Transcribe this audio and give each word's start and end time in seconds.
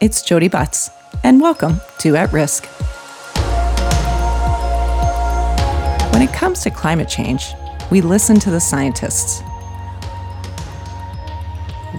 it's 0.00 0.22
Jodi 0.22 0.48
Butts, 0.48 0.90
and 1.22 1.42
welcome 1.42 1.78
to 1.98 2.16
At 2.16 2.32
Risk. 2.32 2.64
When 6.14 6.22
it 6.22 6.32
comes 6.32 6.60
to 6.62 6.70
climate 6.70 7.06
change, 7.06 7.52
we 7.90 8.00
listen 8.00 8.40
to 8.40 8.50
the 8.50 8.60
scientists. 8.60 9.42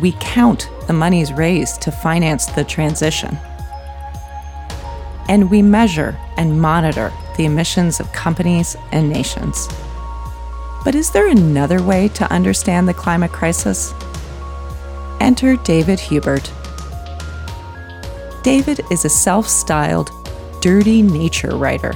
We 0.01 0.13
count 0.19 0.67
the 0.87 0.93
monies 0.93 1.31
raised 1.31 1.83
to 1.83 1.91
finance 1.91 2.47
the 2.47 2.63
transition. 2.63 3.37
And 5.29 5.51
we 5.51 5.61
measure 5.61 6.17
and 6.37 6.59
monitor 6.59 7.13
the 7.37 7.45
emissions 7.45 7.99
of 7.99 8.11
companies 8.13 8.75
and 8.91 9.11
nations. 9.11 9.67
But 10.83 10.95
is 10.95 11.11
there 11.11 11.27
another 11.27 11.83
way 11.83 12.07
to 12.15 12.33
understand 12.33 12.87
the 12.87 12.95
climate 12.95 13.31
crisis? 13.31 13.93
Enter 15.19 15.55
David 15.57 15.99
Huebert. 15.99 16.51
David 18.43 18.81
is 18.89 19.05
a 19.05 19.09
self 19.09 19.47
styled, 19.47 20.11
dirty 20.61 21.03
nature 21.03 21.55
writer, 21.55 21.93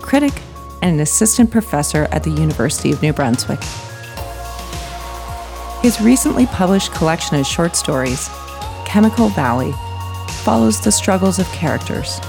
critic, 0.00 0.32
and 0.80 0.94
an 0.94 1.00
assistant 1.00 1.50
professor 1.50 2.06
at 2.12 2.22
the 2.22 2.30
University 2.30 2.92
of 2.92 3.02
New 3.02 3.12
Brunswick. 3.12 3.58
His 5.82 6.00
recently 6.00 6.46
published 6.46 6.92
collection 6.92 7.36
of 7.36 7.46
short 7.46 7.74
stories, 7.74 8.28
Chemical 8.84 9.28
Valley, 9.30 9.72
follows 10.44 10.80
the 10.80 10.92
struggles 10.92 11.40
of 11.40 11.46
characters, 11.48 12.20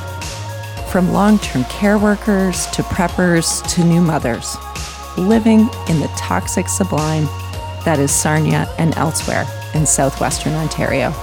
from 0.91 1.13
long 1.13 1.37
term 1.37 1.63
care 1.65 1.99
workers 1.99 2.65
to 2.67 2.81
preppers 2.81 3.61
to 3.75 3.83
new 3.83 4.01
mothers, 4.01 4.57
living 5.15 5.69
in 5.89 5.99
the 5.99 6.11
toxic 6.17 6.67
sublime 6.67 7.25
that 7.85 7.99
is 7.99 8.11
Sarnia 8.11 8.67
and 8.79 8.97
elsewhere 8.97 9.45
in 9.75 9.85
southwestern 9.85 10.53
Ontario. 10.53 11.13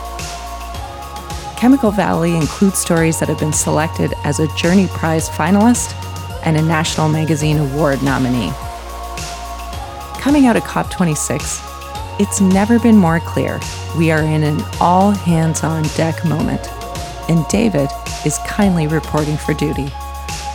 Chemical 1.65 1.93
Valley 1.93 2.37
includes 2.37 2.77
stories 2.77 3.19
that 3.19 3.31
have 3.31 3.39
been 3.39 3.51
selected 3.51 4.13
as 4.23 4.39
a 4.39 4.55
Journey 4.55 4.87
Prize 4.87 5.31
finalist 5.31 5.95
and 6.45 6.59
a 6.59 6.63
National 6.63 7.09
Magazine 7.09 7.57
Award 7.57 8.03
nominee. 8.03 8.53
Coming 10.21 10.45
out 10.45 10.57
of 10.57 10.63
COP26, 10.65 12.21
it's 12.21 12.43
never 12.43 12.79
been 12.79 12.99
more 12.99 13.19
clear 13.19 13.61
we 13.97 14.11
are 14.11 14.21
in 14.21 14.43
an 14.43 14.63
all 14.79 15.13
hands 15.13 15.65
on 15.65 15.85
deck 15.97 16.23
moment, 16.27 16.71
and 17.31 17.49
David 17.49 17.89
is 18.27 18.37
kindly 18.47 18.87
reporting 18.87 19.39
for 19.39 19.55
duty 19.55 19.91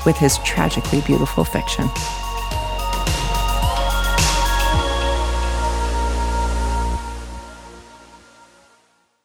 with 0.06 0.16
his 0.16 0.38
tragically 0.46 1.02
beautiful 1.02 1.44
fiction. 1.44 1.90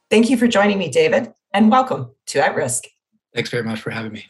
Thank 0.08 0.30
you 0.30 0.38
for 0.38 0.46
joining 0.46 0.78
me, 0.78 0.88
David, 0.88 1.34
and 1.54 1.70
welcome 1.70 2.10
to 2.26 2.44
At 2.44 2.56
Risk. 2.56 2.84
Thanks 3.32 3.48
very 3.48 3.62
much 3.62 3.80
for 3.80 3.90
having 3.90 4.12
me. 4.12 4.26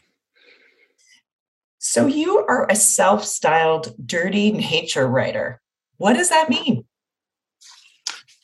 So, 1.79 2.05
you 2.05 2.37
are 2.47 2.67
a 2.69 2.75
self 2.75 3.25
styled 3.25 3.93
dirty 4.05 4.51
nature 4.51 5.07
writer. 5.07 5.61
What 5.97 6.13
does 6.13 6.29
that 6.29 6.49
mean? 6.49 6.85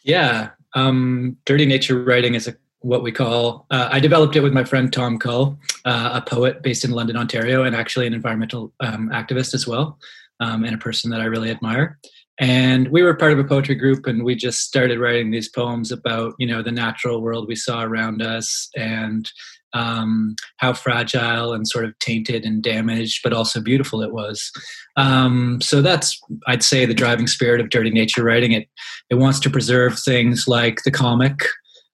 Yeah, 0.04 0.50
um, 0.74 1.38
dirty 1.46 1.66
nature 1.66 2.04
writing 2.04 2.34
is 2.34 2.48
a, 2.48 2.56
what 2.80 3.04
we 3.04 3.12
call, 3.12 3.68
uh, 3.70 3.90
I 3.92 4.00
developed 4.00 4.36
it 4.36 4.42
with 4.42 4.54
my 4.54 4.64
friend 4.64 4.92
Tom 4.92 5.20
Cull, 5.20 5.60
uh, 5.86 6.22
a 6.24 6.30
poet 6.30 6.64
based 6.64 6.84
in 6.84 6.92
London, 6.92 7.18
Ontario, 7.18 7.64
and 7.64 7.76
actually 7.76 8.08
an 8.08 8.14
environmental 8.14 8.74
um, 8.80 9.10
activist 9.10 9.54
as 9.54 9.68
well, 9.68 10.00
um, 10.40 10.64
and 10.64 10.74
a 10.74 10.80
person 10.80 11.12
that 11.12 11.22
I 11.22 11.26
really 11.26 11.52
admire 11.52 12.00
and 12.42 12.88
we 12.88 13.04
were 13.04 13.14
part 13.14 13.32
of 13.32 13.38
a 13.40 13.44
poetry 13.44 13.76
group 13.76 14.08
and 14.08 14.24
we 14.24 14.36
just 14.36 14.62
started 14.62 15.00
writing 15.00 15.30
these 15.30 15.48
poems 15.48 15.92
about 15.92 16.34
you 16.40 16.48
know 16.48 16.62
the 16.64 16.72
natural 16.72 17.22
world 17.22 17.48
we 17.48 17.56
saw 17.56 17.84
around 17.84 18.22
us 18.22 18.68
and 18.76 19.32
um, 19.74 20.36
how 20.58 20.74
fragile 20.74 21.54
and 21.54 21.66
sort 21.66 21.86
of 21.86 21.98
tainted 22.00 22.44
and 22.44 22.62
damaged 22.62 23.22
but 23.24 23.32
also 23.32 23.62
beautiful 23.62 24.02
it 24.02 24.12
was. 24.12 24.52
Um, 24.98 25.62
so 25.62 25.82
that's 25.82 26.20
i'd 26.48 26.64
say 26.64 26.86
the 26.86 26.94
driving 26.94 27.28
spirit 27.28 27.62
of 27.62 27.70
dirty 27.70 27.92
nature 27.92 28.24
writing. 28.24 28.52
It 28.52 28.68
it 29.10 29.16
wants 29.16 29.40
to 29.42 29.50
preserve 29.50 29.98
things 30.00 30.48
like 30.48 30.82
the 30.84 30.92
comic 30.92 31.40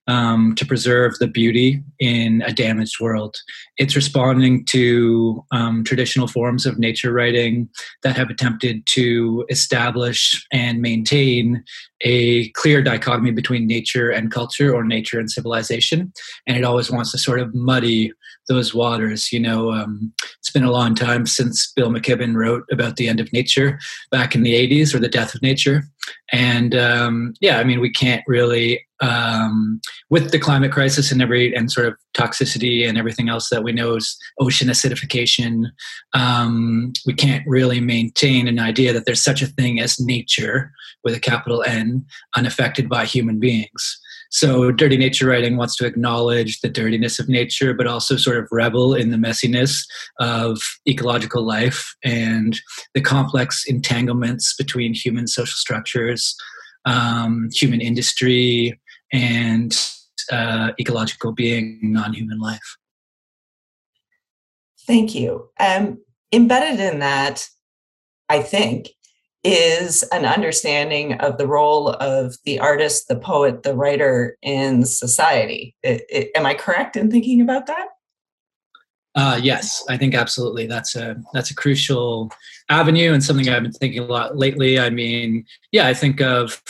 um, 0.07 0.55
to 0.55 0.65
preserve 0.65 1.17
the 1.19 1.27
beauty 1.27 1.81
in 1.99 2.41
a 2.45 2.53
damaged 2.53 2.99
world. 2.99 3.35
It's 3.77 3.95
responding 3.95 4.65
to 4.65 5.43
um, 5.51 5.83
traditional 5.83 6.27
forms 6.27 6.65
of 6.65 6.79
nature 6.79 7.11
writing 7.11 7.69
that 8.03 8.15
have 8.15 8.29
attempted 8.29 8.85
to 8.87 9.45
establish 9.49 10.45
and 10.51 10.81
maintain 10.81 11.63
a 12.01 12.49
clear 12.51 12.81
dichotomy 12.81 13.31
between 13.31 13.67
nature 13.67 14.09
and 14.09 14.31
culture 14.31 14.73
or 14.73 14.83
nature 14.83 15.19
and 15.19 15.29
civilization. 15.29 16.13
And 16.45 16.57
it 16.57 16.63
always 16.63 16.89
wants 16.91 17.11
to 17.11 17.17
sort 17.17 17.39
of 17.39 17.53
muddy 17.53 18.13
those 18.47 18.73
waters. 18.73 19.31
You 19.31 19.39
know, 19.39 19.71
um, 19.71 20.13
it's 20.39 20.51
been 20.51 20.63
a 20.63 20.71
long 20.71 20.95
time 20.95 21.25
since 21.25 21.71
Bill 21.75 21.89
McKibben 21.89 22.35
wrote 22.35 22.63
about 22.71 22.95
the 22.95 23.07
end 23.07 23.19
of 23.19 23.33
nature 23.33 23.79
back 24.11 24.35
in 24.35 24.43
the 24.43 24.53
80s 24.53 24.93
or 24.93 24.99
the 24.99 25.09
death 25.09 25.35
of 25.35 25.41
nature. 25.41 25.83
And 26.31 26.75
um, 26.75 27.33
yeah, 27.41 27.59
I 27.59 27.63
mean, 27.63 27.79
we 27.79 27.91
can't 27.91 28.23
really 28.27 28.85
um, 28.99 29.79
with 30.09 30.31
the 30.31 30.39
climate 30.39 30.71
crisis 30.71 31.11
and 31.11 31.21
every 31.21 31.53
and 31.55 31.71
sort 31.71 31.87
of 31.87 31.95
toxicity 32.15 32.87
and 32.87 32.97
everything 32.97 33.29
else 33.29 33.49
that 33.49 33.63
we 33.63 33.71
know 33.71 33.95
is 33.95 34.17
ocean 34.39 34.69
acidification, 34.69 35.65
um, 36.13 36.93
we 37.05 37.13
can't 37.13 37.43
really 37.47 37.79
maintain 37.79 38.47
an 38.47 38.59
idea 38.59 38.93
that 38.93 39.05
there's 39.05 39.23
such 39.23 39.41
a 39.41 39.47
thing 39.47 39.79
as 39.79 39.99
nature 39.99 40.71
with 41.03 41.15
a 41.15 41.19
capital 41.19 41.63
N, 41.63 42.05
unaffected 42.35 42.89
by 42.89 43.05
human 43.05 43.39
beings. 43.39 43.99
So, 44.29 44.71
dirty 44.71 44.97
nature 44.97 45.27
writing 45.27 45.57
wants 45.57 45.75
to 45.77 45.85
acknowledge 45.85 46.59
the 46.61 46.69
dirtiness 46.69 47.19
of 47.19 47.29
nature, 47.29 47.73
but 47.73 47.87
also 47.87 48.17
sort 48.17 48.37
of 48.37 48.47
revel 48.51 48.93
in 48.93 49.09
the 49.09 49.17
messiness 49.17 49.85
of 50.19 50.59
ecological 50.87 51.43
life 51.43 51.95
and 52.03 52.59
the 52.93 53.01
complex 53.01 53.63
entanglements 53.65 54.55
between 54.55 54.93
human 54.93 55.27
social 55.27 55.55
structures, 55.55 56.35
um, 56.85 57.49
human 57.53 57.81
industry, 57.81 58.79
and 59.13 59.79
uh, 60.31 60.71
ecological 60.79 61.31
being, 61.31 61.79
non 61.81 62.13
human 62.13 62.39
life. 62.39 62.77
Thank 64.85 65.15
you. 65.15 65.49
Um, 65.59 65.99
embedded 66.31 66.79
in 66.79 66.99
that, 66.99 67.47
I 68.29 68.41
think, 68.41 68.89
is 69.43 70.03
an 70.11 70.25
understanding 70.25 71.13
of 71.15 71.37
the 71.37 71.47
role 71.47 71.89
of 71.89 72.35
the 72.45 72.59
artist, 72.59 73.07
the 73.07 73.15
poet, 73.15 73.63
the 73.63 73.75
writer 73.75 74.37
in 74.41 74.85
society. 74.85 75.75
It, 75.83 76.03
it, 76.09 76.31
am 76.35 76.45
I 76.45 76.53
correct 76.53 76.95
in 76.95 77.09
thinking 77.09 77.41
about 77.41 77.67
that? 77.67 77.87
Uh, 79.15 79.39
yes, 79.41 79.83
I 79.89 79.97
think 79.97 80.13
absolutely. 80.13 80.67
That's 80.67 80.95
a 80.95 81.15
that's 81.33 81.49
a 81.49 81.55
crucial 81.55 82.31
avenue 82.69 83.13
and 83.13 83.23
something 83.23 83.49
I've 83.49 83.63
been 83.63 83.71
thinking 83.71 83.99
a 83.99 84.05
lot 84.05 84.37
lately. 84.37 84.79
I 84.79 84.91
mean, 84.91 85.43
yeah, 85.71 85.87
I 85.87 85.95
think 85.95 86.21
of 86.21 86.61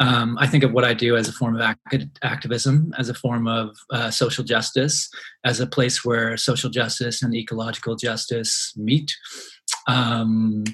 um, 0.00 0.36
I 0.40 0.48
think 0.48 0.64
of 0.64 0.72
what 0.72 0.84
I 0.84 0.94
do 0.94 1.16
as 1.16 1.28
a 1.28 1.32
form 1.32 1.54
of 1.54 1.76
activism, 2.22 2.92
as 2.98 3.08
a 3.08 3.14
form 3.14 3.46
of 3.46 3.76
uh, 3.90 4.10
social 4.10 4.42
justice, 4.42 5.08
as 5.44 5.60
a 5.60 5.66
place 5.66 6.04
where 6.04 6.36
social 6.36 6.70
justice 6.70 7.22
and 7.22 7.36
ecological 7.36 7.94
justice 7.94 8.72
meet. 8.76 9.14
Um, 9.86 10.64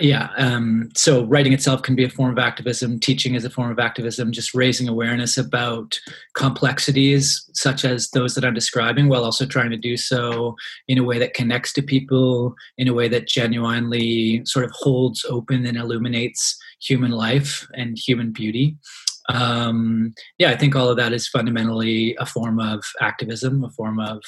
yeah, 0.00 0.28
um, 0.36 0.90
so 0.94 1.24
writing 1.24 1.54
itself 1.54 1.82
can 1.82 1.96
be 1.96 2.04
a 2.04 2.10
form 2.10 2.30
of 2.30 2.38
activism. 2.38 3.00
Teaching 3.00 3.34
is 3.34 3.44
a 3.44 3.50
form 3.50 3.70
of 3.70 3.78
activism. 3.78 4.32
Just 4.32 4.54
raising 4.54 4.86
awareness 4.86 5.38
about 5.38 5.98
complexities 6.34 7.48
such 7.54 7.84
as 7.84 8.10
those 8.10 8.34
that 8.34 8.44
I'm 8.44 8.54
describing, 8.54 9.08
while 9.08 9.24
also 9.24 9.46
trying 9.46 9.70
to 9.70 9.78
do 9.78 9.96
so 9.96 10.56
in 10.88 10.98
a 10.98 11.04
way 11.04 11.18
that 11.18 11.34
connects 11.34 11.72
to 11.74 11.82
people, 11.82 12.54
in 12.76 12.86
a 12.86 12.94
way 12.94 13.08
that 13.08 13.28
genuinely 13.28 14.42
sort 14.44 14.66
of 14.66 14.72
holds 14.72 15.24
open 15.24 15.64
and 15.64 15.78
illuminates 15.78 16.58
human 16.80 17.10
life 17.10 17.66
and 17.72 17.98
human 17.98 18.30
beauty. 18.30 18.76
Um, 19.30 20.14
yeah, 20.38 20.50
I 20.50 20.56
think 20.56 20.74
all 20.74 20.88
of 20.88 20.96
that 20.96 21.12
is 21.12 21.28
fundamentally 21.28 22.16
a 22.18 22.26
form 22.26 22.60
of 22.60 22.82
activism, 23.00 23.64
a 23.64 23.70
form 23.70 24.00
of 24.00 24.22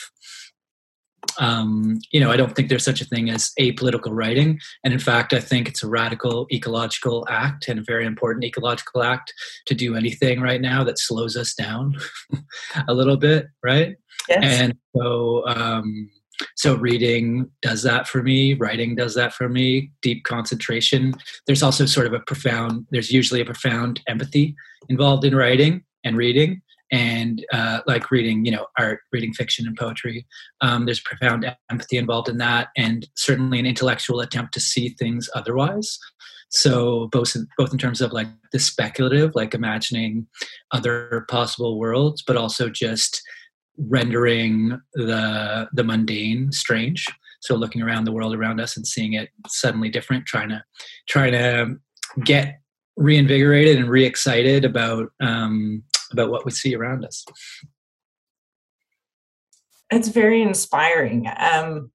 um, 1.38 1.98
you 2.10 2.20
know, 2.20 2.30
I 2.30 2.36
don't 2.36 2.54
think 2.54 2.68
there's 2.68 2.84
such 2.84 3.00
a 3.00 3.04
thing 3.04 3.30
as 3.30 3.52
apolitical 3.58 4.10
writing. 4.10 4.58
And 4.84 4.92
in 4.92 5.00
fact, 5.00 5.32
I 5.32 5.40
think 5.40 5.68
it's 5.68 5.82
a 5.82 5.88
radical 5.88 6.46
ecological 6.52 7.26
act 7.28 7.68
and 7.68 7.78
a 7.78 7.84
very 7.84 8.06
important 8.06 8.44
ecological 8.44 9.02
act 9.02 9.32
to 9.66 9.74
do 9.74 9.96
anything 9.96 10.40
right 10.40 10.60
now 10.60 10.84
that 10.84 10.98
slows 10.98 11.36
us 11.36 11.54
down 11.54 11.96
a 12.88 12.94
little 12.94 13.16
bit, 13.16 13.46
right? 13.62 13.96
Yes. 14.28 14.60
And 14.60 14.74
so, 14.96 15.46
um, 15.46 16.10
so 16.56 16.74
reading 16.74 17.50
does 17.60 17.82
that 17.82 18.08
for 18.08 18.22
me 18.22 18.54
writing 18.54 18.94
does 18.94 19.14
that 19.14 19.34
for 19.34 19.48
me 19.48 19.90
deep 20.00 20.24
concentration 20.24 21.12
there's 21.46 21.62
also 21.62 21.84
sort 21.84 22.06
of 22.06 22.14
a 22.14 22.20
profound 22.20 22.86
there's 22.90 23.10
usually 23.10 23.42
a 23.42 23.44
profound 23.44 24.00
empathy 24.08 24.54
involved 24.88 25.24
in 25.24 25.34
writing 25.34 25.84
and 26.02 26.16
reading 26.16 26.62
and 26.90 27.44
uh, 27.52 27.80
like 27.86 28.10
reading 28.10 28.44
you 28.44 28.50
know 28.50 28.66
art 28.78 29.00
reading 29.12 29.32
fiction 29.32 29.66
and 29.66 29.76
poetry 29.76 30.26
um, 30.60 30.86
there's 30.86 31.00
profound 31.00 31.46
empathy 31.70 31.96
involved 31.96 32.28
in 32.28 32.38
that 32.38 32.68
and 32.76 33.08
certainly 33.16 33.58
an 33.58 33.66
intellectual 33.66 34.20
attempt 34.20 34.54
to 34.54 34.60
see 34.60 34.90
things 34.90 35.28
otherwise. 35.34 35.98
So 36.52 37.08
both 37.12 37.36
in, 37.36 37.46
both 37.56 37.72
in 37.72 37.78
terms 37.78 38.00
of 38.00 38.12
like 38.12 38.26
the 38.52 38.58
speculative 38.58 39.32
like 39.34 39.54
imagining 39.54 40.26
other 40.72 41.24
possible 41.28 41.78
worlds 41.78 42.22
but 42.26 42.36
also 42.36 42.68
just 42.68 43.22
rendering 43.78 44.78
the 44.94 45.68
the 45.72 45.84
mundane 45.84 46.52
strange. 46.52 47.06
So 47.40 47.54
looking 47.54 47.80
around 47.82 48.04
the 48.04 48.12
world 48.12 48.34
around 48.34 48.60
us 48.60 48.76
and 48.76 48.86
seeing 48.86 49.14
it 49.14 49.30
suddenly 49.48 49.88
different 49.88 50.26
trying 50.26 50.50
to 50.50 50.62
trying 51.08 51.32
to 51.32 51.76
get 52.24 52.60
reinvigorated 52.96 53.78
and 53.78 53.88
re-excited 53.88 54.64
about 54.64 55.08
um, 55.20 55.82
about 56.12 56.30
what 56.30 56.44
we 56.44 56.50
see 56.50 56.74
around 56.74 57.04
us. 57.04 57.24
It's 59.90 60.08
very 60.08 60.42
inspiring. 60.42 61.28
Um, 61.36 61.90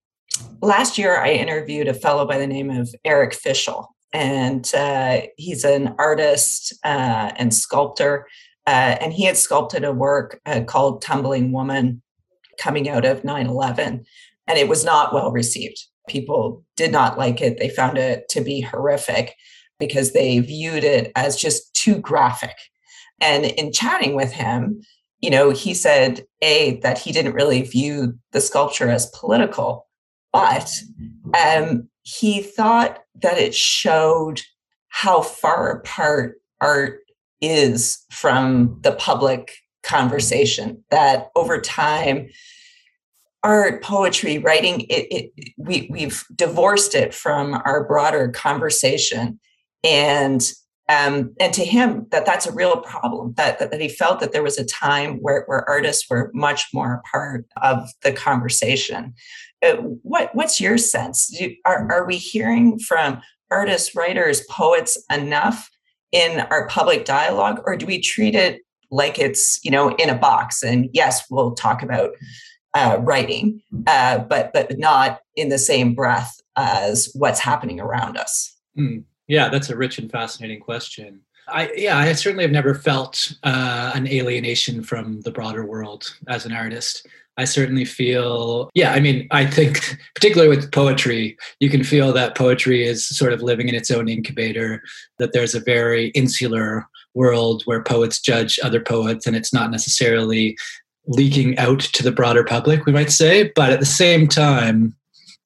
last 0.62 0.98
year 0.98 1.18
i 1.18 1.32
interviewed 1.32 1.88
a 1.88 1.94
fellow 1.94 2.28
by 2.28 2.38
the 2.38 2.48
name 2.48 2.70
of 2.70 2.94
eric 3.06 3.32
fischl 3.32 3.88
and 4.12 4.74
uh, 4.76 5.22
he's 5.38 5.64
an 5.64 5.96
artist 5.98 6.74
uh, 6.84 7.32
and 7.38 7.54
sculptor 7.54 8.28
uh, 8.68 8.98
and 9.00 9.14
he 9.14 9.26
had 9.26 9.38
sculpted 9.38 9.84
a 9.84 9.94
work 9.94 10.42
uh, 10.46 10.62
called 10.62 11.02
tumbling 11.02 11.52
woman 11.52 12.02
coming 12.58 12.90
out 12.90 13.06
of 13.06 13.22
9-11 13.24 14.06
and 14.48 14.58
it 14.58 14.68
was 14.68 14.86
not 14.86 15.14
well 15.14 15.32
received. 15.32 15.84
People 16.08 16.64
did 16.76 16.92
not 16.92 17.18
like 17.18 17.42
it. 17.42 17.58
They 17.58 17.70
found 17.70 17.98
it 17.98 18.30
to 18.30 18.42
be 18.42 18.62
horrific 18.62 19.36
because 19.80 20.14
they 20.14 20.40
viewed 20.40 20.84
it 20.84 21.12
as 21.16 21.36
just 21.36 21.74
too 21.74 21.98
graphic 21.98 22.56
and 23.20 23.46
in 23.46 23.72
chatting 23.72 24.16
with 24.16 24.32
him 24.32 24.82
you 25.20 25.30
know 25.30 25.50
he 25.50 25.74
said 25.74 26.26
a 26.42 26.80
that 26.82 26.98
he 26.98 27.12
didn't 27.12 27.34
really 27.34 27.62
view 27.62 28.18
the 28.32 28.42
sculpture 28.42 28.90
as 28.90 29.08
political 29.08 29.88
but 30.32 30.70
um, 31.34 31.88
he 32.02 32.42
thought 32.42 33.00
that 33.22 33.38
it 33.38 33.56
showed 33.56 34.42
how 34.90 35.22
far 35.22 35.72
apart 35.72 36.40
art 36.62 37.00
is 37.42 38.04
from 38.12 38.78
the 38.82 38.92
public 38.94 39.54
conversation 39.84 40.84
that 40.90 41.30
over 41.36 41.62
time 41.62 42.28
art 43.46 43.84
poetry 43.84 44.40
writing 44.40 44.82
it, 44.90 45.08
it 45.12 45.54
we, 45.56 45.88
we've 45.92 46.26
divorced 46.36 46.96
it 46.96 47.14
from 47.14 47.54
our 47.64 47.86
broader 47.88 48.30
conversation. 48.30 49.40
And 49.84 50.42
um, 50.88 51.34
and 51.40 51.54
to 51.54 51.66
him 51.66 52.06
that 52.12 52.26
that's 52.26 52.46
a 52.46 52.52
real 52.52 52.78
problem 52.78 53.34
that, 53.38 53.58
that, 53.58 53.72
that 53.72 53.82
he 53.82 53.90
felt 53.90 54.20
that 54.20 54.32
there 54.32 54.44
was 54.44 54.60
a 54.60 54.66
time 54.66 55.18
where, 55.18 55.44
where 55.48 55.68
artists 55.68 56.08
were 56.10 56.30
much 56.34 56.66
more 56.74 56.96
a 56.96 57.02
part 57.10 57.46
of 57.62 57.90
the 58.04 58.12
conversation. 58.12 59.14
Uh, 59.64 59.78
what 60.04 60.34
what's 60.36 60.62
your 60.62 60.78
sense? 60.78 61.28
Do, 61.28 61.54
are, 61.66 61.92
are 61.92 62.06
we 62.06 62.18
hearing 62.18 62.78
from 62.78 63.22
artists 63.50 63.96
writers 63.96 64.42
poets 64.50 65.02
enough 65.12 65.70
in 66.12 66.42
our 66.52 66.68
public 66.68 67.06
dialogue 67.06 67.62
or 67.66 67.76
do 67.76 67.86
we 67.86 68.00
treat 68.00 68.36
it 68.36 68.62
like 68.92 69.18
it's 69.18 69.60
you 69.64 69.72
know 69.72 69.96
in 69.96 70.10
a 70.10 70.16
box? 70.16 70.62
And 70.62 70.90
yes 70.94 71.26
we'll 71.32 71.56
talk 71.56 71.82
about 71.82 72.12
uh, 72.76 72.98
writing 73.02 73.62
uh, 73.88 74.20
but 74.20 74.54
but 74.54 74.78
not 74.78 75.22
in 75.36 75.50
the 75.50 75.58
same 75.58 75.96
breath 75.96 76.36
as 76.56 77.10
what's 77.16 77.40
happening 77.40 77.80
around 77.80 78.18
us. 78.18 78.56
Mm. 78.78 79.04
Yeah, 79.28 79.50
that's 79.50 79.70
a 79.70 79.76
rich 79.76 79.98
and 79.98 80.12
fascinating 80.12 80.60
question. 80.60 81.22
I 81.48 81.72
yeah, 81.76 81.98
I 81.98 82.14
certainly 82.14 82.44
have 82.44 82.52
never 82.52 82.74
felt 82.74 83.34
uh, 83.44 83.92
an 83.94 84.08
alienation 84.08 84.84
from 84.84 85.22
the 85.22 85.32
broader 85.32 85.66
world 85.66 86.16
as 86.28 86.46
an 86.46 86.52
artist. 86.52 87.08
I 87.38 87.44
certainly 87.44 87.84
feel, 87.84 88.70
yeah, 88.74 88.94
I 88.94 89.02
mean, 89.02 89.28
I 89.30 89.46
think, 89.46 89.98
particularly 90.16 90.56
with 90.56 90.72
poetry, 90.72 91.38
you 91.60 91.70
can 91.70 91.84
feel 91.84 92.14
that 92.14 92.36
poetry 92.36 92.88
is 92.88 93.08
sort 93.08 93.34
of 93.34 93.42
living 93.42 93.68
in 93.68 93.76
its 93.76 93.92
own 93.92 94.08
incubator, 94.08 94.82
that 95.20 95.34
there's 95.34 95.54
a 95.54 95.60
very 95.60 96.08
insular 96.10 96.88
world 97.14 97.64
where 97.66 97.84
poets 97.84 98.22
judge 98.22 98.58
other 98.64 98.80
poets, 98.80 99.28
and 99.28 99.36
it's 99.36 99.54
not 99.54 99.70
necessarily 99.70 100.58
leaking 101.08 101.58
out 101.58 101.82
to 101.82 102.04
the 102.04 102.12
broader 102.12 102.44
public, 102.44 102.86
we 102.86 102.94
might 102.94 103.12
say. 103.12 103.52
But 103.54 103.72
at 103.72 103.82
the 103.82 103.86
same 103.86 104.28
time, 104.28 104.96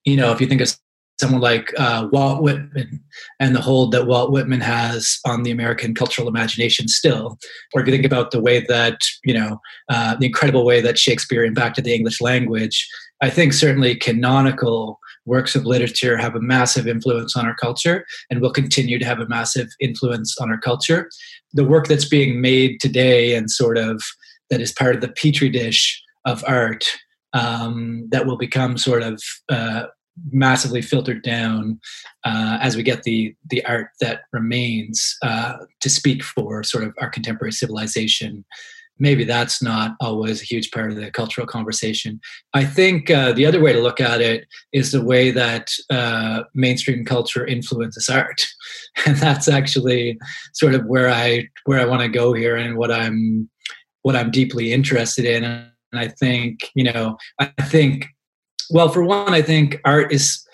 you 0.05 0.15
know, 0.15 0.31
if 0.31 0.39
you 0.39 0.47
think 0.47 0.61
of 0.61 0.77
someone 1.19 1.41
like 1.41 1.73
uh, 1.77 2.07
Walt 2.11 2.41
Whitman 2.41 3.01
and 3.39 3.55
the 3.55 3.61
hold 3.61 3.91
that 3.91 4.07
Walt 4.07 4.31
Whitman 4.31 4.61
has 4.61 5.19
on 5.25 5.43
the 5.43 5.51
American 5.51 5.93
cultural 5.93 6.27
imagination 6.27 6.87
still, 6.87 7.37
or 7.73 7.81
if 7.81 7.87
you 7.87 7.93
think 7.93 8.05
about 8.05 8.31
the 8.31 8.41
way 8.41 8.65
that, 8.67 8.99
you 9.23 9.33
know, 9.33 9.59
uh, 9.89 10.15
the 10.15 10.25
incredible 10.25 10.65
way 10.65 10.81
that 10.81 10.97
Shakespeare 10.97 11.43
impacted 11.43 11.83
the 11.83 11.93
English 11.93 12.21
language, 12.21 12.87
I 13.21 13.29
think 13.29 13.53
certainly 13.53 13.95
canonical 13.95 14.99
works 15.25 15.55
of 15.55 15.65
literature 15.65 16.17
have 16.17 16.35
a 16.35 16.41
massive 16.41 16.87
influence 16.87 17.35
on 17.35 17.45
our 17.45 17.55
culture 17.55 18.05
and 18.29 18.39
will 18.39 18.51
continue 18.51 18.97
to 18.97 19.05
have 19.05 19.19
a 19.19 19.27
massive 19.27 19.67
influence 19.79 20.37
on 20.39 20.49
our 20.49 20.57
culture. 20.57 21.09
The 21.53 21.65
work 21.65 21.87
that's 21.87 22.07
being 22.07 22.41
made 22.41 22.79
today 22.79 23.35
and 23.35 23.51
sort 23.51 23.77
of 23.77 24.01
that 24.49 24.61
is 24.61 24.71
part 24.71 24.95
of 24.95 25.01
the 25.01 25.09
petri 25.09 25.49
dish 25.49 26.01
of 26.25 26.43
art 26.47 26.85
um, 27.33 28.07
that 28.09 28.25
will 28.25 28.37
become 28.37 28.77
sort 28.77 29.03
of 29.03 29.21
uh, 29.49 29.83
massively 30.31 30.81
filtered 30.81 31.23
down 31.23 31.79
uh, 32.23 32.57
as 32.61 32.75
we 32.75 32.83
get 32.83 33.03
the 33.03 33.35
the 33.49 33.63
art 33.65 33.89
that 34.01 34.21
remains 34.31 35.15
uh, 35.21 35.57
to 35.81 35.89
speak 35.89 36.23
for 36.23 36.63
sort 36.63 36.83
of 36.83 36.93
our 36.99 37.09
contemporary 37.09 37.51
civilization. 37.51 38.45
Maybe 39.01 39.23
that's 39.23 39.63
not 39.63 39.95
always 40.01 40.41
a 40.41 40.45
huge 40.45 40.71
part 40.71 40.91
of 40.91 40.97
the 40.97 41.09
cultural 41.09 41.47
conversation. 41.47 42.19
I 42.53 42.65
think 42.65 43.09
uh, 43.09 43.31
the 43.31 43.45
other 43.45 43.61
way 43.61 43.71
to 43.71 43.79
look 43.79 44.01
at 44.01 44.19
it 44.19 44.45
is 44.73 44.91
the 44.91 45.03
way 45.03 45.31
that 45.31 45.71
uh, 45.89 46.43
mainstream 46.53 47.05
culture 47.05 47.45
influences 47.45 48.09
art, 48.09 48.45
and 49.05 49.15
that's 49.15 49.47
actually 49.47 50.19
sort 50.53 50.75
of 50.75 50.85
where 50.85 51.09
I 51.09 51.47
where 51.65 51.79
I 51.79 51.85
want 51.85 52.01
to 52.01 52.09
go 52.09 52.33
here 52.33 52.57
and 52.57 52.77
what 52.77 52.91
I'm 52.91 53.49
what 54.01 54.15
I'm 54.15 54.31
deeply 54.31 54.73
interested 54.73 55.25
in. 55.25 55.43
And 55.43 55.69
I 55.93 56.09
think 56.09 56.59
you 56.75 56.83
know 56.83 57.17
I 57.39 57.45
think 57.63 58.05
well, 58.69 58.89
for 58.89 59.03
one, 59.03 59.33
I 59.33 59.41
think 59.41 59.79
art 59.85 60.11
is 60.11 60.45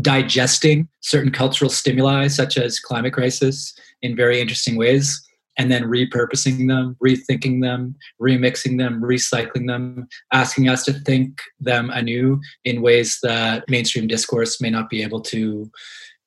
digesting 0.00 0.88
certain 1.00 1.30
cultural 1.30 1.70
stimuli, 1.70 2.28
such 2.28 2.56
as 2.56 2.80
climate 2.80 3.12
crisis, 3.12 3.74
in 4.02 4.16
very 4.16 4.40
interesting 4.40 4.76
ways, 4.76 5.20
and 5.58 5.70
then 5.70 5.84
repurposing 5.84 6.68
them, 6.68 6.96
rethinking 7.04 7.60
them, 7.60 7.94
remixing 8.20 8.78
them, 8.78 9.02
recycling 9.02 9.66
them, 9.66 10.08
asking 10.32 10.68
us 10.68 10.84
to 10.84 10.92
think 10.92 11.40
them 11.58 11.90
anew 11.90 12.40
in 12.64 12.80
ways 12.80 13.18
that 13.22 13.64
mainstream 13.68 14.06
discourse 14.06 14.60
may 14.60 14.70
not 14.70 14.88
be 14.88 15.02
able 15.02 15.20
to 15.20 15.70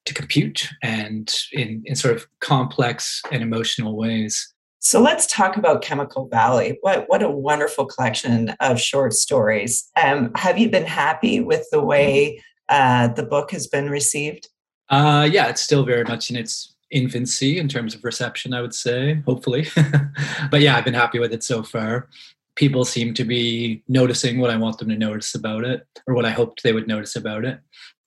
to 0.05 0.13
compute 0.13 0.67
and 0.81 1.33
in, 1.53 1.81
in 1.85 1.95
sort 1.95 2.13
of 2.13 2.27
complex 2.41 3.21
and 3.31 3.41
emotional 3.41 3.95
ways. 3.95 4.52
So 4.83 5.01
let's 5.01 5.25
talk 5.27 5.55
about 5.55 5.81
Chemical 5.81 6.27
Valley. 6.27 6.77
What 6.81 7.05
what 7.07 7.23
a 7.23 7.29
wonderful 7.29 7.85
collection 7.85 8.49
of 8.59 8.81
short 8.81 9.13
stories. 9.13 9.89
Um, 10.01 10.33
have 10.35 10.57
you 10.57 10.69
been 10.69 10.85
happy 10.85 11.39
with 11.39 11.65
the 11.71 11.81
way 11.81 12.43
uh, 12.67 13.07
the 13.07 13.23
book 13.23 13.51
has 13.51 13.65
been 13.65 13.89
received? 13.89 14.49
Uh, 14.89 15.27
yeah, 15.31 15.47
it's 15.47 15.61
still 15.61 15.85
very 15.85 16.03
much 16.03 16.29
in 16.29 16.35
its 16.35 16.75
infancy 16.91 17.59
in 17.59 17.69
terms 17.69 17.95
of 17.95 18.03
reception. 18.03 18.53
I 18.53 18.59
would 18.59 18.75
say, 18.75 19.21
hopefully, 19.25 19.67
but 20.51 20.59
yeah, 20.59 20.75
I've 20.75 20.85
been 20.85 20.93
happy 20.93 21.17
with 21.17 21.31
it 21.31 21.45
so 21.45 21.63
far. 21.63 22.09
People 22.57 22.83
seem 22.83 23.13
to 23.13 23.23
be 23.23 23.81
noticing 23.87 24.41
what 24.41 24.51
I 24.51 24.57
want 24.57 24.79
them 24.79 24.89
to 24.89 24.97
notice 24.97 25.33
about 25.33 25.63
it, 25.63 25.87
or 26.07 26.13
what 26.13 26.25
I 26.25 26.31
hoped 26.31 26.61
they 26.61 26.73
would 26.73 26.89
notice 26.89 27.15
about 27.15 27.45
it, 27.45 27.57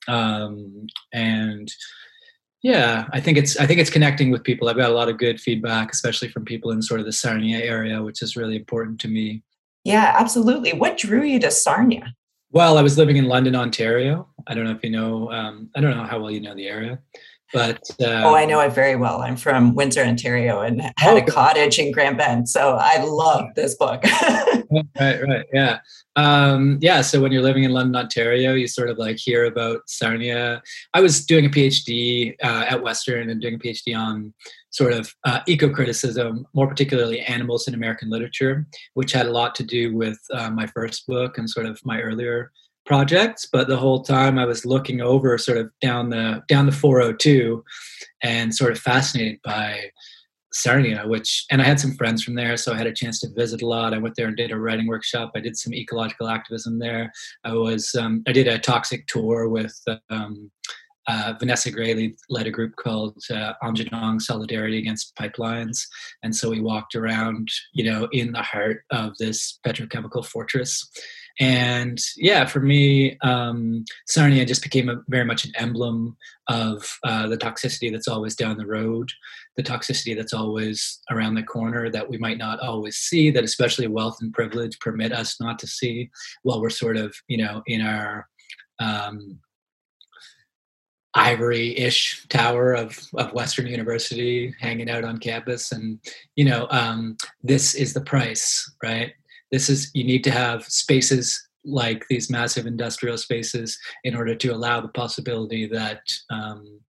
um, 0.09 0.89
and 1.11 1.73
yeah, 2.67 3.07
I 3.13 3.21
think 3.21 3.39
it's 3.39 3.57
I 3.59 3.65
think 3.65 3.79
it's 3.79 3.91
connecting 3.91 4.33
with 4.33 4.43
people. 4.43 4.69
I've 4.69 4.77
got 4.77 4.91
a 4.91 4.93
lot 4.95 5.09
of 5.09 5.19
good 5.19 5.41
feedback, 5.41 5.93
especially 5.93 6.27
from 6.31 6.45
people 6.45 6.73
in 6.73 6.83
sort 6.83 6.99
of 6.99 7.07
the 7.07 7.13
Sarnia 7.13 7.59
area, 7.59 8.03
which 8.03 8.23
is 8.23 8.35
really 8.35 8.57
important 8.57 9.01
to 9.03 9.09
me. 9.09 9.45
Yeah, 9.85 10.17
absolutely. 10.19 10.73
What 10.73 10.99
drew 10.99 11.23
you 11.23 11.39
to 11.39 11.51
Sarnia? 11.53 12.13
Well, 12.51 12.77
I 12.77 12.83
was 12.83 12.99
living 12.99 13.19
in 13.19 13.27
London, 13.27 13.55
Ontario. 13.55 14.29
I 14.49 14.55
don't 14.55 14.65
know 14.65 14.73
if 14.73 14.83
you 14.83 14.91
know. 14.91 15.31
Um, 15.31 15.71
I 15.77 15.81
don't 15.81 15.97
know 15.97 16.03
how 16.03 16.19
well 16.19 16.33
you 16.33 16.41
know 16.41 16.57
the 16.57 16.67
area, 16.67 16.99
but 17.53 17.89
um, 18.05 18.25
oh, 18.25 18.35
I 18.35 18.45
know 18.45 18.61
it 18.61 18.73
very 18.73 18.97
well. 18.97 19.23
I'm 19.23 19.37
from 19.37 19.75
Windsor, 19.75 20.03
Ontario, 20.03 20.61
and 20.61 20.81
had 20.99 21.15
oh, 21.15 21.17
a 21.19 21.23
cottage 21.23 21.79
in 21.79 21.93
Grand 21.93 22.19
Bend, 22.19 22.49
so 22.49 22.77
I 22.81 23.03
love 23.05 23.47
this 23.55 23.75
book. 23.77 24.03
right, 25.01 25.23
right, 25.23 25.47
yeah, 25.53 25.79
um, 26.17 26.79
yeah. 26.81 27.01
So 27.03 27.21
when 27.21 27.33
you're 27.33 27.43
living 27.43 27.65
in 27.65 27.73
London, 27.73 27.97
Ontario, 27.97 28.55
you 28.55 28.67
sort 28.67 28.91
of 28.91 28.99
like 28.99 29.17
hear 29.17 29.45
about 29.45 29.81
Sarnia. 29.87 30.63
I 30.95 31.01
was 31.01 31.25
doing 31.25 31.47
a 31.47 31.51
PhD 31.51 32.35
uh, 32.43 32.67
at 32.69 32.83
Western 32.83 33.31
and 33.31 33.41
doing 33.41 33.55
a 33.55 33.59
PhD 33.59 33.97
on 33.97 34.35
sort 34.71 34.93
of 34.93 35.15
uh, 35.25 35.41
eco 35.47 35.71
criticism, 35.71 36.47
more 36.53 36.67
particularly 36.67 37.21
animals 37.21 37.67
in 37.67 37.75
American 37.75 38.11
literature, 38.11 38.67
which 38.95 39.13
had 39.13 39.27
a 39.27 39.31
lot 39.31 39.55
to 39.55 39.63
do 39.63 39.95
with 39.95 40.19
uh, 40.35 40.51
my 40.51 40.67
first 40.67 41.07
book 41.07 41.39
and 41.39 41.49
sort 41.49 41.67
of 41.67 41.81
my 41.85 42.01
earlier 42.01 42.51
projects 42.87 43.47
but 43.53 43.69
the 43.69 43.77
whole 43.77 44.03
time 44.03 44.39
i 44.39 44.45
was 44.45 44.65
looking 44.65 45.01
over 45.01 45.37
sort 45.37 45.59
of 45.59 45.71
down 45.81 46.11
the 46.11 46.43
down 46.49 46.67
the 46.67 46.73
402 46.73 47.63
and 48.23 48.55
sort 48.55 48.73
of 48.73 48.79
fascinated 48.79 49.39
by 49.45 49.81
sarnia 50.53 51.03
which 51.07 51.45
and 51.51 51.61
i 51.61 51.65
had 51.65 51.81
some 51.81 51.95
friends 51.95 52.23
from 52.23 52.35
there 52.35 52.57
so 52.57 52.73
i 52.73 52.79
had 52.79 52.87
a 52.87 52.93
chance 52.93 53.21
to 53.21 53.29
visit 53.35 53.63
a 53.63 53.67
lot. 53.67 53.93
I 53.93 53.99
went 53.99 54.15
there 54.17 54.29
and 54.29 54.37
did 54.37 54.53
a 54.53 54.59
writing 54.59 54.87
workshop. 54.87 55.33
I 55.35 55.41
did 55.41 55.57
some 55.57 55.75
ecological 55.75 56.29
activism 56.29 56.79
there. 56.79 57.13
I 57.45 57.53
was 57.53 57.95
um, 57.95 58.23
i 58.27 58.33
did 58.33 58.47
a 58.47 58.59
toxic 58.59 59.07
tour 59.07 59.49
with 59.49 59.77
um, 60.11 60.51
uh, 61.09 61.35
Vanessa 61.39 61.71
Gray 61.71 62.15
led 62.29 62.47
a 62.47 62.51
group 62.51 62.75
called 62.77 63.17
uh, 63.31 63.53
Aamjiwnaang 63.63 64.21
Solidarity 64.21 64.79
Against 64.79 65.15
Pipelines, 65.15 65.87
and 66.23 66.35
so 66.35 66.51
we 66.51 66.61
walked 66.61 66.97
around, 66.97 67.49
you 67.73 67.85
know, 67.85 68.09
in 68.11 68.33
the 68.33 68.43
heart 68.43 68.83
of 68.91 69.17
this 69.19 69.61
petrochemical 69.65 70.27
fortress. 70.27 70.91
And 71.39 72.01
yeah, 72.17 72.47
for 72.47 72.61
me, 72.61 73.19
um, 73.23 73.85
Sarnia 74.07 74.47
just 74.47 74.63
became 74.63 74.89
a, 74.89 75.03
very 75.09 75.25
much 75.25 75.45
an 75.45 75.53
emblem 75.57 76.17
of 76.49 76.99
uh, 77.05 77.27
the 77.29 77.37
toxicity 77.37 77.93
that's 77.93 78.09
always 78.09 78.35
down 78.35 78.57
the 78.57 78.67
road, 78.67 79.11
the 79.57 79.63
toxicity 79.63 80.17
that's 80.17 80.33
always 80.33 81.01
around 81.11 81.35
the 81.35 81.43
corner 81.43 81.91
that 81.91 82.09
we 82.09 82.17
might 82.17 82.39
not 82.39 82.61
always 82.61 82.97
see, 82.97 83.31
that 83.31 83.45
especially 83.45 83.87
wealth 83.87 84.17
and 84.21 84.33
privilege 84.33 84.79
permit 84.81 85.13
us 85.13 85.39
not 85.41 85.59
to 85.59 85.67
see 85.67 86.11
while 86.43 86.61
we're 86.61 86.71
sort 86.71 86.97
of, 86.97 87.15
you 87.29 87.37
know, 87.37 87.63
in 87.67 87.83
our 87.83 88.27
um, 88.79 89.39
ivory-ish 91.17 92.27
tower 92.29 92.75
of, 92.75 92.99
of 93.15 93.33
Western 93.33 93.67
University, 93.67 94.55
hanging 94.61 94.91
out 94.91 95.05
on 95.05 95.19
campus, 95.19 95.73
and 95.73 95.99
you 96.37 96.45
know, 96.45 96.67
um, 96.71 97.17
this 97.43 97.75
is 97.75 97.95
the 97.95 98.03
price, 98.03 98.71
right? 98.83 99.13
This 99.53 99.69
is 99.69 99.91
you 99.95 100.05
need 100.05 100.25
to 100.25 100.31
have 100.31 100.65
spaces 100.65 101.43
like 101.65 102.07
these 102.09 102.31
massive 102.31 102.67
industrial 102.67 103.19
spaces 103.19 103.79
in 104.05 104.15
order 104.15 104.35
to 104.35 104.49
allow 104.49 104.81
the 104.81 104.89
possibility 104.89 105.67
that 105.67 106.01
um, 106.31 106.81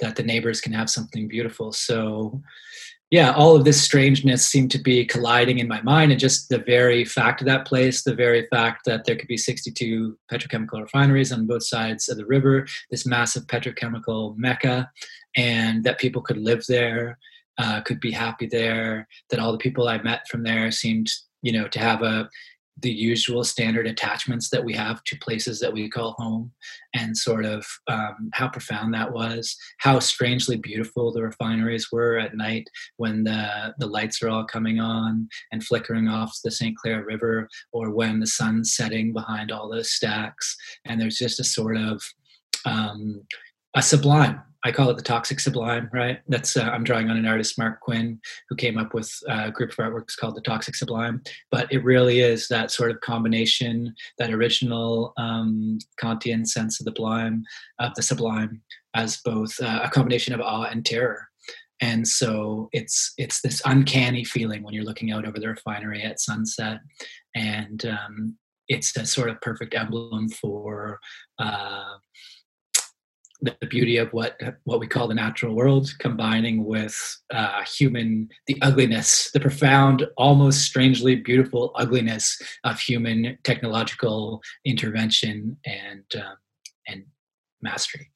that 0.00 0.16
the 0.16 0.22
neighbors 0.22 0.60
can 0.60 0.72
have 0.72 0.90
something 0.90 1.28
beautiful. 1.28 1.72
So 1.72 2.42
yeah, 3.10 3.32
all 3.32 3.54
of 3.54 3.64
this 3.64 3.80
strangeness 3.80 4.44
seemed 4.44 4.72
to 4.72 4.78
be 4.78 5.04
colliding 5.04 5.58
in 5.60 5.68
my 5.68 5.80
mind, 5.82 6.10
and 6.10 6.20
just 6.20 6.48
the 6.48 6.58
very 6.58 7.04
fact 7.04 7.40
of 7.40 7.46
that 7.46 7.64
place, 7.64 8.02
the 8.02 8.14
very 8.14 8.48
fact 8.50 8.84
that 8.86 9.04
there 9.04 9.14
could 9.14 9.28
be 9.28 9.36
62 9.36 10.18
petrochemical 10.32 10.80
refineries 10.80 11.30
on 11.30 11.46
both 11.46 11.64
sides 11.64 12.08
of 12.08 12.16
the 12.16 12.26
river, 12.26 12.66
this 12.90 13.06
massive 13.06 13.44
petrochemical 13.44 14.36
mecca, 14.36 14.90
and 15.36 15.84
that 15.84 16.00
people 16.00 16.22
could 16.22 16.38
live 16.38 16.64
there, 16.68 17.18
uh, 17.58 17.80
could 17.82 18.00
be 18.00 18.10
happy 18.10 18.46
there, 18.46 19.06
that 19.30 19.38
all 19.38 19.52
the 19.52 19.58
people 19.58 19.86
I 19.86 20.02
met 20.02 20.26
from 20.28 20.42
there 20.42 20.72
seemed, 20.72 21.08
you 21.44 21.52
know, 21.52 21.68
to 21.68 21.78
have 21.78 22.02
a 22.02 22.28
the 22.80 22.90
usual 22.90 23.44
standard 23.44 23.86
attachments 23.86 24.50
that 24.50 24.64
we 24.64 24.72
have 24.72 25.02
to 25.04 25.16
places 25.18 25.60
that 25.60 25.72
we 25.72 25.88
call 25.88 26.12
home 26.18 26.50
and 26.92 27.16
sort 27.16 27.44
of 27.44 27.64
um, 27.86 28.30
how 28.32 28.48
profound 28.48 28.92
that 28.92 29.12
was 29.12 29.56
how 29.78 30.00
strangely 30.00 30.56
beautiful 30.56 31.12
the 31.12 31.22
refineries 31.22 31.92
were 31.92 32.18
at 32.18 32.36
night 32.36 32.68
when 32.96 33.22
the, 33.22 33.72
the 33.78 33.86
lights 33.86 34.20
are 34.22 34.28
all 34.28 34.44
coming 34.44 34.80
on 34.80 35.28
and 35.52 35.64
flickering 35.64 36.08
off 36.08 36.36
the 36.42 36.50
st 36.50 36.76
clair 36.76 37.04
river 37.04 37.48
or 37.72 37.90
when 37.90 38.18
the 38.18 38.26
sun's 38.26 38.74
setting 38.74 39.12
behind 39.12 39.52
all 39.52 39.70
those 39.70 39.92
stacks. 39.92 40.56
And 40.84 41.00
there's 41.00 41.18
just 41.18 41.38
a 41.38 41.44
sort 41.44 41.76
of 41.76 42.02
um, 42.66 43.22
a 43.76 43.82
sublime 43.82 44.42
I 44.64 44.72
call 44.72 44.88
it 44.88 44.96
the 44.96 45.02
toxic 45.02 45.40
sublime, 45.40 45.90
right? 45.92 46.20
That's 46.26 46.56
uh, 46.56 46.62
I'm 46.62 46.84
drawing 46.84 47.10
on 47.10 47.18
an 47.18 47.26
artist, 47.26 47.58
Mark 47.58 47.80
Quinn, 47.80 48.18
who 48.48 48.56
came 48.56 48.78
up 48.78 48.94
with 48.94 49.12
uh, 49.28 49.44
a 49.46 49.50
group 49.50 49.70
of 49.70 49.76
artworks 49.76 50.16
called 50.16 50.36
the 50.36 50.40
toxic 50.40 50.74
sublime. 50.74 51.22
But 51.50 51.70
it 51.70 51.84
really 51.84 52.20
is 52.20 52.48
that 52.48 52.70
sort 52.70 52.90
of 52.90 53.00
combination, 53.02 53.94
that 54.18 54.32
original 54.32 55.12
um, 55.18 55.78
Kantian 56.02 56.46
sense 56.46 56.80
of 56.80 56.86
the 56.86 56.92
sublime, 56.92 57.44
of 57.78 57.94
the 57.94 58.02
sublime, 58.02 58.62
as 58.94 59.18
both 59.18 59.60
uh, 59.60 59.80
a 59.84 59.90
combination 59.90 60.32
of 60.32 60.40
awe 60.40 60.64
and 60.64 60.84
terror. 60.84 61.28
And 61.82 62.08
so 62.08 62.70
it's 62.72 63.12
it's 63.18 63.42
this 63.42 63.60
uncanny 63.66 64.24
feeling 64.24 64.62
when 64.62 64.72
you're 64.72 64.84
looking 64.84 65.12
out 65.12 65.26
over 65.26 65.38
the 65.38 65.48
refinery 65.48 66.02
at 66.02 66.20
sunset, 66.20 66.78
and 67.34 67.84
um, 67.84 68.38
it's 68.68 68.96
a 68.96 69.04
sort 69.04 69.28
of 69.28 69.40
perfect 69.42 69.74
emblem 69.74 70.28
for 70.30 70.98
uh, 71.38 71.96
the 73.44 73.66
beauty 73.66 73.96
of 73.96 74.12
what 74.12 74.40
what 74.64 74.80
we 74.80 74.86
call 74.86 75.08
the 75.08 75.14
natural 75.14 75.54
world 75.54 75.92
combining 75.98 76.64
with 76.64 76.96
uh, 77.32 77.62
human 77.62 78.28
the 78.46 78.56
ugliness 78.62 79.30
the 79.32 79.40
profound 79.40 80.06
almost 80.16 80.62
strangely 80.62 81.14
beautiful 81.14 81.72
ugliness 81.76 82.40
of 82.64 82.78
human 82.78 83.36
technological 83.44 84.40
intervention 84.64 85.56
and 85.64 86.04
um, 86.16 86.36
and 86.88 87.04
mastery. 87.62 88.10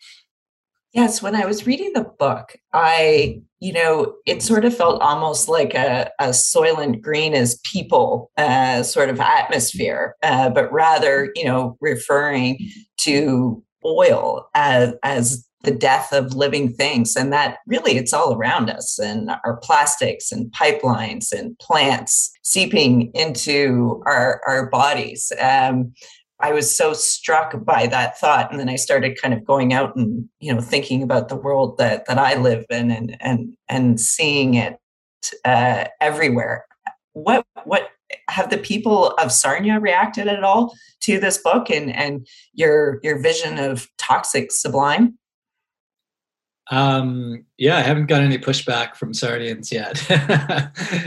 Yes 0.92 1.23
when 1.23 1.35
i 1.35 1.44
was 1.44 1.66
reading 1.66 1.92
the 1.92 2.04
book 2.18 2.56
i 2.73 3.40
you 3.61 3.73
know 3.73 4.14
it 4.26 4.42
sort 4.42 4.64
of 4.64 4.75
felt 4.75 5.02
almost 5.02 5.49
like 5.49 5.75
a, 5.75 6.11
a 6.18 6.28
soylent 6.28 7.02
green 7.02 7.35
as 7.35 7.61
people 7.70 8.30
uh, 8.38 8.82
sort 8.82 9.11
of 9.11 9.20
atmosphere 9.20 10.16
uh, 10.23 10.49
but 10.49 10.73
rather 10.73 11.30
you 11.35 11.44
know 11.44 11.76
referring 11.80 12.58
to 12.99 13.62
oil 13.85 14.49
as, 14.54 14.94
as 15.02 15.47
the 15.62 15.70
death 15.70 16.12
of 16.12 16.35
living 16.35 16.73
things. 16.73 17.16
And 17.16 17.32
that 17.32 17.58
really 17.66 17.97
it's 17.97 18.12
all 18.12 18.35
around 18.35 18.70
us 18.70 18.99
and 18.99 19.30
our 19.44 19.56
plastics 19.62 20.30
and 20.30 20.52
pipelines 20.52 21.32
and 21.32 21.58
plants 21.58 22.30
seeping 22.42 23.11
into 23.14 24.02
our, 24.06 24.40
our 24.47 24.68
bodies. 24.70 25.32
Um, 25.40 25.92
i 26.40 26.52
was 26.52 26.76
so 26.76 26.92
struck 26.92 27.64
by 27.64 27.88
that 27.88 28.16
thought. 28.16 28.49
And 28.52 28.61
then 28.61 28.68
i 28.68 28.76
started 28.76 29.20
kind 29.20 29.35
of 29.35 29.44
going 29.44 29.73
out 29.73 29.97
and 29.97 30.28
you 30.38 30.54
know 30.54 30.61
thinking 30.61 31.02
about 31.02 31.28
the 31.28 31.35
world 31.35 31.78
that 31.78 32.06
that 32.06 32.16
i 32.16 32.35
live 32.37 32.64
in 32.70 32.92
and 32.92 33.16
and 33.20 33.56
and 33.68 34.00
seeing 34.00 34.54
it 34.54 34.78
uh, 35.44 35.85
everywhere. 36.00 36.64
What 37.12 37.44
what 37.64 37.90
have 38.28 38.50
the 38.50 38.58
people 38.58 39.10
of 39.12 39.32
Sarnia 39.32 39.80
reacted 39.80 40.28
at 40.28 40.44
all 40.44 40.74
to 41.00 41.18
this 41.18 41.38
book 41.38 41.70
and 41.70 41.94
and 41.94 42.26
your 42.54 43.00
your 43.02 43.20
vision 43.20 43.58
of 43.58 43.88
toxic 43.98 44.52
sublime? 44.52 45.18
Um, 46.70 47.46
yeah, 47.56 47.78
I 47.78 47.80
haven't 47.80 48.06
got 48.06 48.20
any 48.20 48.36
pushback 48.36 48.94
from 48.94 49.12
Sarnians 49.12 49.72
yet, 49.72 49.96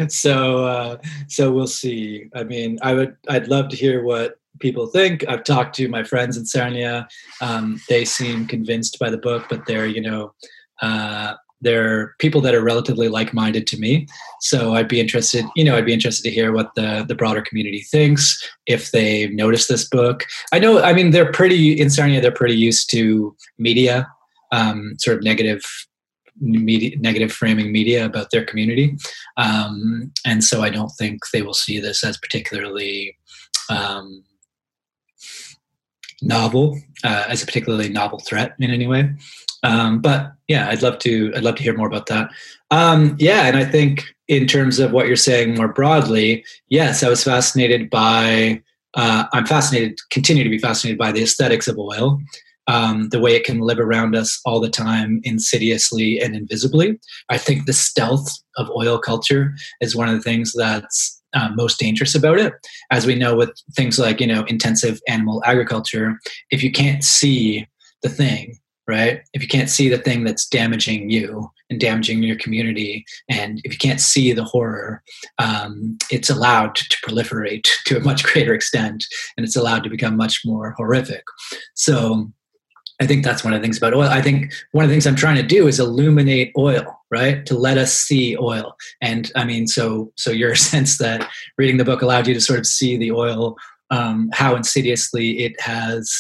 so 0.12 0.66
uh, 0.66 0.98
so 1.28 1.52
we'll 1.52 1.68
see. 1.68 2.30
I 2.34 2.44
mean, 2.44 2.80
I 2.82 2.94
would 2.94 3.16
I'd 3.30 3.48
love 3.48 3.70
to 3.70 3.76
hear 3.76 4.04
what 4.04 4.40
people 4.60 4.88
think. 4.88 5.24
I've 5.28 5.44
talked 5.44 5.76
to 5.76 5.88
my 5.88 6.04
friends 6.04 6.36
in 6.36 6.46
Sarnia; 6.46 7.08
um, 7.42 7.80
they 7.90 8.06
seem 8.06 8.48
convinced 8.48 8.98
by 9.00 9.12
the 9.12 9.20
book, 9.20 9.46
but 9.50 9.68
they're 9.68 9.86
you 9.86 10.02
know 10.02 10.34
uh, 10.82 11.36
they're 11.62 12.16
people 12.20 12.42
that 12.42 12.56
are 12.56 12.64
relatively 12.64 13.08
like-minded 13.08 13.68
to 13.68 13.78
me. 13.80 14.08
So 14.42 14.74
i'd 14.74 14.88
be 14.88 15.00
interested 15.00 15.46
you 15.56 15.64
know 15.64 15.76
i'd 15.76 15.86
be 15.86 15.94
interested 15.94 16.24
to 16.24 16.32
hear 16.32 16.52
what 16.52 16.74
the 16.76 17.06
the 17.08 17.16
broader 17.16 17.42
community 17.42 17.82
thinks 17.82 18.24
if 18.66 18.92
they 18.92 19.28
noticed 19.28 19.70
this 19.70 19.88
book. 19.88 20.26
I 20.52 20.60
know 20.60 20.82
i 20.82 20.94
mean 20.94 21.12
they're 21.12 21.32
pretty 21.32 21.80
in 21.80 21.90
sarnia 21.90 22.22
they're 22.22 22.32
pretty 22.32 22.56
used 22.56 22.90
to 22.92 23.36
media 23.58 24.08
um, 24.52 24.96
sort 25.00 25.18
of 25.18 25.24
negative 25.24 25.64
media 26.40 26.98
negative 27.00 27.32
framing 27.32 27.72
media 27.72 28.06
about 28.06 28.32
their 28.32 28.44
community. 28.44 28.98
Um, 29.38 30.12
and 30.26 30.44
so 30.44 30.62
i 30.62 30.70
don't 30.70 30.92
think 30.98 31.20
they 31.32 31.42
will 31.42 31.54
see 31.54 31.80
this 31.80 32.04
as 32.04 32.18
particularly 32.18 33.18
um, 33.70 34.24
novel 36.22 36.80
uh, 37.04 37.26
as 37.28 37.42
a 37.42 37.46
particularly 37.46 37.90
novel 37.90 38.20
threat 38.20 38.56
in 38.60 38.72
any 38.72 38.88
way 38.88 39.14
um, 39.64 40.02
but 40.02 40.34
yeah, 40.48 40.70
I'd 40.70 40.82
love 40.82 41.00
to. 41.00 41.32
I'd 41.36 41.44
love 41.44 41.56
to 41.56 41.64
hear 41.64 41.76
more 41.76 41.88
about 41.88 42.08
that. 42.08 42.30
Um, 42.72 43.16
yeah, 43.20 43.48
and 43.48 43.58
I 43.58 43.66
think 43.66 44.06
in 44.28 44.48
terms 44.48 44.80
of 44.80 44.92
what 44.92 45.08
you're 45.08 45.16
saying 45.16 45.56
more 45.56 45.68
broadly, 45.68 46.44
yes, 46.70 47.04
I 47.04 47.10
was 47.10 47.24
fascinated 47.24 47.90
by. 47.90 48.62
Uh, 48.94 49.26
I'm 49.32 49.46
fascinated, 49.46 50.00
continue 50.10 50.44
to 50.44 50.50
be 50.50 50.58
fascinated 50.58 51.00
by 51.00 51.14
the 51.14 51.24
aesthetics 51.24 51.70
of 51.70 51.80
oil, 51.80 52.20
um, 52.68 53.08
the 53.08 53.22
way 53.22 53.38
it 53.38 53.46
can 53.46 53.60
live 53.60 53.80
around 53.80 54.18
us 54.18 54.42
all 54.44 54.60
the 54.60 54.70
time, 54.70 55.22
insidiously 55.24 56.20
and 56.20 56.36
invisibly. 56.36 57.00
I 57.30 57.38
think 57.38 57.66
the 57.66 57.74
stealth 57.74 58.30
of 58.58 58.70
oil 58.72 59.00
culture 59.00 59.54
is 59.80 59.96
one 59.96 60.10
of 60.10 60.16
the 60.16 60.22
things 60.22 60.52
that's 60.54 61.22
uh, 61.34 61.50
most 61.56 61.80
dangerous 61.80 62.16
about 62.16 62.40
it. 62.40 62.54
As 62.92 63.06
we 63.06 63.16
know, 63.16 63.36
with 63.36 63.52
things 63.76 63.98
like 63.98 64.20
you 64.20 64.28
know 64.28 64.44
intensive 64.46 65.00
animal 65.08 65.42
agriculture, 65.46 66.20
if 66.50 66.64
you 66.64 66.72
can't 66.72 67.04
see 67.04 67.68
the 68.04 68.10
thing, 68.10 68.58
right? 68.92 69.22
If 69.34 69.42
you 69.42 69.48
can't 69.48 69.70
see 69.70 69.88
the 69.88 69.98
thing 69.98 70.26
that's 70.26 70.46
damaging 70.46 71.10
you 71.10 71.50
and 71.70 71.80
damaging 71.80 72.22
your 72.24 72.36
community, 72.36 73.06
and 73.30 73.62
if 73.64 73.72
you 73.72 73.78
can't 73.78 74.02
see 74.02 74.34
the 74.34 74.44
horror, 74.44 75.02
um, 75.40 75.98
it's 76.12 76.30
allowed 76.30 76.76
to 76.76 76.98
proliferate 76.98 77.68
to 77.86 77.96
a 77.96 78.02
much 78.02 78.24
greater 78.24 78.54
extent, 78.54 79.06
and 79.38 79.46
it's 79.46 79.56
allowed 79.56 79.84
to 79.86 79.90
become 79.90 80.18
much 80.18 80.42
more 80.46 80.76
horrific. 80.78 81.24
So, 81.74 82.32
I 83.00 83.08
think 83.08 83.24
that's 83.24 83.44
one 83.44 83.54
of 83.54 83.60
the 83.60 83.64
things 83.64 83.78
about 83.78 83.96
oil. 83.96 84.10
I 84.10 84.22
think 84.22 84.54
one 84.74 84.84
of 84.84 84.90
the 84.90 84.94
things 84.94 85.08
I'm 85.08 85.16
trying 85.16 85.38
to 85.38 85.56
do 85.58 85.68
is 85.68 85.80
illuminate 85.80 86.52
oil, 86.56 87.00
right? 87.10 87.44
To 87.48 87.58
let 87.58 87.80
us 87.80 87.94
see 87.94 88.38
oil. 88.38 88.76
And 89.02 89.32
I 89.36 89.44
mean, 89.44 89.66
so 89.66 90.12
so 90.18 90.30
your 90.30 90.54
sense 90.72 90.98
that 90.98 91.28
reading 91.58 91.78
the 91.78 91.86
book 91.86 92.02
allowed 92.02 92.28
you 92.28 92.36
to 92.36 92.42
sort 92.42 92.60
of 92.60 92.68
see 92.68 92.98
the 92.98 93.12
oil, 93.12 93.56
um, 93.90 94.30
how 94.34 94.56
insidiously 94.56 95.40
it 95.40 95.60
has 95.62 96.14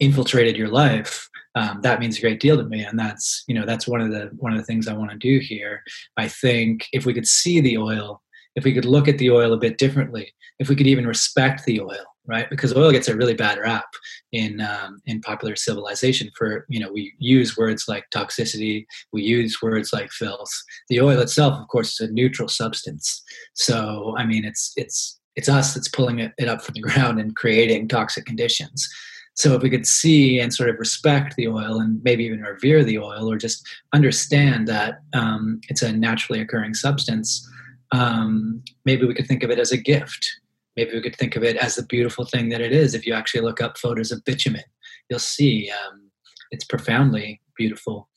infiltrated 0.00 0.56
your 0.56 0.68
life 0.68 1.30
um, 1.56 1.80
that 1.82 1.98
means 1.98 2.18
a 2.18 2.20
great 2.20 2.40
deal 2.40 2.56
to 2.56 2.64
me 2.64 2.82
and 2.82 2.98
that's 2.98 3.42
you 3.48 3.54
know 3.54 3.66
that's 3.66 3.88
one 3.88 4.00
of 4.00 4.10
the 4.10 4.30
one 4.36 4.52
of 4.52 4.58
the 4.58 4.64
things 4.64 4.86
i 4.86 4.92
want 4.92 5.10
to 5.10 5.16
do 5.18 5.38
here 5.38 5.82
i 6.16 6.28
think 6.28 6.86
if 6.92 7.04
we 7.04 7.14
could 7.14 7.26
see 7.26 7.60
the 7.60 7.76
oil 7.76 8.22
if 8.54 8.64
we 8.64 8.72
could 8.72 8.84
look 8.84 9.08
at 9.08 9.18
the 9.18 9.30
oil 9.30 9.52
a 9.52 9.58
bit 9.58 9.78
differently 9.78 10.32
if 10.58 10.68
we 10.68 10.76
could 10.76 10.86
even 10.86 11.06
respect 11.06 11.64
the 11.64 11.80
oil 11.80 12.06
right? 12.26 12.48
Because 12.50 12.76
oil 12.76 12.90
gets 12.90 13.08
a 13.08 13.16
really 13.16 13.34
bad 13.34 13.58
rap 13.58 13.86
in 14.32 14.60
um, 14.60 15.00
in 15.06 15.20
popular 15.20 15.56
civilization 15.56 16.30
for 16.36 16.66
you 16.68 16.80
know 16.80 16.92
we 16.92 17.14
use 17.18 17.56
words 17.56 17.84
like 17.88 18.04
toxicity, 18.14 18.86
we 19.12 19.22
use 19.22 19.62
words 19.62 19.92
like 19.92 20.10
filth. 20.10 20.50
The 20.88 21.00
oil 21.00 21.20
itself, 21.20 21.58
of 21.58 21.68
course, 21.68 22.00
is 22.00 22.08
a 22.08 22.12
neutral 22.12 22.48
substance. 22.48 23.22
So 23.54 24.14
I 24.18 24.26
mean, 24.26 24.44
it's 24.44 24.72
it's 24.76 25.18
it's 25.36 25.48
us 25.48 25.74
that's 25.74 25.88
pulling 25.88 26.18
it, 26.18 26.32
it 26.38 26.48
up 26.48 26.62
from 26.62 26.74
the 26.74 26.80
ground 26.88 27.20
and 27.20 27.36
creating 27.36 27.88
toxic 27.88 28.26
conditions. 28.26 28.88
So 29.36 29.54
if 29.54 29.62
we 29.62 29.70
could 29.70 29.86
see 29.86 30.40
and 30.40 30.52
sort 30.52 30.70
of 30.70 30.78
respect 30.78 31.36
the 31.36 31.48
oil 31.48 31.78
and 31.78 32.02
maybe 32.02 32.24
even 32.24 32.40
revere 32.40 32.82
the 32.82 32.98
oil 32.98 33.30
or 33.30 33.36
just 33.36 33.66
understand 33.92 34.66
that 34.68 35.00
um, 35.12 35.60
it's 35.68 35.82
a 35.82 35.92
naturally 35.92 36.40
occurring 36.40 36.74
substance, 36.74 37.48
um, 37.92 38.62
maybe 38.84 39.06
we 39.06 39.14
could 39.14 39.26
think 39.26 39.42
of 39.42 39.50
it 39.50 39.58
as 39.58 39.72
a 39.72 39.76
gift 39.76 40.26
maybe 40.76 40.92
we 40.92 41.00
could 41.00 41.16
think 41.16 41.36
of 41.36 41.42
it 41.42 41.56
as 41.56 41.74
the 41.74 41.82
beautiful 41.82 42.24
thing 42.24 42.50
that 42.50 42.60
it 42.60 42.72
is. 42.72 42.94
If 42.94 43.06
you 43.06 43.14
actually 43.14 43.40
look 43.40 43.60
up 43.60 43.78
photos 43.78 44.12
of 44.12 44.24
bitumen, 44.24 44.64
you'll 45.08 45.18
see 45.18 45.70
um, 45.70 46.10
it's 46.50 46.64
profoundly 46.64 47.40
beautiful. 47.56 48.08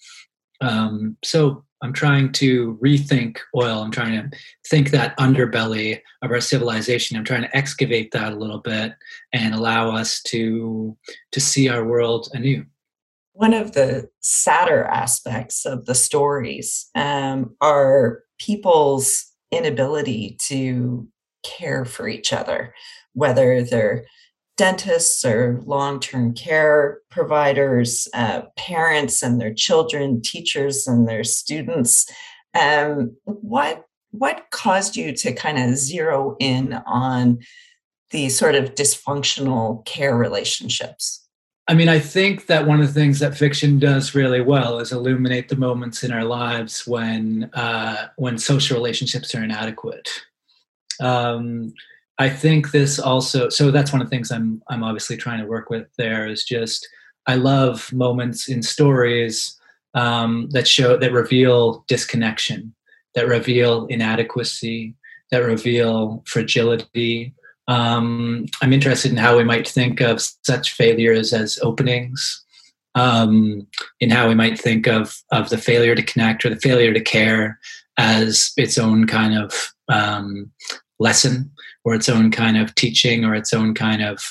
Um, 0.61 1.17
so 1.23 1.63
I'm 1.81 1.93
trying 1.93 2.31
to 2.33 2.77
rethink 2.83 3.37
oil. 3.55 3.81
I'm 3.81 3.91
trying 3.91 4.29
to 4.29 4.37
think 4.67 4.91
that 4.91 5.17
underbelly 5.17 6.01
of 6.21 6.31
our 6.31 6.41
civilization. 6.41 7.15
I'm 7.17 7.23
trying 7.23 7.43
to 7.43 7.57
excavate 7.57 8.11
that 8.11 8.33
a 8.33 8.35
little 8.35 8.59
bit 8.59 8.93
and 9.33 9.53
allow 9.53 9.95
us 9.95 10.21
to 10.23 10.97
to 11.31 11.39
see 11.39 11.69
our 11.69 11.85
world 11.85 12.29
anew. 12.33 12.65
One 13.33 13.53
of 13.53 13.71
the 13.71 14.09
sadder 14.19 14.83
aspects 14.83 15.65
of 15.65 15.85
the 15.85 15.95
stories 15.95 16.89
um, 16.95 17.55
are 17.61 18.23
people's 18.37 19.31
inability 19.51 20.37
to 20.41 21.07
care 21.43 21.85
for 21.85 22.09
each 22.09 22.33
other, 22.33 22.73
whether 23.13 23.63
they're 23.63 24.05
dentists 24.59 25.23
or 25.23 25.61
long 25.65 26.01
term 26.01 26.33
care 26.33 26.99
providers, 27.09 28.09
uh, 28.13 28.41
parents 28.57 29.23
and 29.23 29.39
their 29.39 29.53
children, 29.53 30.21
teachers 30.21 30.85
and 30.85 31.07
their 31.07 31.23
students. 31.23 32.05
Um, 32.59 33.15
what 33.23 33.85
what 34.11 34.47
caused 34.51 34.97
you 34.97 35.13
to 35.13 35.31
kind 35.31 35.57
of 35.57 35.77
zero 35.77 36.35
in 36.39 36.73
on 36.85 37.39
the 38.11 38.27
sort 38.27 38.55
of 38.55 38.75
dysfunctional 38.75 39.85
care 39.85 40.17
relationships? 40.17 41.25
I 41.69 41.73
mean, 41.73 41.87
I 41.87 41.99
think 41.99 42.47
that 42.47 42.67
one 42.67 42.81
of 42.81 42.87
the 42.87 42.99
things 42.99 43.19
that 43.19 43.37
fiction 43.37 43.79
does 43.79 44.13
really 44.13 44.41
well 44.41 44.79
is 44.79 44.91
illuminate 44.91 45.47
the 45.47 45.55
moments 45.55 46.03
in 46.03 46.11
our 46.11 46.25
lives 46.25 46.85
when 46.85 47.49
uh, 47.53 48.07
when 48.17 48.37
social 48.37 48.75
relationships 48.75 49.33
are 49.33 49.43
inadequate 49.43 50.09
um, 50.99 51.73
I 52.19 52.29
think 52.29 52.71
this 52.71 52.99
also. 52.99 53.47
So 53.47 53.71
that's 53.71 53.93
one 53.93 54.01
of 54.01 54.07
the 54.07 54.15
things 54.15 54.29
I'm 54.29 54.61
I'm 54.67 54.83
obviously 54.83 55.15
trying 55.15 55.39
to 55.39 55.47
work 55.47 55.69
with. 55.69 55.87
There 55.97 56.27
is 56.27 56.43
just 56.43 56.87
I 57.25 57.35
love 57.35 57.91
moments 57.93 58.49
in 58.49 58.61
stories 58.61 59.57
um, 59.93 60.49
that 60.51 60.67
show 60.67 60.97
that 60.97 61.13
reveal 61.13 61.85
disconnection, 61.87 62.75
that 63.15 63.27
reveal 63.27 63.85
inadequacy, 63.87 64.95
that 65.31 65.39
reveal 65.39 66.21
fragility. 66.27 67.33
Um, 67.69 68.47
I'm 68.61 68.73
interested 68.73 69.11
in 69.11 69.17
how 69.17 69.37
we 69.37 69.45
might 69.45 69.67
think 69.67 70.01
of 70.01 70.21
such 70.43 70.73
failures 70.73 71.31
as 71.33 71.57
openings, 71.61 72.43
um, 72.95 73.65
in 74.01 74.09
how 74.09 74.27
we 74.27 74.35
might 74.35 74.59
think 74.59 74.87
of 74.87 75.17
of 75.31 75.49
the 75.49 75.57
failure 75.57 75.95
to 75.95 76.03
connect 76.03 76.45
or 76.45 76.49
the 76.49 76.59
failure 76.59 76.93
to 76.93 77.01
care 77.01 77.59
as 77.97 78.51
its 78.57 78.77
own 78.77 79.07
kind 79.07 79.37
of 79.37 79.73
um, 79.87 80.51
lesson 80.99 81.51
or 81.85 81.95
its 81.95 82.09
own 82.09 82.31
kind 82.31 82.57
of 82.57 82.73
teaching 82.75 83.25
or 83.25 83.35
its 83.35 83.53
own 83.53 83.73
kind 83.73 84.03
of 84.03 84.21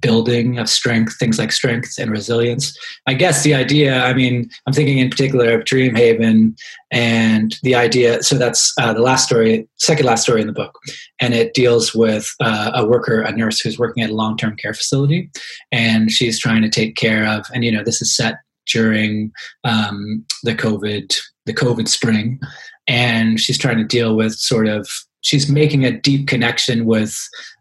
building 0.00 0.58
of 0.58 0.68
strength, 0.68 1.16
things 1.18 1.38
like 1.38 1.52
strength 1.52 1.98
and 1.98 2.10
resilience. 2.10 2.76
I 3.06 3.14
guess 3.14 3.42
the 3.42 3.54
idea, 3.54 4.02
I 4.02 4.14
mean, 4.14 4.48
I'm 4.66 4.72
thinking 4.72 4.98
in 4.98 5.10
particular 5.10 5.58
of 5.58 5.64
Dreamhaven 5.64 6.56
and 6.90 7.54
the 7.62 7.74
idea. 7.74 8.22
So 8.22 8.36
that's 8.38 8.72
uh, 8.80 8.94
the 8.94 9.02
last 9.02 9.26
story, 9.26 9.68
second 9.76 10.06
last 10.06 10.22
story 10.22 10.40
in 10.40 10.46
the 10.46 10.54
book. 10.54 10.78
And 11.20 11.34
it 11.34 11.54
deals 11.54 11.94
with 11.94 12.34
uh, 12.40 12.72
a 12.74 12.86
worker, 12.86 13.20
a 13.20 13.32
nurse 13.32 13.60
who's 13.60 13.78
working 13.78 14.02
at 14.02 14.10
a 14.10 14.14
long 14.14 14.36
term 14.36 14.56
care 14.56 14.74
facility. 14.74 15.30
And 15.70 16.10
she's 16.10 16.38
trying 16.38 16.62
to 16.62 16.70
take 16.70 16.96
care 16.96 17.26
of, 17.26 17.46
and 17.52 17.64
you 17.64 17.72
know, 17.72 17.84
this 17.84 18.00
is 18.00 18.14
set 18.14 18.36
during 18.66 19.30
um, 19.64 20.24
the 20.42 20.54
COVID, 20.54 21.14
the 21.44 21.54
COVID 21.54 21.88
spring. 21.88 22.40
And 22.86 23.38
she's 23.38 23.58
trying 23.58 23.78
to 23.78 23.84
deal 23.84 24.16
with 24.16 24.34
sort 24.34 24.66
of 24.66 24.88
she's 25.24 25.50
making 25.50 25.84
a 25.84 25.90
deep 25.90 26.28
connection 26.28 26.84
with 26.84 27.16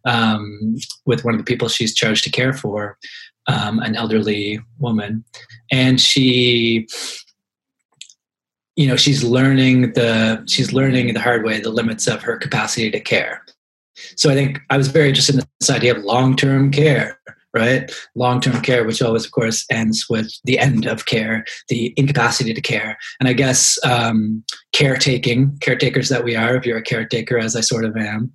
um, 0.05 0.75
with 1.05 1.25
one 1.25 1.33
of 1.33 1.39
the 1.39 1.45
people 1.45 1.67
she's 1.67 1.95
charged 1.95 2.23
to 2.25 2.29
care 2.29 2.53
for, 2.53 2.97
um, 3.47 3.79
an 3.79 3.95
elderly 3.95 4.59
woman, 4.77 5.23
and 5.71 5.99
she 5.99 6.87
you 8.75 8.87
know 8.87 8.95
she's 8.95 9.23
learning 9.23 9.93
the 9.93 10.43
she's 10.47 10.73
learning 10.73 11.13
the 11.13 11.19
hard 11.19 11.43
way 11.43 11.59
the 11.59 11.69
limits 11.69 12.07
of 12.07 12.21
her 12.21 12.37
capacity 12.37 12.91
to 12.91 12.99
care. 12.99 13.43
So 14.17 14.29
i 14.29 14.33
think 14.33 14.59
i 14.69 14.77
was 14.77 14.87
very 14.87 15.09
interested 15.09 15.35
in 15.35 15.41
this 15.59 15.69
idea 15.69 15.95
of 15.95 16.03
long-term 16.03 16.71
care 16.71 17.19
right? 17.53 17.91
Long 18.15 18.41
term 18.41 18.61
care, 18.61 18.83
which 18.83 19.01
always, 19.01 19.25
of 19.25 19.31
course, 19.31 19.65
ends 19.69 20.05
with 20.09 20.31
the 20.43 20.57
end 20.57 20.85
of 20.85 21.05
care, 21.05 21.45
the 21.69 21.93
incapacity 21.97 22.53
to 22.53 22.61
care. 22.61 22.97
And 23.19 23.29
I 23.29 23.33
guess 23.33 23.77
um, 23.85 24.43
caretaking, 24.71 25.57
caretakers 25.61 26.09
that 26.09 26.23
we 26.23 26.35
are, 26.35 26.55
if 26.55 26.65
you're 26.65 26.77
a 26.77 26.83
caretaker, 26.83 27.37
as 27.37 27.55
I 27.55 27.61
sort 27.61 27.85
of 27.85 27.95
am, 27.95 28.31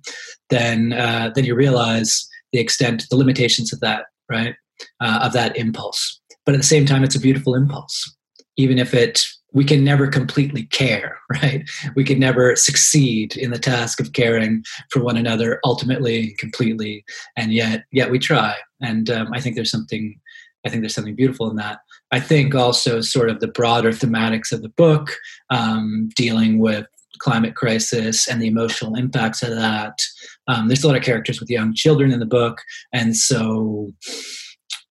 then 0.49 0.93
uh, 0.93 1.31
then 1.35 1.45
you 1.45 1.55
realize 1.55 2.27
the 2.53 2.59
extent, 2.59 3.05
the 3.09 3.17
limitations 3.17 3.73
of 3.73 3.79
that, 3.81 4.05
right? 4.29 4.55
Uh, 5.01 5.19
of 5.23 5.33
that 5.33 5.55
impulse. 5.57 6.19
But 6.45 6.55
at 6.55 6.61
the 6.61 6.67
same 6.67 6.85
time, 6.85 7.03
it's 7.03 7.15
a 7.15 7.19
beautiful 7.19 7.53
impulse, 7.53 8.15
even 8.57 8.79
if 8.79 8.93
it 8.93 9.21
we 9.53 9.63
can 9.63 9.83
never 9.83 10.07
completely 10.07 10.63
care, 10.63 11.19
right? 11.41 11.67
We 11.95 12.03
can 12.03 12.19
never 12.19 12.55
succeed 12.55 13.35
in 13.35 13.51
the 13.51 13.59
task 13.59 13.99
of 13.99 14.13
caring 14.13 14.63
for 14.89 15.03
one 15.03 15.17
another 15.17 15.59
ultimately, 15.63 16.35
completely, 16.39 17.03
and 17.35 17.53
yet, 17.53 17.85
yet 17.91 18.11
we 18.11 18.19
try. 18.19 18.55
And 18.81 19.09
um, 19.09 19.29
I 19.33 19.41
think 19.41 19.55
there's 19.55 19.71
something, 19.71 20.19
I 20.65 20.69
think 20.69 20.81
there's 20.81 20.95
something 20.95 21.15
beautiful 21.15 21.49
in 21.49 21.55
that. 21.57 21.79
I 22.11 22.19
think 22.19 22.55
also 22.55 23.01
sort 23.01 23.29
of 23.29 23.39
the 23.39 23.47
broader 23.47 23.91
thematics 23.91 24.51
of 24.51 24.61
the 24.61 24.69
book, 24.69 25.11
um, 25.49 26.09
dealing 26.15 26.59
with 26.59 26.87
climate 27.19 27.55
crisis 27.55 28.27
and 28.27 28.41
the 28.41 28.47
emotional 28.47 28.95
impacts 28.95 29.43
of 29.43 29.49
that. 29.51 29.99
Um, 30.47 30.67
there's 30.67 30.83
a 30.83 30.87
lot 30.87 30.95
of 30.95 31.03
characters 31.03 31.39
with 31.39 31.49
young 31.49 31.73
children 31.73 32.11
in 32.11 32.19
the 32.19 32.25
book, 32.25 32.61
and 32.93 33.15
so 33.15 33.91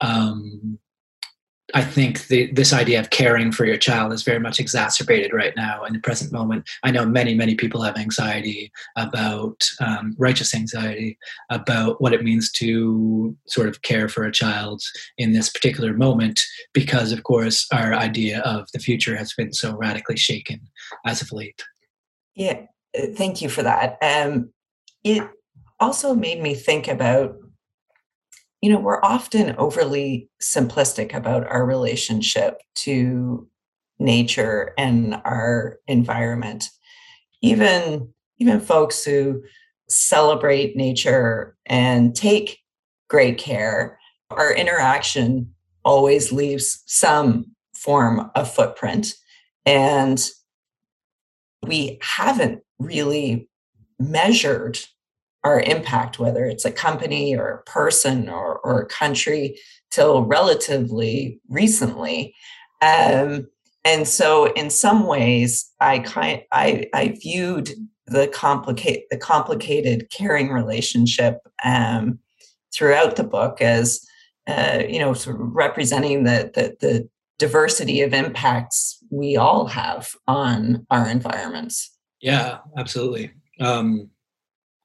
um, 0.00 0.78
I 1.74 1.82
think 1.82 2.28
the, 2.28 2.50
this 2.52 2.72
idea 2.72 2.98
of 2.98 3.10
caring 3.10 3.52
for 3.52 3.66
your 3.66 3.76
child 3.76 4.14
is 4.14 4.22
very 4.22 4.40
much 4.40 4.58
exacerbated 4.58 5.34
right 5.34 5.52
now 5.54 5.84
in 5.84 5.92
the 5.92 5.98
present 5.98 6.32
moment. 6.32 6.66
I 6.82 6.90
know 6.90 7.04
many, 7.04 7.34
many 7.34 7.54
people 7.56 7.82
have 7.82 7.98
anxiety 7.98 8.72
about 8.96 9.68
um, 9.78 10.14
righteous 10.18 10.54
anxiety 10.54 11.18
about 11.50 12.00
what 12.00 12.14
it 12.14 12.24
means 12.24 12.50
to 12.52 13.36
sort 13.46 13.68
of 13.68 13.82
care 13.82 14.08
for 14.08 14.24
a 14.24 14.32
child 14.32 14.82
in 15.18 15.34
this 15.34 15.50
particular 15.50 15.92
moment, 15.92 16.40
because 16.72 17.12
of 17.12 17.24
course 17.24 17.66
our 17.70 17.92
idea 17.92 18.40
of 18.40 18.66
the 18.72 18.78
future 18.78 19.16
has 19.16 19.34
been 19.34 19.52
so 19.52 19.76
radically 19.76 20.16
shaken 20.16 20.60
as 21.04 21.20
of 21.20 21.32
late. 21.32 21.62
Yeah, 22.34 22.62
uh, 22.98 23.08
thank 23.14 23.42
you 23.42 23.50
for 23.50 23.62
that. 23.62 23.98
Um, 24.00 24.52
it 25.04 25.22
also 25.80 26.14
made 26.14 26.40
me 26.40 26.54
think 26.54 26.88
about 26.88 27.36
you 28.60 28.70
know, 28.70 28.80
we're 28.80 29.02
often 29.04 29.54
overly 29.56 30.28
simplistic 30.42 31.14
about 31.14 31.46
our 31.46 31.64
relationship 31.64 32.60
to 32.74 33.48
nature 33.98 34.74
and 34.76 35.20
our 35.24 35.78
environment. 35.86 36.70
Even 37.42 38.12
even 38.38 38.60
folks 38.60 39.04
who 39.04 39.42
celebrate 39.88 40.76
nature 40.76 41.56
and 41.66 42.14
take 42.14 42.58
great 43.08 43.38
care, 43.38 43.98
our 44.30 44.52
interaction 44.54 45.52
always 45.84 46.30
leaves 46.30 46.82
some 46.86 47.46
form 47.74 48.30
of 48.34 48.52
footprint. 48.52 49.14
And 49.66 50.24
we 51.66 51.98
haven't 52.02 52.62
really 52.78 53.48
measured 53.98 54.78
our 55.44 55.60
impact, 55.60 56.18
whether 56.18 56.44
it's 56.44 56.64
a 56.64 56.72
company 56.72 57.36
or 57.36 57.48
a 57.48 57.62
person 57.62 58.28
or, 58.28 58.58
or 58.58 58.80
a 58.80 58.86
country, 58.86 59.58
till 59.90 60.24
relatively 60.24 61.40
recently. 61.48 62.34
Um, 62.82 63.48
and 63.84 64.06
so, 64.06 64.52
in 64.52 64.70
some 64.70 65.06
ways, 65.06 65.70
I 65.80 66.00
kind 66.00 66.42
I, 66.52 66.86
I 66.92 67.16
viewed 67.20 67.70
the 68.06 68.28
complicate 68.28 69.04
the 69.10 69.16
complicated 69.16 70.10
caring 70.10 70.50
relationship 70.50 71.38
um, 71.64 72.18
throughout 72.74 73.16
the 73.16 73.24
book 73.24 73.60
as 73.60 74.04
uh, 74.46 74.82
you 74.88 74.98
know 74.98 75.14
sort 75.14 75.40
of 75.40 75.54
representing 75.54 76.24
the, 76.24 76.50
the 76.54 76.76
the 76.80 77.08
diversity 77.38 78.02
of 78.02 78.12
impacts 78.12 78.98
we 79.10 79.36
all 79.36 79.66
have 79.66 80.10
on 80.26 80.86
our 80.90 81.08
environments. 81.08 81.96
Yeah, 82.20 82.58
absolutely. 82.76 83.30
Um, 83.60 84.10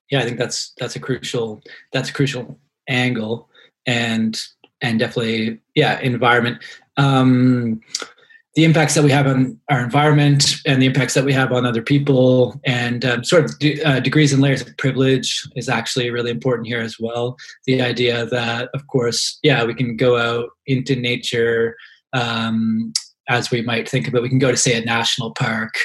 yeah, 0.09 0.19
I 0.19 0.25
think 0.25 0.37
that's 0.37 0.73
that's 0.79 0.95
a 0.95 0.99
crucial 0.99 1.61
that's 1.91 2.09
a 2.09 2.13
crucial 2.13 2.59
angle 2.87 3.49
and 3.85 4.39
and 4.81 4.99
definitely 4.99 5.59
yeah 5.75 5.99
environment. 5.99 6.63
Um, 6.97 7.81
the 8.55 8.65
impacts 8.65 8.93
that 8.93 9.03
we 9.03 9.09
have 9.09 9.25
on 9.25 9.59
our 9.69 9.83
environment 9.83 10.57
and 10.67 10.79
the 10.79 10.85
impacts 10.85 11.15
that 11.15 11.25
we 11.25 11.33
have 11.33 11.51
on 11.51 11.65
other 11.65 11.81
people 11.81 12.61
and 12.65 13.03
um, 13.03 13.23
sort 13.23 13.45
of 13.45 13.57
de- 13.57 13.81
uh, 13.81 13.99
degrees 13.99 14.31
and 14.31 14.43
layers 14.43 14.61
of 14.61 14.77
privilege 14.77 15.41
is 15.55 15.67
actually 15.67 16.11
really 16.11 16.29
important 16.29 16.67
here 16.67 16.81
as 16.81 16.99
well. 16.99 17.35
The 17.65 17.81
idea 17.81 18.27
that 18.27 18.69
of 18.75 18.85
course 18.87 19.39
yeah 19.41 19.63
we 19.63 19.73
can 19.73 19.97
go 19.97 20.17
out 20.17 20.49
into 20.67 20.95
nature 20.95 21.75
um, 22.13 22.93
as 23.29 23.49
we 23.49 23.61
might 23.61 23.89
think 23.89 24.07
of 24.07 24.15
it. 24.15 24.21
We 24.21 24.29
can 24.29 24.39
go 24.39 24.51
to 24.51 24.57
say 24.57 24.79
a 24.79 24.85
national 24.85 25.31
park 25.31 25.75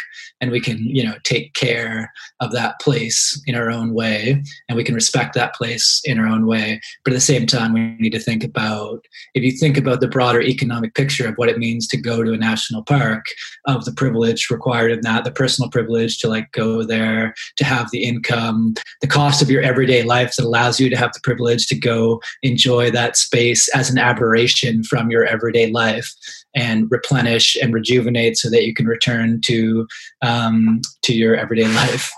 and 0.40 0.50
we 0.50 0.60
can 0.60 0.78
you 0.78 1.04
know 1.04 1.14
take 1.24 1.54
care 1.54 2.12
of 2.40 2.52
that 2.52 2.80
place 2.80 3.40
in 3.46 3.54
our 3.54 3.70
own 3.70 3.94
way 3.94 4.42
and 4.68 4.76
we 4.76 4.84
can 4.84 4.94
respect 4.94 5.34
that 5.34 5.54
place 5.54 6.00
in 6.04 6.18
our 6.18 6.26
own 6.26 6.46
way. 6.46 6.80
But 7.04 7.12
at 7.12 7.16
the 7.16 7.20
same 7.20 7.46
time 7.46 7.72
we 7.72 7.96
need 7.98 8.12
to 8.12 8.20
think 8.20 8.44
about 8.44 9.04
if 9.34 9.42
you 9.42 9.52
think 9.52 9.76
about 9.76 10.00
the 10.00 10.08
broader 10.08 10.40
economic 10.40 10.94
picture 10.94 11.28
of 11.28 11.34
what 11.36 11.48
it 11.48 11.58
means 11.58 11.86
to 11.88 11.96
go 11.96 12.22
to 12.22 12.32
a 12.32 12.36
national 12.36 12.82
park 12.84 13.26
of 13.66 13.84
the 13.84 13.92
privilege 13.92 14.48
required 14.50 14.92
in 14.92 15.00
that 15.02 15.24
the 15.24 15.30
personal 15.30 15.70
privilege 15.70 16.18
to 16.18 16.28
like 16.28 16.50
go 16.52 16.82
there 16.82 17.34
to 17.56 17.64
have 17.64 17.90
the 17.90 18.04
income 18.04 18.74
the 19.00 19.06
cost 19.06 19.42
of 19.42 19.50
your 19.50 19.62
everyday 19.62 20.02
life 20.02 20.34
that 20.36 20.44
allows 20.44 20.80
you 20.80 20.88
to 20.90 20.96
have 20.96 21.12
the 21.12 21.20
privilege 21.22 21.66
to 21.66 21.78
go 21.78 22.20
enjoy 22.42 22.90
that 22.90 23.16
space 23.16 23.68
as 23.74 23.90
an 23.90 23.98
aberration 23.98 24.82
from 24.84 25.10
your 25.10 25.24
everyday 25.24 25.70
life 25.70 26.14
and 26.54 26.90
replenish 26.90 27.56
and 27.56 27.74
rejuvenate 27.74 28.36
so 28.36 28.50
that 28.50 28.64
you 28.64 28.74
can 28.74 28.86
return 28.86 29.40
to 29.42 29.86
um, 30.22 30.80
to 31.02 31.14
your 31.14 31.36
everyday 31.36 31.68
life. 31.68 32.10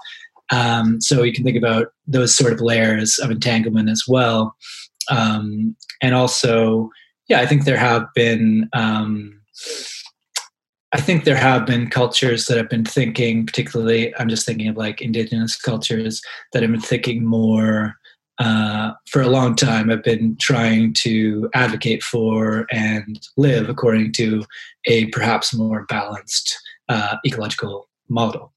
Um, 0.52 1.00
so 1.00 1.22
you 1.22 1.32
can 1.32 1.44
think 1.44 1.56
about 1.56 1.88
those 2.06 2.34
sort 2.34 2.52
of 2.52 2.60
layers 2.60 3.18
of 3.18 3.30
entanglement 3.30 3.88
as 3.88 4.04
well. 4.08 4.56
Um, 5.08 5.76
and 6.02 6.14
also, 6.14 6.90
yeah, 7.28 7.40
I 7.40 7.46
think 7.46 7.64
there 7.64 7.76
have 7.76 8.06
been. 8.14 8.68
Um, 8.72 9.40
I 10.92 11.00
think 11.00 11.22
there 11.22 11.36
have 11.36 11.66
been 11.66 11.88
cultures 11.88 12.46
that 12.46 12.56
have 12.56 12.68
been 12.68 12.84
thinking, 12.84 13.46
particularly, 13.46 14.12
I'm 14.16 14.28
just 14.28 14.44
thinking 14.44 14.66
of 14.66 14.76
like 14.76 15.00
indigenous 15.00 15.56
cultures 15.56 16.20
that 16.52 16.62
have 16.62 16.72
been 16.72 16.80
thinking 16.80 17.24
more 17.24 17.94
uh, 18.40 18.92
for 19.06 19.20
a 19.20 19.28
long 19.28 19.54
time 19.54 19.90
I've 19.90 20.02
been 20.02 20.36
trying 20.40 20.94
to 20.94 21.48
advocate 21.54 22.02
for 22.02 22.66
and 22.72 23.20
live 23.36 23.68
according 23.68 24.12
to 24.14 24.44
a 24.86 25.06
perhaps 25.06 25.54
more 25.54 25.84
balanced 25.88 26.58
uh, 26.88 27.16
ecological 27.24 27.88
model. 28.08 28.52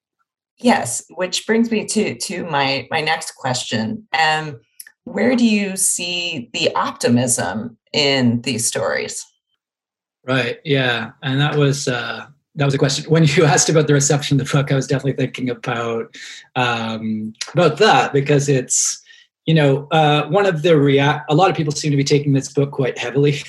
Yes, 0.57 1.03
which 1.15 1.45
brings 1.45 1.69
me 1.69 1.85
to 1.85 2.15
to 2.15 2.45
my 2.45 2.87
my 2.89 3.01
next 3.01 3.35
question. 3.35 4.07
Um, 4.17 4.61
where 5.03 5.35
do 5.35 5.45
you 5.45 5.75
see 5.75 6.49
the 6.53 6.73
optimism 6.75 7.77
in 7.91 8.41
these 8.41 8.65
stories? 8.65 9.25
Right. 10.25 10.59
Yeah, 10.63 11.11
and 11.21 11.41
that 11.41 11.57
was 11.57 11.89
uh, 11.89 12.27
that 12.55 12.65
was 12.65 12.73
a 12.73 12.77
question. 12.77 13.09
When 13.09 13.25
you 13.25 13.43
asked 13.53 13.67
about 13.67 13.87
the 13.87 13.93
reception 13.93 14.39
of 14.39 14.47
the 14.47 14.57
book, 14.57 14.71
I 14.71 14.75
was 14.75 14.87
definitely 14.87 15.21
thinking 15.21 15.49
about 15.49 16.15
um, 16.55 17.33
about 17.53 17.77
that 17.79 18.13
because 18.13 18.47
it's 18.47 19.02
you 19.45 19.53
know, 19.53 19.87
uh, 19.91 20.27
one 20.27 20.45
of 20.45 20.61
the 20.61 20.77
react, 20.77 21.29
a 21.29 21.35
lot 21.35 21.49
of 21.49 21.55
people 21.55 21.73
seem 21.73 21.91
to 21.91 21.97
be 21.97 22.03
taking 22.03 22.33
this 22.33 22.51
book 22.51 22.71
quite 22.71 22.97
heavily 22.97 23.41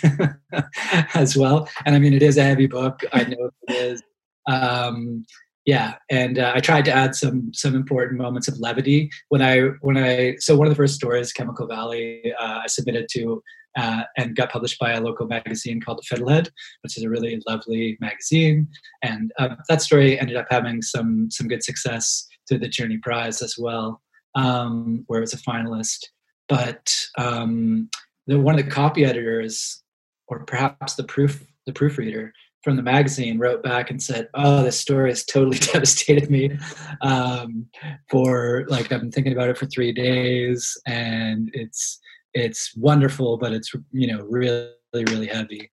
as 1.15 1.37
well. 1.37 1.69
And 1.85 1.95
I 1.95 1.99
mean, 1.99 2.13
it 2.13 2.23
is 2.23 2.37
a 2.37 2.43
heavy 2.43 2.67
book. 2.67 3.01
I 3.13 3.25
know 3.25 3.51
it 3.69 3.75
is. 3.75 4.03
Um, 4.49 5.25
yeah, 5.65 5.95
and 6.11 6.39
uh, 6.39 6.53
I 6.55 6.61
tried 6.61 6.85
to 6.87 6.93
add 6.93 7.15
some 7.15 7.51
some 7.55 7.75
important 7.75 8.21
moments 8.21 8.49
of 8.49 8.59
levity 8.59 9.11
when 9.31 9.41
I 9.41 9.61
when 9.81 9.97
I 9.97 10.37
so 10.39 10.57
one 10.57 10.67
of 10.67 10.71
the 10.71 10.77
first 10.77 10.95
stories, 10.95 11.33
Chemical 11.33 11.67
Valley, 11.67 12.35
uh, 12.39 12.61
I 12.65 12.67
submitted 12.67 13.07
to 13.13 13.43
uh, 13.79 14.03
and 14.19 14.37
got 14.37 14.53
published 14.53 14.79
by 14.79 14.93
a 14.93 15.01
local 15.01 15.27
magazine 15.27 15.81
called 15.81 16.03
The 16.03 16.17
Fiddlehead, 16.17 16.51
which 16.83 16.99
is 16.99 17.05
a 17.05 17.09
really 17.09 17.41
lovely 17.49 17.97
magazine. 18.01 18.69
And 19.03 19.33
uh, 19.39 19.57
that 19.71 19.81
story 19.81 20.21
ended 20.21 20.37
up 20.37 20.47
having 20.51 20.83
some 20.83 21.31
some 21.31 21.49
good 21.49 21.65
success 21.65 22.27
through 22.47 22.59
the 22.59 22.69
Journey 22.69 22.99
Prize 22.99 23.41
as 23.41 23.57
well 23.57 24.03
um, 24.35 25.05
where 25.07 25.19
it 25.19 25.23
was 25.23 25.35
a 25.35 25.39
finalist. 25.39 26.07
But 26.49 26.95
um, 27.17 27.89
the, 28.27 28.39
one 28.39 28.59
of 28.59 28.65
the 28.65 28.71
copy 28.71 29.05
editors, 29.05 29.83
or 30.29 30.45
perhaps 30.45 30.95
the 30.95 31.05
proof 31.05 31.45
the 31.67 31.73
proofreader 31.73 32.33
from 32.63 32.77
the 32.77 32.83
magazine, 32.83 33.39
wrote 33.39 33.63
back 33.63 33.91
and 33.91 34.03
said, 34.03 34.29
"Oh, 34.35 34.63
this 34.63 34.79
story 34.79 35.11
has 35.11 35.25
totally 35.25 35.59
devastated 35.73 36.31
me. 36.31 36.59
Um, 37.01 37.67
for 38.11 38.65
like 38.69 38.93
I've 38.93 39.01
been 39.01 39.13
thinking 39.13 39.33
about 39.33 39.49
it 39.49 39.59
for 39.59 39.67
three 39.67 39.93
days, 39.93 40.77
and 40.87 41.51
it's 41.55 42.01
it's 42.35 42.77
wonderful, 42.77 43.39
but 43.39 43.53
it's 43.53 43.73
you 43.93 44.07
know 44.07 44.25
really 44.25 44.71
really 44.93 45.27
heavy." 45.27 45.71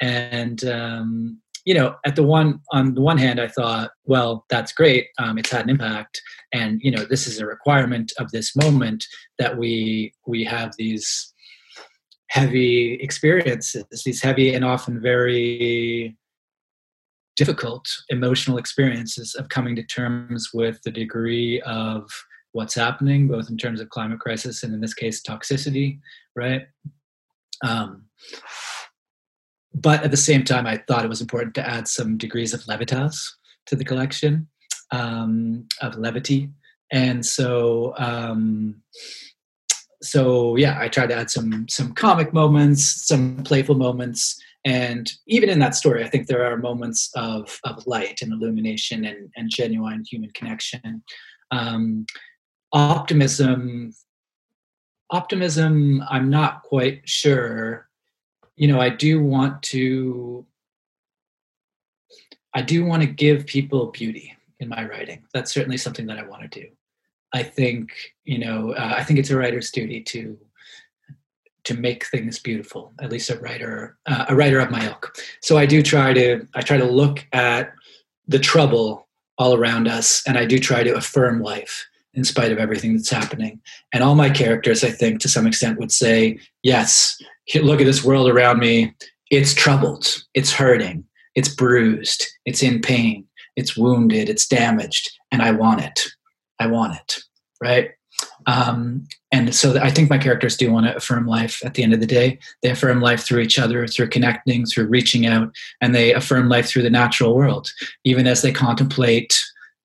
And 0.00 0.64
um, 0.64 1.40
you 1.68 1.74
know, 1.74 1.96
at 2.06 2.16
the 2.16 2.22
one 2.22 2.60
on 2.72 2.94
the 2.94 3.02
one 3.02 3.18
hand, 3.18 3.38
I 3.38 3.46
thought, 3.46 3.90
well, 4.06 4.46
that's 4.48 4.72
great. 4.72 5.08
Um, 5.18 5.36
it's 5.36 5.50
had 5.50 5.64
an 5.64 5.68
impact, 5.68 6.18
and 6.50 6.80
you 6.82 6.90
know, 6.90 7.04
this 7.04 7.26
is 7.26 7.40
a 7.40 7.44
requirement 7.44 8.10
of 8.18 8.30
this 8.30 8.56
moment 8.56 9.04
that 9.38 9.58
we 9.58 10.14
we 10.26 10.44
have 10.44 10.72
these 10.78 11.34
heavy 12.30 12.94
experiences, 13.02 13.84
these 14.02 14.22
heavy 14.22 14.54
and 14.54 14.64
often 14.64 14.98
very 15.02 16.16
difficult 17.36 17.86
emotional 18.08 18.56
experiences 18.56 19.34
of 19.34 19.50
coming 19.50 19.76
to 19.76 19.82
terms 19.82 20.48
with 20.54 20.80
the 20.84 20.90
degree 20.90 21.60
of 21.66 22.10
what's 22.52 22.76
happening, 22.76 23.28
both 23.28 23.50
in 23.50 23.58
terms 23.58 23.82
of 23.82 23.90
climate 23.90 24.20
crisis 24.20 24.62
and 24.62 24.72
in 24.72 24.80
this 24.80 24.94
case 24.94 25.20
toxicity, 25.20 26.00
right? 26.34 26.62
Um, 27.62 28.04
but 29.74 30.02
at 30.02 30.10
the 30.10 30.16
same 30.16 30.44
time, 30.44 30.66
I 30.66 30.78
thought 30.88 31.04
it 31.04 31.08
was 31.08 31.20
important 31.20 31.54
to 31.56 31.68
add 31.68 31.88
some 31.88 32.16
degrees 32.16 32.54
of 32.54 32.60
levitas 32.62 33.16
to 33.66 33.76
the 33.76 33.84
collection, 33.84 34.48
um, 34.90 35.66
of 35.82 35.96
levity, 35.96 36.50
and 36.90 37.24
so 37.24 37.94
um, 37.98 38.76
so 40.02 40.56
yeah, 40.56 40.78
I 40.80 40.88
tried 40.88 41.08
to 41.08 41.16
add 41.16 41.30
some 41.30 41.68
some 41.68 41.92
comic 41.92 42.32
moments, 42.32 43.06
some 43.06 43.42
playful 43.44 43.74
moments, 43.74 44.40
and 44.64 45.10
even 45.26 45.48
in 45.48 45.58
that 45.60 45.74
story, 45.74 46.04
I 46.04 46.08
think 46.08 46.26
there 46.26 46.44
are 46.44 46.56
moments 46.56 47.10
of 47.14 47.58
of 47.64 47.86
light 47.86 48.22
and 48.22 48.32
illumination 48.32 49.04
and, 49.04 49.30
and 49.36 49.50
genuine 49.50 50.04
human 50.08 50.30
connection. 50.30 51.02
Um, 51.50 52.06
optimism, 52.72 53.92
optimism. 55.10 56.02
I'm 56.08 56.30
not 56.30 56.62
quite 56.62 57.08
sure 57.08 57.87
you 58.58 58.66
know, 58.66 58.80
I 58.80 58.88
do 58.88 59.22
want 59.22 59.62
to 59.74 60.44
I 62.54 62.62
do 62.62 62.84
want 62.84 63.02
to 63.02 63.08
give 63.08 63.46
people 63.46 63.86
beauty 63.86 64.36
in 64.58 64.68
my 64.68 64.84
writing. 64.84 65.24
That's 65.32 65.52
certainly 65.52 65.76
something 65.76 66.06
that 66.06 66.18
I 66.18 66.24
want 66.24 66.42
to 66.42 66.60
do. 66.60 66.66
I 67.32 67.44
think, 67.44 67.92
you 68.24 68.38
know, 68.38 68.72
uh, 68.72 68.94
I 68.96 69.04
think 69.04 69.20
it's 69.20 69.30
a 69.30 69.36
writer's 69.36 69.70
duty 69.70 70.02
to 70.02 70.36
to 71.64 71.74
make 71.74 72.06
things 72.06 72.38
beautiful. 72.38 72.92
At 73.00 73.12
least 73.12 73.30
a 73.30 73.38
writer, 73.38 73.96
uh, 74.06 74.24
a 74.28 74.34
writer 74.34 74.58
of 74.58 74.70
my 74.70 74.84
ilk. 74.86 75.16
So 75.40 75.56
I 75.56 75.64
do 75.64 75.80
try 75.80 76.12
to 76.12 76.46
I 76.54 76.62
try 76.62 76.78
to 76.78 76.84
look 76.84 77.24
at 77.32 77.72
the 78.26 78.40
trouble 78.40 79.06
all 79.38 79.54
around 79.54 79.86
us, 79.86 80.24
and 80.26 80.36
I 80.36 80.44
do 80.46 80.58
try 80.58 80.82
to 80.82 80.96
affirm 80.96 81.40
life 81.40 81.86
in 82.14 82.24
spite 82.24 82.52
of 82.52 82.58
everything 82.58 82.94
that's 82.94 83.10
happening. 83.10 83.60
And 83.92 84.02
all 84.02 84.14
my 84.14 84.30
characters, 84.30 84.82
I 84.82 84.90
think, 84.90 85.20
to 85.20 85.28
some 85.28 85.46
extent, 85.46 85.78
would 85.78 85.92
say, 85.92 86.38
yes, 86.62 87.16
look 87.54 87.80
at 87.80 87.86
this 87.86 88.04
world 88.04 88.28
around 88.28 88.58
me. 88.58 88.94
It's 89.30 89.54
troubled. 89.54 90.24
It's 90.34 90.52
hurting. 90.52 91.04
It's 91.34 91.54
bruised. 91.54 92.26
It's 92.44 92.62
in 92.62 92.80
pain. 92.80 93.26
It's 93.56 93.76
wounded. 93.76 94.28
It's 94.28 94.46
damaged. 94.46 95.10
And 95.30 95.42
I 95.42 95.50
want 95.50 95.82
it. 95.82 96.06
I 96.58 96.66
want 96.66 96.96
it. 96.96 97.18
Right. 97.60 97.90
Um, 98.46 99.06
and 99.30 99.54
so 99.54 99.78
I 99.78 99.90
think 99.90 100.10
my 100.10 100.18
characters 100.18 100.56
do 100.56 100.72
want 100.72 100.86
to 100.86 100.96
affirm 100.96 101.26
life 101.26 101.64
at 101.64 101.74
the 101.74 101.82
end 101.82 101.92
of 101.92 102.00
the 102.00 102.06
day. 102.06 102.38
They 102.62 102.70
affirm 102.70 103.00
life 103.00 103.20
through 103.22 103.40
each 103.40 103.58
other, 103.58 103.86
through 103.86 104.08
connecting, 104.08 104.64
through 104.64 104.86
reaching 104.86 105.26
out, 105.26 105.54
and 105.80 105.94
they 105.94 106.14
affirm 106.14 106.48
life 106.48 106.66
through 106.66 106.82
the 106.82 106.90
natural 106.90 107.36
world, 107.36 107.70
even 108.04 108.26
as 108.26 108.42
they 108.42 108.50
contemplate 108.50 109.38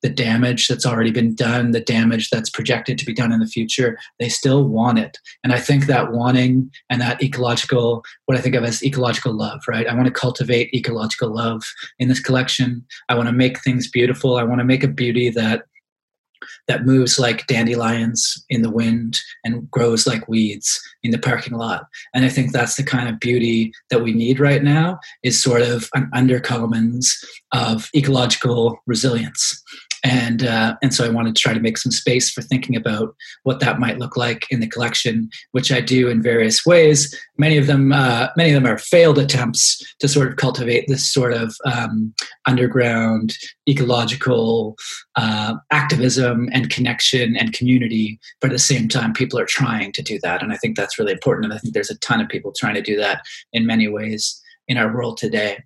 the 0.04 0.10
damage 0.10 0.68
that's 0.68 0.86
already 0.86 1.10
been 1.10 1.34
done, 1.34 1.72
the 1.72 1.80
damage 1.80 2.30
that's 2.30 2.50
projected 2.50 2.98
to 3.00 3.06
be 3.06 3.14
done 3.14 3.32
in 3.32 3.40
the 3.40 3.48
future, 3.48 3.98
they 4.20 4.30
still 4.30 4.68
want 4.68 5.00
it. 5.00 5.18
And 5.44 5.54
I 5.54 5.60
think 5.60 5.88
that 5.88 6.12
wanting 6.12 6.70
and 6.90 7.02
that 7.02 7.24
ecological, 7.24 8.04
what 8.26 8.38
I 8.38 8.42
think 8.42 8.54
of 8.54 8.64
as 8.64 8.84
ecological 8.84 9.34
love, 9.34 9.62
right? 9.68 9.88
I 9.88 9.96
want 9.96 10.06
to 10.06 10.14
cultivate 10.14 10.74
ecological 10.74 11.34
love 11.34 11.64
in 11.98 12.10
this 12.10 12.20
collection. 12.20 12.86
I 13.10 13.16
want 13.16 13.28
to 13.30 13.34
make 13.34 13.60
things 13.62 13.90
beautiful. 13.90 14.36
I 14.36 14.44
want 14.44 14.60
to 14.60 14.66
make 14.66 14.84
a 14.84 14.90
beauty 14.90 15.30
that 15.32 15.64
that 16.68 16.86
moves 16.86 17.20
like 17.20 17.48
dandelions 17.48 18.44
in 18.50 18.62
the 18.62 18.70
wind 18.70 19.20
and 19.44 19.70
grows 19.70 20.08
like 20.08 20.28
weeds 20.28 20.80
in 21.04 21.12
the 21.12 21.18
parking 21.18 21.54
lot. 21.54 21.86
And 22.14 22.26
I 22.26 22.30
think 22.30 22.52
that's 22.52 22.76
the 22.76 22.84
kind 22.84 23.10
of 23.10 23.20
beauty 23.20 23.74
that 23.90 24.04
we 24.04 24.14
need 24.14 24.40
right 24.40 24.64
now 24.64 25.00
is 25.24 25.42
sort 25.42 25.62
of 25.62 25.90
an 25.94 26.10
undercommons 26.14 27.08
of 27.52 27.90
ecological 27.96 28.82
resilience 28.86 29.62
and 30.04 30.44
uh, 30.44 30.76
and 30.82 30.94
so 30.94 31.06
I 31.06 31.10
wanted 31.10 31.36
to 31.36 31.42
try 31.42 31.54
to 31.54 31.62
make 31.62 31.78
some 31.78 31.92
space 31.92 32.30
for 32.30 32.42
thinking 32.42 32.76
about 32.76 33.16
what 33.44 33.62
that 33.62 33.80
might 33.80 34.00
look 34.00 34.18
like 34.18 34.46
in 34.50 34.60
the 34.60 34.68
collection, 34.68 35.30
which 35.52 35.72
I 35.72 35.80
do 35.80 36.10
in 36.10 36.22
various 36.22 36.66
ways. 36.66 37.18
Many 37.38 37.58
of 37.58 37.68
them, 37.68 37.94
uh, 37.94 38.28
many 38.36 38.52
of 38.52 38.62
them 38.62 38.72
are 38.72 38.78
failed 38.78 39.18
attempts 39.18 39.82
to 40.00 40.08
sort 40.10 40.28
of 40.28 40.36
cultivate 40.36 40.86
this 40.88 41.12
sort 41.12 41.34
of 41.34 41.56
um, 41.66 42.14
underground 42.46 43.34
ecological 43.68 44.76
uh, 45.16 45.56
activism 45.72 46.50
and 46.52 46.70
connection 46.70 47.38
and 47.38 47.54
community. 47.54 48.20
But 48.42 48.50
at 48.50 48.54
the 48.54 48.60
same 48.60 48.90
time, 48.90 49.14
people 49.14 49.40
are 49.40 49.46
trying 49.46 49.94
to 49.94 50.02
do 50.02 50.20
that, 50.22 50.44
and 50.44 50.52
I 50.52 50.58
think 50.58 50.76
that's 50.76 51.00
really 51.00 51.14
important. 51.14 51.46
And 51.46 51.54
I 51.54 51.60
think 51.60 51.74
there's 51.74 51.92
a 51.92 52.00
ton 52.00 52.20
of 52.20 52.28
people 52.28 52.52
trying 52.58 52.76
to 52.76 52.82
do 52.82 52.98
that 52.98 53.22
in 53.54 53.66
many 53.66 53.88
ways 53.88 54.42
in 54.68 54.78
our 54.78 54.94
world 54.94 55.18
today. 55.18 55.64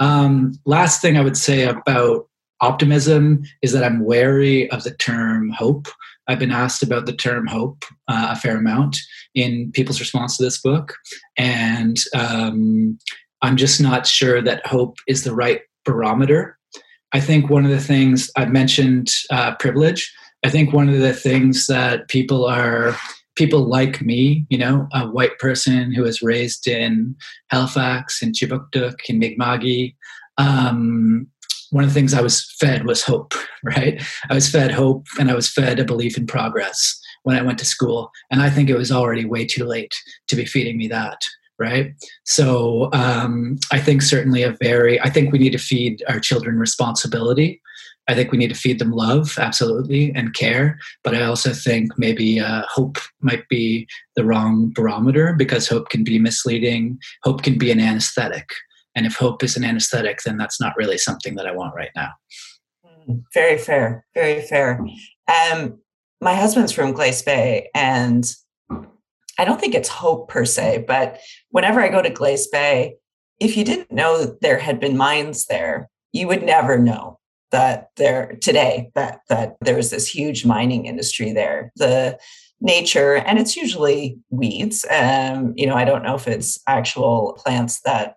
Um, 0.00 0.52
last 0.64 1.00
thing 1.00 1.16
I 1.16 1.20
would 1.20 1.36
say 1.36 1.64
about 1.64 2.26
optimism 2.60 3.42
is 3.62 3.72
that 3.72 3.84
I'm 3.84 4.04
wary 4.04 4.70
of 4.70 4.84
the 4.84 4.94
term 4.94 5.50
hope. 5.50 5.88
I've 6.26 6.38
been 6.38 6.50
asked 6.50 6.82
about 6.82 7.06
the 7.06 7.12
term 7.12 7.46
hope 7.46 7.84
uh, 8.08 8.28
a 8.30 8.36
fair 8.36 8.56
amount 8.56 8.98
in 9.34 9.70
people's 9.72 10.00
response 10.00 10.36
to 10.36 10.44
this 10.44 10.60
book, 10.60 10.94
and 11.36 11.98
um, 12.14 12.98
I'm 13.42 13.56
just 13.56 13.80
not 13.80 14.06
sure 14.06 14.40
that 14.40 14.66
hope 14.66 14.96
is 15.06 15.24
the 15.24 15.34
right 15.34 15.60
barometer. 15.84 16.58
I 17.12 17.20
think 17.20 17.50
one 17.50 17.64
of 17.64 17.70
the 17.70 17.80
things 17.80 18.30
I've 18.36 18.50
mentioned 18.50 19.10
uh, 19.30 19.54
privilege. 19.56 20.12
I 20.44 20.50
think 20.50 20.72
one 20.72 20.88
of 20.88 20.98
the 20.98 21.12
things 21.12 21.66
that 21.66 22.08
people 22.08 22.44
are 22.44 22.96
people 23.36 23.66
like 23.66 24.00
me, 24.00 24.46
you 24.48 24.58
know, 24.58 24.86
a 24.92 25.06
white 25.06 25.38
person 25.38 25.92
who 25.92 26.02
was 26.02 26.22
raised 26.22 26.66
in 26.66 27.16
Halifax, 27.50 28.22
in 28.22 28.32
Kjipuktuk, 28.32 28.94
in 29.08 29.18
Mi'kma'ki, 29.18 29.94
um, 30.38 31.26
one 31.74 31.82
of 31.82 31.90
the 31.90 31.94
things 31.94 32.14
I 32.14 32.22
was 32.22 32.44
fed 32.60 32.86
was 32.86 33.02
hope, 33.02 33.34
right? 33.64 34.00
I 34.30 34.34
was 34.34 34.48
fed 34.48 34.70
hope 34.70 35.08
and 35.18 35.28
I 35.28 35.34
was 35.34 35.50
fed 35.50 35.80
a 35.80 35.84
belief 35.84 36.16
in 36.16 36.24
progress 36.24 37.00
when 37.24 37.36
I 37.36 37.42
went 37.42 37.58
to 37.58 37.64
school. 37.64 38.12
And 38.30 38.40
I 38.40 38.48
think 38.48 38.70
it 38.70 38.78
was 38.78 38.92
already 38.92 39.24
way 39.24 39.44
too 39.44 39.64
late 39.64 39.92
to 40.28 40.36
be 40.36 40.44
feeding 40.44 40.78
me 40.78 40.86
that, 40.88 41.22
right? 41.58 41.92
So 42.24 42.90
um, 42.92 43.58
I 43.72 43.80
think 43.80 44.02
certainly 44.02 44.44
a 44.44 44.56
very, 44.62 45.00
I 45.00 45.10
think 45.10 45.32
we 45.32 45.40
need 45.40 45.50
to 45.50 45.58
feed 45.58 46.00
our 46.08 46.20
children 46.20 46.60
responsibility. 46.60 47.60
I 48.06 48.14
think 48.14 48.30
we 48.30 48.38
need 48.38 48.54
to 48.54 48.54
feed 48.54 48.78
them 48.78 48.92
love, 48.92 49.36
absolutely, 49.36 50.12
and 50.14 50.32
care. 50.32 50.78
But 51.02 51.16
I 51.16 51.24
also 51.24 51.52
think 51.52 51.90
maybe 51.98 52.38
uh, 52.38 52.62
hope 52.68 52.98
might 53.20 53.48
be 53.48 53.88
the 54.14 54.24
wrong 54.24 54.70
barometer 54.76 55.34
because 55.36 55.66
hope 55.66 55.88
can 55.88 56.04
be 56.04 56.20
misleading. 56.20 57.00
Hope 57.24 57.42
can 57.42 57.58
be 57.58 57.72
an 57.72 57.80
anesthetic. 57.80 58.48
And 58.94 59.06
if 59.06 59.16
hope 59.16 59.42
is 59.42 59.56
an 59.56 59.64
anesthetic, 59.64 60.20
then 60.22 60.36
that's 60.36 60.60
not 60.60 60.76
really 60.76 60.98
something 60.98 61.34
that 61.34 61.46
I 61.46 61.52
want 61.52 61.74
right 61.74 61.90
now. 61.96 62.10
Mm, 62.86 63.22
very 63.32 63.58
fair. 63.58 64.06
Very 64.14 64.42
fair. 64.42 64.80
Um, 65.28 65.80
my 66.20 66.34
husband's 66.34 66.72
from 66.72 66.92
Glace 66.92 67.22
Bay, 67.22 67.70
and 67.74 68.24
I 69.38 69.44
don't 69.44 69.60
think 69.60 69.74
it's 69.74 69.88
hope 69.88 70.28
per 70.28 70.44
se, 70.44 70.84
but 70.86 71.20
whenever 71.50 71.80
I 71.80 71.88
go 71.88 72.02
to 72.02 72.10
Glace 72.10 72.46
Bay, 72.46 72.96
if 73.40 73.56
you 73.56 73.64
didn't 73.64 73.92
know 73.92 74.24
that 74.24 74.40
there 74.40 74.58
had 74.58 74.78
been 74.78 74.96
mines 74.96 75.46
there, 75.46 75.90
you 76.12 76.28
would 76.28 76.44
never 76.44 76.78
know 76.78 77.18
that 77.50 77.88
there 77.96 78.36
today 78.40 78.90
that 78.94 79.20
that 79.28 79.56
there 79.60 79.76
was 79.76 79.90
this 79.90 80.08
huge 80.08 80.44
mining 80.44 80.86
industry 80.86 81.32
there. 81.32 81.72
The 81.76 82.18
nature, 82.60 83.16
and 83.16 83.38
it's 83.38 83.56
usually 83.56 84.18
weeds. 84.30 84.86
Um, 84.90 85.52
you 85.56 85.66
know, 85.66 85.74
I 85.74 85.84
don't 85.84 86.02
know 86.02 86.14
if 86.14 86.26
it's 86.26 86.58
actual 86.66 87.38
plants 87.44 87.80
that 87.82 88.16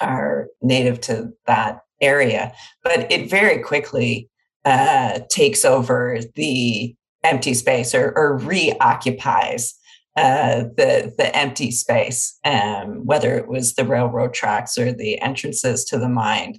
are 0.00 0.48
native 0.62 1.00
to 1.02 1.32
that 1.46 1.80
area, 2.00 2.52
but 2.82 3.10
it 3.10 3.28
very 3.28 3.62
quickly 3.62 4.28
uh, 4.64 5.20
takes 5.28 5.64
over 5.64 6.20
the 6.34 6.94
empty 7.24 7.54
space 7.54 7.94
or, 7.94 8.12
or 8.16 8.38
reoccupies 8.38 9.72
uh, 10.18 10.64
the 10.76 11.14
the 11.16 11.36
empty 11.36 11.70
space, 11.70 12.38
um, 12.44 13.06
whether 13.06 13.36
it 13.36 13.46
was 13.46 13.74
the 13.74 13.84
railroad 13.84 14.34
tracks 14.34 14.76
or 14.76 14.92
the 14.92 15.20
entrances 15.20 15.84
to 15.84 15.96
the 15.96 16.08
mine, 16.08 16.58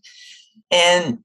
and 0.71 1.19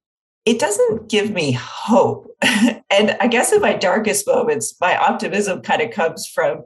it 0.45 0.59
doesn't 0.59 1.09
give 1.09 1.31
me 1.31 1.53
hope. 1.53 2.27
and 2.43 3.17
I 3.21 3.29
guess 3.29 3.53
in 3.53 3.61
my 3.61 3.75
darkest 3.75 4.27
moments, 4.27 4.75
my 4.81 4.97
optimism 4.97 5.63
kind 5.63 5.81
of 5.81 5.93
comes 5.93 6.27
from, 6.27 6.65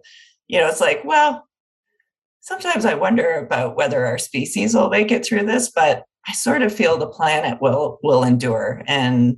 you 0.49 0.59
know, 0.59 0.69
it's 0.69 0.81
like, 0.81 1.03
well, 1.05 1.47
sometimes 2.49 2.87
I 2.87 2.95
wonder 2.95 3.35
about 3.35 3.77
whether 3.77 4.07
our 4.07 4.17
species 4.17 4.75
will 4.75 4.89
make 4.89 5.13
it 5.13 5.25
through 5.25 5.45
this, 5.45 5.71
but 5.71 6.05
I 6.27 6.33
sort 6.33 6.63
of 6.63 6.73
feel 6.73 6.97
the 6.97 7.07
planet 7.07 7.61
will 7.61 7.99
will 8.03 8.25
endure, 8.25 8.83
and 8.87 9.37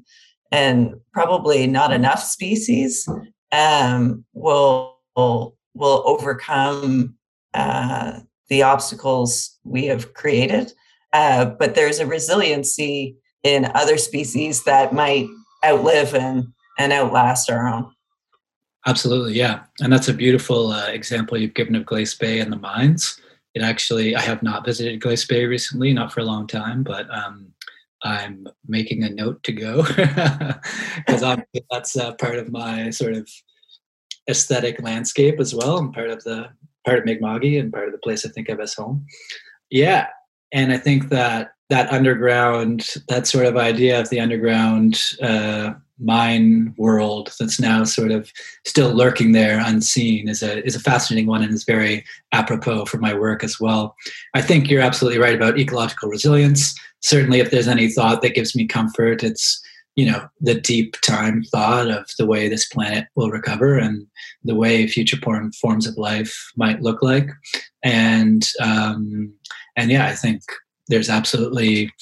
and 0.52 0.94
probably 1.12 1.66
not 1.66 1.92
enough 1.92 2.22
species 2.22 3.08
um, 3.52 4.24
will 4.32 4.96
will 5.16 5.56
will 5.74 6.02
overcome 6.06 7.16
uh, 7.52 8.20
the 8.48 8.62
obstacles 8.62 9.58
we 9.64 9.86
have 9.86 10.14
created. 10.14 10.72
Uh, 11.12 11.46
but 11.46 11.74
there's 11.74 11.98
a 11.98 12.06
resiliency 12.06 13.16
in 13.42 13.70
other 13.74 13.98
species 13.98 14.64
that 14.64 14.92
might 14.92 15.26
outlive 15.64 16.14
and 16.14 16.44
and 16.78 16.92
outlast 16.92 17.50
our 17.50 17.68
own. 17.68 17.90
Absolutely, 18.90 19.34
yeah, 19.34 19.60
and 19.80 19.92
that's 19.92 20.08
a 20.08 20.12
beautiful 20.12 20.72
uh, 20.72 20.88
example 20.88 21.38
you've 21.38 21.54
given 21.54 21.76
of 21.76 21.86
Glace 21.86 22.12
Bay 22.12 22.40
and 22.40 22.52
the 22.52 22.58
mines. 22.58 23.20
It 23.54 23.62
actually, 23.62 24.16
I 24.16 24.20
have 24.20 24.42
not 24.42 24.64
visited 24.64 25.00
Glace 25.00 25.24
Bay 25.24 25.44
recently, 25.44 25.92
not 25.92 26.12
for 26.12 26.18
a 26.18 26.24
long 26.24 26.48
time, 26.48 26.82
but 26.82 27.06
um, 27.08 27.52
I'm 28.02 28.48
making 28.66 29.04
a 29.04 29.10
note 29.10 29.44
to 29.44 29.52
go 29.52 29.84
because 31.06 31.38
that's 31.70 31.96
uh, 31.96 32.14
part 32.14 32.40
of 32.40 32.50
my 32.50 32.90
sort 32.90 33.12
of 33.12 33.30
aesthetic 34.28 34.82
landscape 34.82 35.38
as 35.38 35.54
well, 35.54 35.78
and 35.78 35.94
part 35.94 36.10
of 36.10 36.24
the 36.24 36.48
part 36.84 36.98
of 36.98 37.04
Mi'kma'ki 37.04 37.60
and 37.60 37.72
part 37.72 37.86
of 37.86 37.92
the 37.92 37.98
place 37.98 38.26
I 38.26 38.30
think 38.30 38.48
of 38.48 38.58
as 38.58 38.74
home. 38.74 39.06
Yeah, 39.70 40.08
and 40.50 40.72
I 40.72 40.78
think 40.78 41.10
that 41.10 41.52
that 41.68 41.92
underground, 41.92 42.96
that 43.06 43.28
sort 43.28 43.46
of 43.46 43.56
idea 43.56 44.00
of 44.00 44.10
the 44.10 44.18
underground. 44.18 45.00
Uh, 45.22 45.74
mine 46.00 46.74
world 46.76 47.32
that's 47.38 47.60
now 47.60 47.84
sort 47.84 48.10
of 48.10 48.32
still 48.64 48.92
lurking 48.94 49.32
there 49.32 49.62
unseen 49.64 50.28
is 50.28 50.42
a 50.42 50.64
is 50.64 50.74
a 50.74 50.80
fascinating 50.80 51.26
one 51.26 51.42
and 51.42 51.52
is 51.52 51.64
very 51.64 52.04
apropos 52.32 52.84
for 52.86 52.98
my 52.98 53.14
work 53.14 53.44
as 53.44 53.60
well. 53.60 53.94
I 54.34 54.42
think 54.42 54.70
you're 54.70 54.82
absolutely 54.82 55.18
right 55.18 55.34
about 55.34 55.58
ecological 55.58 56.08
resilience. 56.08 56.74
Certainly 57.00 57.40
if 57.40 57.50
there's 57.50 57.68
any 57.68 57.88
thought 57.88 58.22
that 58.22 58.34
gives 58.34 58.54
me 58.56 58.66
comfort, 58.66 59.22
it's 59.22 59.62
you 59.96 60.10
know 60.10 60.28
the 60.40 60.54
deep 60.54 60.96
time 61.02 61.42
thought 61.42 61.90
of 61.90 62.08
the 62.18 62.26
way 62.26 62.48
this 62.48 62.66
planet 62.68 63.06
will 63.16 63.30
recover 63.30 63.76
and 63.76 64.06
the 64.44 64.54
way 64.54 64.86
future 64.86 65.18
forms 65.60 65.86
of 65.86 65.98
life 65.98 66.52
might 66.56 66.80
look 66.80 67.02
like 67.02 67.28
and 67.82 68.48
um, 68.60 69.32
and 69.76 69.90
yeah 69.90 70.06
i 70.06 70.14
think 70.14 70.42
there's 70.88 71.10
absolutely 71.10 71.92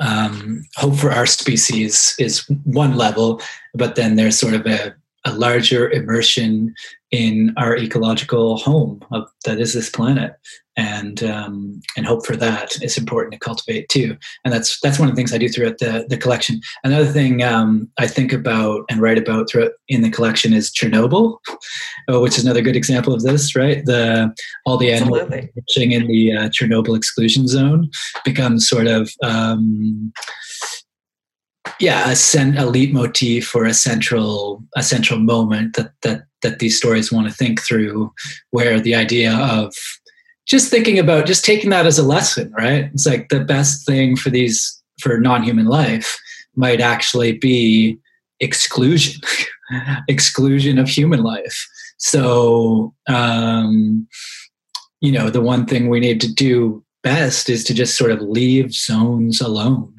um, 0.00 0.64
hope 0.76 0.96
for 0.96 1.10
our 1.10 1.26
species 1.26 2.14
is 2.18 2.46
one 2.64 2.96
level, 2.96 3.40
but 3.74 3.94
then 3.94 4.16
there's 4.16 4.38
sort 4.38 4.54
of 4.54 4.66
a, 4.66 4.94
a 5.24 5.32
larger 5.32 5.90
immersion 5.90 6.74
in 7.10 7.54
our 7.56 7.76
ecological 7.76 8.58
home 8.58 9.04
of, 9.12 9.28
that 9.44 9.60
is 9.60 9.72
this 9.72 9.88
planet 9.88 10.34
and 10.76 11.22
um, 11.22 11.80
and 11.96 12.06
hope 12.06 12.26
for 12.26 12.34
that 12.36 12.82
is 12.82 12.98
important 12.98 13.32
to 13.32 13.38
cultivate 13.38 13.88
too. 13.88 14.16
And 14.44 14.52
that's 14.52 14.80
that's 14.80 14.98
one 14.98 15.08
of 15.08 15.14
the 15.14 15.16
things 15.16 15.32
I 15.32 15.38
do 15.38 15.48
throughout 15.48 15.78
the 15.78 16.04
the 16.08 16.16
collection. 16.16 16.60
Another 16.82 17.06
thing 17.06 17.42
um, 17.42 17.88
I 17.98 18.06
think 18.06 18.32
about 18.32 18.84
and 18.90 19.00
write 19.00 19.18
about 19.18 19.48
throughout 19.48 19.72
in 19.88 20.02
the 20.02 20.10
collection 20.10 20.52
is 20.52 20.72
Chernobyl, 20.72 21.38
uh, 22.12 22.20
which 22.20 22.36
is 22.36 22.44
another 22.44 22.62
good 22.62 22.76
example 22.76 23.14
of 23.14 23.22
this. 23.22 23.54
Right, 23.54 23.84
the 23.84 24.34
all 24.66 24.76
the 24.76 24.92
animals 24.92 25.20
in 25.76 26.06
the 26.08 26.32
uh, 26.32 26.48
Chernobyl 26.48 26.96
exclusion 26.96 27.46
zone 27.46 27.90
becomes 28.24 28.68
sort 28.68 28.86
of 28.86 29.10
um, 29.22 30.12
yeah 31.80 32.10
a, 32.10 32.16
cent, 32.16 32.58
a 32.58 32.66
leitmotif 32.66 33.54
or 33.54 33.64
a 33.64 33.74
central 33.74 34.62
a 34.76 34.82
central 34.82 35.18
moment 35.18 35.76
that 35.76 35.92
that 36.02 36.24
that 36.44 36.60
these 36.60 36.76
stories 36.76 37.10
want 37.10 37.26
to 37.26 37.34
think 37.34 37.60
through, 37.60 38.12
where 38.50 38.78
the 38.78 38.94
idea 38.94 39.34
of 39.34 39.74
just 40.46 40.70
thinking 40.70 40.98
about 40.98 41.26
just 41.26 41.44
taking 41.44 41.70
that 41.70 41.86
as 41.86 41.98
a 41.98 42.04
lesson, 42.04 42.52
right? 42.52 42.90
It's 42.92 43.06
like 43.06 43.30
the 43.30 43.40
best 43.40 43.84
thing 43.84 44.14
for 44.14 44.30
these 44.30 44.80
for 45.00 45.18
non-human 45.18 45.66
life 45.66 46.16
might 46.54 46.80
actually 46.80 47.32
be 47.32 47.98
exclusion, 48.38 49.20
exclusion 50.08 50.78
of 50.78 50.88
human 50.88 51.22
life. 51.22 51.66
So, 51.96 52.94
um, 53.08 54.06
you 55.00 55.10
know, 55.10 55.30
the 55.30 55.40
one 55.40 55.66
thing 55.66 55.88
we 55.88 55.98
need 55.98 56.20
to 56.20 56.32
do 56.32 56.84
best 57.02 57.48
is 57.48 57.64
to 57.64 57.74
just 57.74 57.96
sort 57.96 58.10
of 58.10 58.20
leave 58.20 58.72
zones 58.72 59.40
alone. 59.40 59.94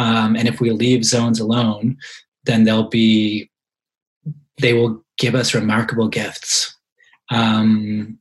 Um, 0.00 0.34
and 0.34 0.48
if 0.48 0.60
we 0.60 0.70
leave 0.70 1.04
zones 1.04 1.40
alone, 1.40 1.98
then 2.44 2.64
they'll 2.64 2.88
be, 2.88 3.50
they 4.58 4.72
will 4.72 5.04
give 5.18 5.34
us 5.34 5.54
remarkable 5.54 6.08
gifts. 6.08 6.74
Um, 7.30 8.18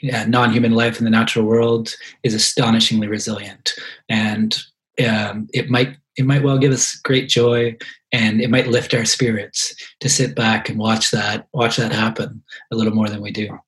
yeah, 0.00 0.24
non-human 0.24 0.72
life 0.72 0.98
in 0.98 1.04
the 1.04 1.10
natural 1.10 1.44
world 1.44 1.94
is 2.22 2.32
astonishingly 2.34 3.08
resilient, 3.08 3.74
and 4.08 4.58
um, 5.06 5.48
it 5.52 5.70
might 5.70 5.96
it 6.16 6.26
might 6.26 6.42
well 6.42 6.58
give 6.58 6.72
us 6.72 6.96
great 6.96 7.28
joy 7.28 7.74
and 8.10 8.42
it 8.42 8.50
might 8.50 8.66
lift 8.66 8.92
our 8.92 9.04
spirits 9.06 9.74
to 10.00 10.08
sit 10.08 10.34
back 10.34 10.68
and 10.68 10.78
watch 10.78 11.10
that 11.10 11.46
watch 11.54 11.76
that 11.76 11.92
happen 11.92 12.42
a 12.70 12.76
little 12.76 12.92
more 12.92 13.08
than 13.08 13.22
we 13.22 13.30
do 13.30 13.58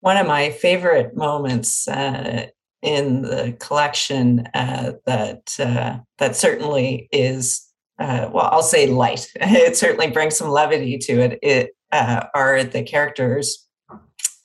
one 0.00 0.16
of 0.16 0.26
my 0.26 0.50
favorite 0.50 1.14
moments 1.16 1.86
uh, 1.88 2.46
in 2.82 3.22
the 3.22 3.56
collection 3.58 4.46
uh, 4.54 4.92
that 5.06 5.54
uh, 5.58 5.98
that 6.18 6.36
certainly 6.36 7.08
is 7.12 7.66
uh, 7.98 8.28
well 8.32 8.48
i'll 8.52 8.62
say 8.62 8.86
light 8.86 9.30
it 9.36 9.76
certainly 9.76 10.10
brings 10.10 10.36
some 10.36 10.50
levity 10.50 10.98
to 10.98 11.20
it 11.20 11.38
it 11.42 11.76
uh, 11.92 12.24
are 12.34 12.62
the 12.64 12.82
characters 12.82 13.66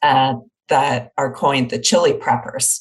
uh, 0.01 0.35
that 0.69 1.11
are 1.17 1.33
coined 1.33 1.69
the 1.69 1.79
chili 1.79 2.13
preppers 2.13 2.79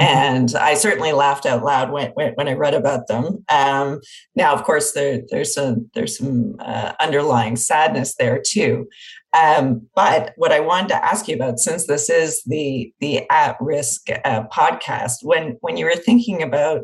Mm-hmm. 0.00 0.16
and 0.16 0.54
I 0.54 0.74
certainly 0.74 1.12
laughed 1.12 1.44
out 1.44 1.62
loud 1.62 1.90
when, 1.90 2.10
when, 2.12 2.32
when 2.32 2.48
I 2.48 2.54
read 2.54 2.72
about 2.72 3.06
them. 3.06 3.44
Um, 3.50 4.00
now, 4.34 4.54
of 4.54 4.64
course, 4.64 4.92
there, 4.92 5.20
there's 5.28 5.52
some 5.54 5.90
there's 5.94 6.16
some 6.16 6.56
uh, 6.58 6.92
underlying 7.00 7.56
sadness 7.56 8.14
there 8.18 8.40
too. 8.44 8.88
Um, 9.32 9.86
but 9.94 10.32
what 10.36 10.52
I 10.52 10.60
wanted 10.60 10.88
to 10.88 11.04
ask 11.04 11.28
you 11.28 11.36
about, 11.36 11.58
since 11.58 11.86
this 11.86 12.10
is 12.10 12.42
the 12.44 12.92
the 13.00 13.28
at 13.30 13.56
risk 13.60 14.08
uh, 14.24 14.44
podcast, 14.52 15.16
when 15.22 15.56
when 15.60 15.76
you 15.76 15.84
were 15.84 15.94
thinking 15.94 16.42
about 16.42 16.82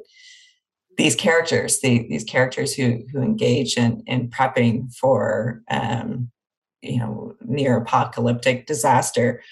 these 0.97 1.15
characters, 1.15 1.81
the, 1.81 2.07
these 2.09 2.25
characters 2.25 2.75
who 2.75 3.03
who 3.13 3.21
engage 3.21 3.77
in 3.77 4.03
in 4.07 4.31
prepping 4.31 4.95
for 4.95 5.63
um, 5.71 6.31
you 6.83 6.99
know 6.99 7.35
near 7.45 7.77
apocalyptic 7.77 8.67
disaster, 8.67 9.43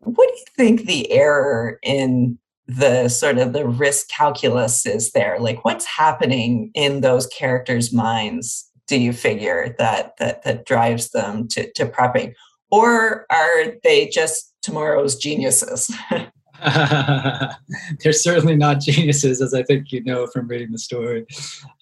what 0.00 0.28
do 0.28 0.34
you 0.34 0.44
think 0.56 0.86
the 0.86 1.10
error 1.12 1.78
in 1.82 2.38
the 2.66 3.10
sort 3.10 3.36
of 3.36 3.52
the 3.52 3.66
risk 3.66 4.08
calculus 4.08 4.86
is 4.86 5.12
there? 5.12 5.38
Like 5.38 5.62
what's 5.64 5.84
happening 5.84 6.70
in 6.74 7.02
those 7.02 7.26
characters 7.26 7.92
minds 7.92 8.70
do 8.86 8.98
you 8.98 9.12
figure 9.12 9.74
that 9.78 10.16
that 10.18 10.42
that 10.44 10.66
drives 10.66 11.10
them 11.10 11.48
to, 11.48 11.70
to 11.72 11.86
prepping? 11.86 12.34
Or 12.70 13.26
are 13.30 13.74
they 13.82 14.08
just 14.08 14.52
tomorrow's 14.62 15.16
geniuses? 15.16 15.94
They're 18.00 18.12
certainly 18.12 18.56
not 18.56 18.80
geniuses 18.80 19.42
as 19.42 19.52
i 19.52 19.62
think 19.62 19.92
you 19.92 20.02
know 20.04 20.26
from 20.28 20.46
reading 20.48 20.72
the 20.72 20.78
story. 20.78 21.26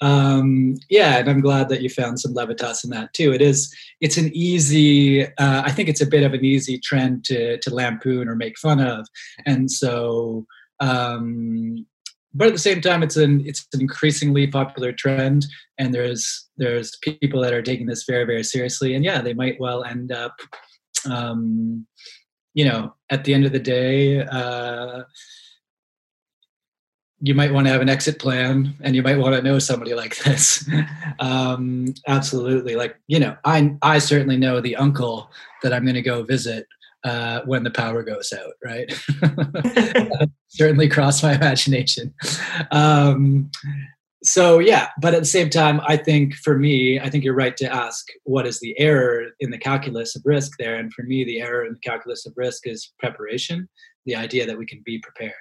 Um, 0.00 0.76
yeah 0.88 1.18
and 1.18 1.28
i'm 1.28 1.40
glad 1.40 1.68
that 1.68 1.82
you 1.82 1.88
found 1.88 2.18
some 2.18 2.34
levitas 2.34 2.82
in 2.82 2.90
that 2.90 3.12
too. 3.12 3.32
It 3.32 3.42
is 3.42 3.74
it's 4.00 4.16
an 4.16 4.30
easy 4.34 5.24
uh, 5.24 5.62
i 5.64 5.70
think 5.70 5.88
it's 5.88 6.00
a 6.00 6.06
bit 6.06 6.24
of 6.24 6.32
an 6.32 6.44
easy 6.44 6.78
trend 6.78 7.24
to 7.26 7.58
to 7.58 7.74
lampoon 7.74 8.28
or 8.28 8.34
make 8.34 8.58
fun 8.58 8.80
of. 8.80 9.06
And 9.46 9.70
so 9.70 10.46
um, 10.80 11.86
but 12.34 12.46
at 12.46 12.52
the 12.52 12.58
same 12.58 12.80
time, 12.80 13.02
it's 13.02 13.16
an 13.16 13.42
it's 13.46 13.66
an 13.72 13.80
increasingly 13.80 14.46
popular 14.46 14.92
trend, 14.92 15.46
and 15.78 15.94
there's 15.94 16.48
there's 16.56 16.96
people 17.02 17.40
that 17.42 17.52
are 17.52 17.62
taking 17.62 17.86
this 17.86 18.04
very 18.04 18.24
very 18.24 18.44
seriously, 18.44 18.94
and 18.94 19.04
yeah, 19.04 19.20
they 19.20 19.34
might 19.34 19.60
well 19.60 19.84
end 19.84 20.12
up, 20.12 20.34
um, 21.10 21.86
you 22.54 22.64
know, 22.64 22.94
at 23.10 23.24
the 23.24 23.34
end 23.34 23.44
of 23.44 23.52
the 23.52 23.58
day. 23.58 24.20
Uh, 24.20 25.02
you 27.24 27.36
might 27.36 27.52
want 27.52 27.68
to 27.68 27.72
have 27.72 27.80
an 27.80 27.88
exit 27.88 28.18
plan 28.18 28.74
and 28.80 28.96
you 28.96 29.02
might 29.02 29.16
want 29.16 29.32
to 29.32 29.42
know 29.42 29.60
somebody 29.60 29.94
like 29.94 30.18
this 30.24 30.68
um, 31.20 31.94
absolutely 32.08 32.74
like 32.74 32.96
you 33.06 33.20
know 33.20 33.36
i 33.44 33.76
i 33.80 34.00
certainly 34.00 34.36
know 34.36 34.60
the 34.60 34.74
uncle 34.74 35.30
that 35.62 35.72
i'm 35.72 35.84
going 35.84 35.94
to 35.94 36.02
go 36.02 36.24
visit 36.24 36.66
uh, 37.04 37.40
when 37.44 37.64
the 37.64 37.70
power 37.70 38.02
goes 38.02 38.32
out, 38.32 38.54
right? 38.64 38.92
Certainly 40.48 40.88
crossed 40.88 41.22
my 41.22 41.34
imagination. 41.34 42.14
Um, 42.70 43.50
so 44.24 44.60
yeah, 44.60 44.88
but 45.00 45.14
at 45.14 45.20
the 45.20 45.26
same 45.26 45.50
time, 45.50 45.80
I 45.86 45.96
think 45.96 46.34
for 46.34 46.56
me, 46.56 47.00
I 47.00 47.10
think 47.10 47.24
you're 47.24 47.34
right 47.34 47.56
to 47.56 47.72
ask 47.72 48.06
what 48.22 48.46
is 48.46 48.60
the 48.60 48.78
error 48.78 49.26
in 49.40 49.50
the 49.50 49.58
calculus 49.58 50.14
of 50.14 50.22
risk 50.24 50.52
there. 50.58 50.76
And 50.76 50.92
for 50.92 51.02
me, 51.02 51.24
the 51.24 51.40
error 51.40 51.66
in 51.66 51.72
the 51.72 51.80
calculus 51.80 52.24
of 52.24 52.32
risk 52.36 52.66
is 52.66 52.92
preparation, 53.00 53.68
the 54.06 54.14
idea 54.14 54.46
that 54.46 54.58
we 54.58 54.66
can 54.66 54.80
be 54.84 55.00
prepared. 55.00 55.32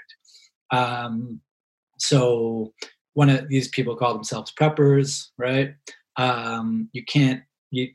Um, 0.72 1.42
so 2.00 2.74
one 3.14 3.30
of 3.30 3.50
these 3.50 3.68
people 3.68 3.96
call 3.96 4.14
themselves 4.14 4.52
preppers, 4.60 5.28
right? 5.38 5.76
Um, 6.18 6.90
you 6.92 7.06
can't 7.06 7.44
you 7.70 7.90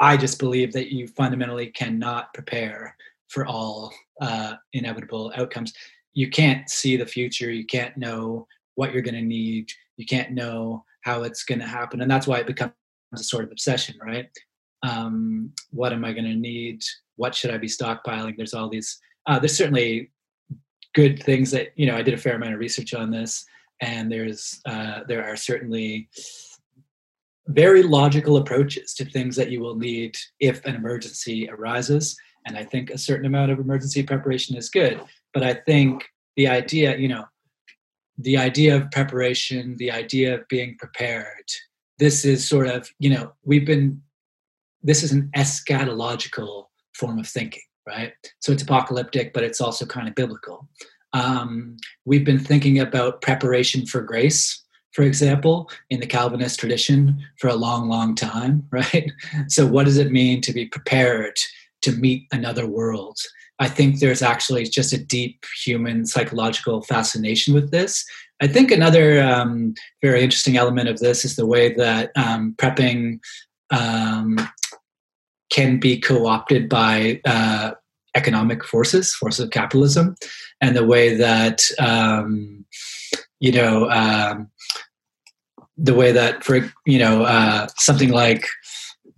I 0.00 0.16
just 0.16 0.38
believe 0.38 0.72
that 0.72 0.92
you 0.92 1.06
fundamentally 1.06 1.68
cannot 1.68 2.32
prepare 2.32 2.96
for 3.28 3.46
all 3.46 3.92
uh, 4.22 4.54
inevitable 4.72 5.32
outcomes. 5.36 5.72
You 6.14 6.30
can't 6.30 6.68
see 6.68 6.96
the 6.96 7.06
future. 7.06 7.50
You 7.50 7.66
can't 7.66 7.96
know 7.96 8.46
what 8.74 8.92
you're 8.92 9.02
going 9.02 9.14
to 9.14 9.22
need. 9.22 9.70
You 9.98 10.06
can't 10.06 10.32
know 10.32 10.84
how 11.02 11.22
it's 11.22 11.44
going 11.44 11.60
to 11.60 11.66
happen, 11.66 12.00
and 12.00 12.10
that's 12.10 12.26
why 12.26 12.38
it 12.38 12.46
becomes 12.46 12.72
a 13.14 13.18
sort 13.18 13.44
of 13.44 13.52
obsession, 13.52 13.96
right? 14.02 14.28
Um, 14.82 15.52
what 15.70 15.92
am 15.92 16.04
I 16.04 16.12
going 16.12 16.24
to 16.24 16.34
need? 16.34 16.82
What 17.16 17.34
should 17.34 17.50
I 17.50 17.58
be 17.58 17.68
stockpiling? 17.68 18.36
There's 18.36 18.54
all 18.54 18.70
these. 18.70 18.98
Uh, 19.26 19.38
there's 19.38 19.56
certainly 19.56 20.10
good 20.94 21.22
things 21.22 21.50
that 21.50 21.68
you 21.76 21.86
know. 21.86 21.96
I 21.96 22.02
did 22.02 22.14
a 22.14 22.18
fair 22.18 22.36
amount 22.36 22.54
of 22.54 22.60
research 22.60 22.94
on 22.94 23.10
this, 23.10 23.44
and 23.82 24.10
there's 24.10 24.60
uh, 24.66 25.00
there 25.06 25.24
are 25.24 25.36
certainly 25.36 26.08
very 27.50 27.82
logical 27.82 28.36
approaches 28.36 28.94
to 28.94 29.04
things 29.04 29.36
that 29.36 29.50
you 29.50 29.60
will 29.60 29.76
need 29.76 30.16
if 30.38 30.64
an 30.64 30.74
emergency 30.74 31.48
arises. 31.50 32.16
And 32.46 32.56
I 32.56 32.64
think 32.64 32.90
a 32.90 32.98
certain 32.98 33.26
amount 33.26 33.50
of 33.50 33.58
emergency 33.58 34.02
preparation 34.02 34.56
is 34.56 34.68
good. 34.68 35.00
But 35.34 35.42
I 35.42 35.54
think 35.54 36.04
the 36.36 36.48
idea, 36.48 36.96
you 36.96 37.08
know, 37.08 37.24
the 38.18 38.36
idea 38.36 38.76
of 38.76 38.90
preparation, 38.90 39.76
the 39.78 39.90
idea 39.90 40.34
of 40.34 40.48
being 40.48 40.76
prepared, 40.78 41.44
this 41.98 42.24
is 42.24 42.48
sort 42.48 42.66
of, 42.66 42.88
you 42.98 43.10
know, 43.10 43.32
we've 43.44 43.66
been, 43.66 44.00
this 44.82 45.02
is 45.02 45.12
an 45.12 45.30
eschatological 45.36 46.66
form 46.94 47.18
of 47.18 47.26
thinking, 47.26 47.62
right? 47.86 48.12
So 48.40 48.52
it's 48.52 48.62
apocalyptic, 48.62 49.32
but 49.32 49.42
it's 49.42 49.60
also 49.60 49.86
kind 49.86 50.08
of 50.08 50.14
biblical. 50.14 50.68
Um, 51.12 51.76
we've 52.04 52.24
been 52.24 52.38
thinking 52.38 52.78
about 52.78 53.22
preparation 53.22 53.86
for 53.86 54.00
grace 54.00 54.64
for 54.92 55.02
example, 55.02 55.70
in 55.88 56.00
the 56.00 56.06
Calvinist 56.06 56.58
tradition 56.58 57.22
for 57.38 57.48
a 57.48 57.54
long, 57.54 57.88
long 57.88 58.14
time, 58.14 58.66
right? 58.70 59.10
So, 59.48 59.66
what 59.66 59.86
does 59.86 59.98
it 59.98 60.10
mean 60.10 60.40
to 60.42 60.52
be 60.52 60.66
prepared 60.66 61.36
to 61.82 61.92
meet 61.92 62.26
another 62.32 62.66
world? 62.66 63.18
I 63.58 63.68
think 63.68 64.00
there's 64.00 64.22
actually 64.22 64.64
just 64.64 64.92
a 64.92 65.04
deep 65.04 65.44
human 65.64 66.06
psychological 66.06 66.80
fascination 66.82 67.52
with 67.52 67.70
this. 67.70 68.04
I 68.40 68.46
think 68.46 68.70
another 68.70 69.22
um, 69.22 69.74
very 70.00 70.22
interesting 70.22 70.56
element 70.56 70.88
of 70.88 70.98
this 70.98 71.26
is 71.26 71.36
the 71.36 71.46
way 71.46 71.74
that 71.74 72.10
um, 72.16 72.54
prepping 72.56 73.20
um, 73.70 74.38
can 75.50 75.78
be 75.78 76.00
co 76.00 76.26
opted 76.26 76.70
by 76.70 77.20
uh, 77.26 77.72
economic 78.14 78.64
forces, 78.64 79.14
forces 79.14 79.44
of 79.44 79.50
capitalism, 79.50 80.16
and 80.60 80.74
the 80.74 80.86
way 80.86 81.14
that, 81.14 81.62
um, 81.78 82.64
you 83.40 83.52
know, 83.52 83.90
um, 83.90 84.50
the 85.82 85.94
way 85.94 86.12
that 86.12 86.44
for 86.44 86.70
you 86.86 86.98
know 86.98 87.24
uh, 87.24 87.66
something 87.76 88.10
like 88.10 88.46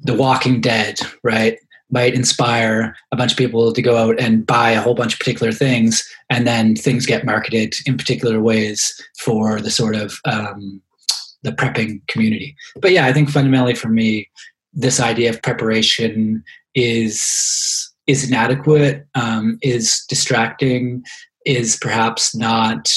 The 0.01 0.15
Walking 0.15 0.61
Dead, 0.61 0.99
right, 1.23 1.59
might 1.91 2.15
inspire 2.15 2.97
a 3.13 3.17
bunch 3.17 3.33
of 3.33 3.39
people 3.39 3.73
to 3.73 3.83
go 3.83 3.97
out 3.97 4.19
and 4.21 4.47
buy 4.47 4.71
a 4.71 4.81
whole 4.81 4.95
bunch 4.95 5.15
of 5.15 5.19
particular 5.19 5.53
things, 5.53 6.09
and 6.31 6.47
then 6.47 6.77
things 6.77 7.07
get 7.07 7.25
marketed 7.25 7.75
in 7.87 7.97
particular 7.97 8.41
ways 8.41 8.93
for 9.19 9.61
the 9.61 9.71
sort 9.71 9.97
of 9.97 10.19
um, 10.25 10.81
the 11.43 11.53
prepping 11.53 12.07
community. 12.09 12.55
But 12.81 12.93
yeah, 12.93 13.07
I 13.07 13.13
think 13.13 13.29
fundamentally 13.29 13.75
for 13.75 13.89
me, 13.89 14.29
this 14.73 15.01
idea 15.01 15.31
of 15.31 15.43
preparation 15.43 16.43
is 16.75 17.89
is 18.07 18.29
inadequate, 18.29 19.07
um, 19.15 19.59
is 19.63 20.05
distracting, 20.09 21.05
is 21.45 21.77
perhaps 21.77 22.35
not 22.35 22.93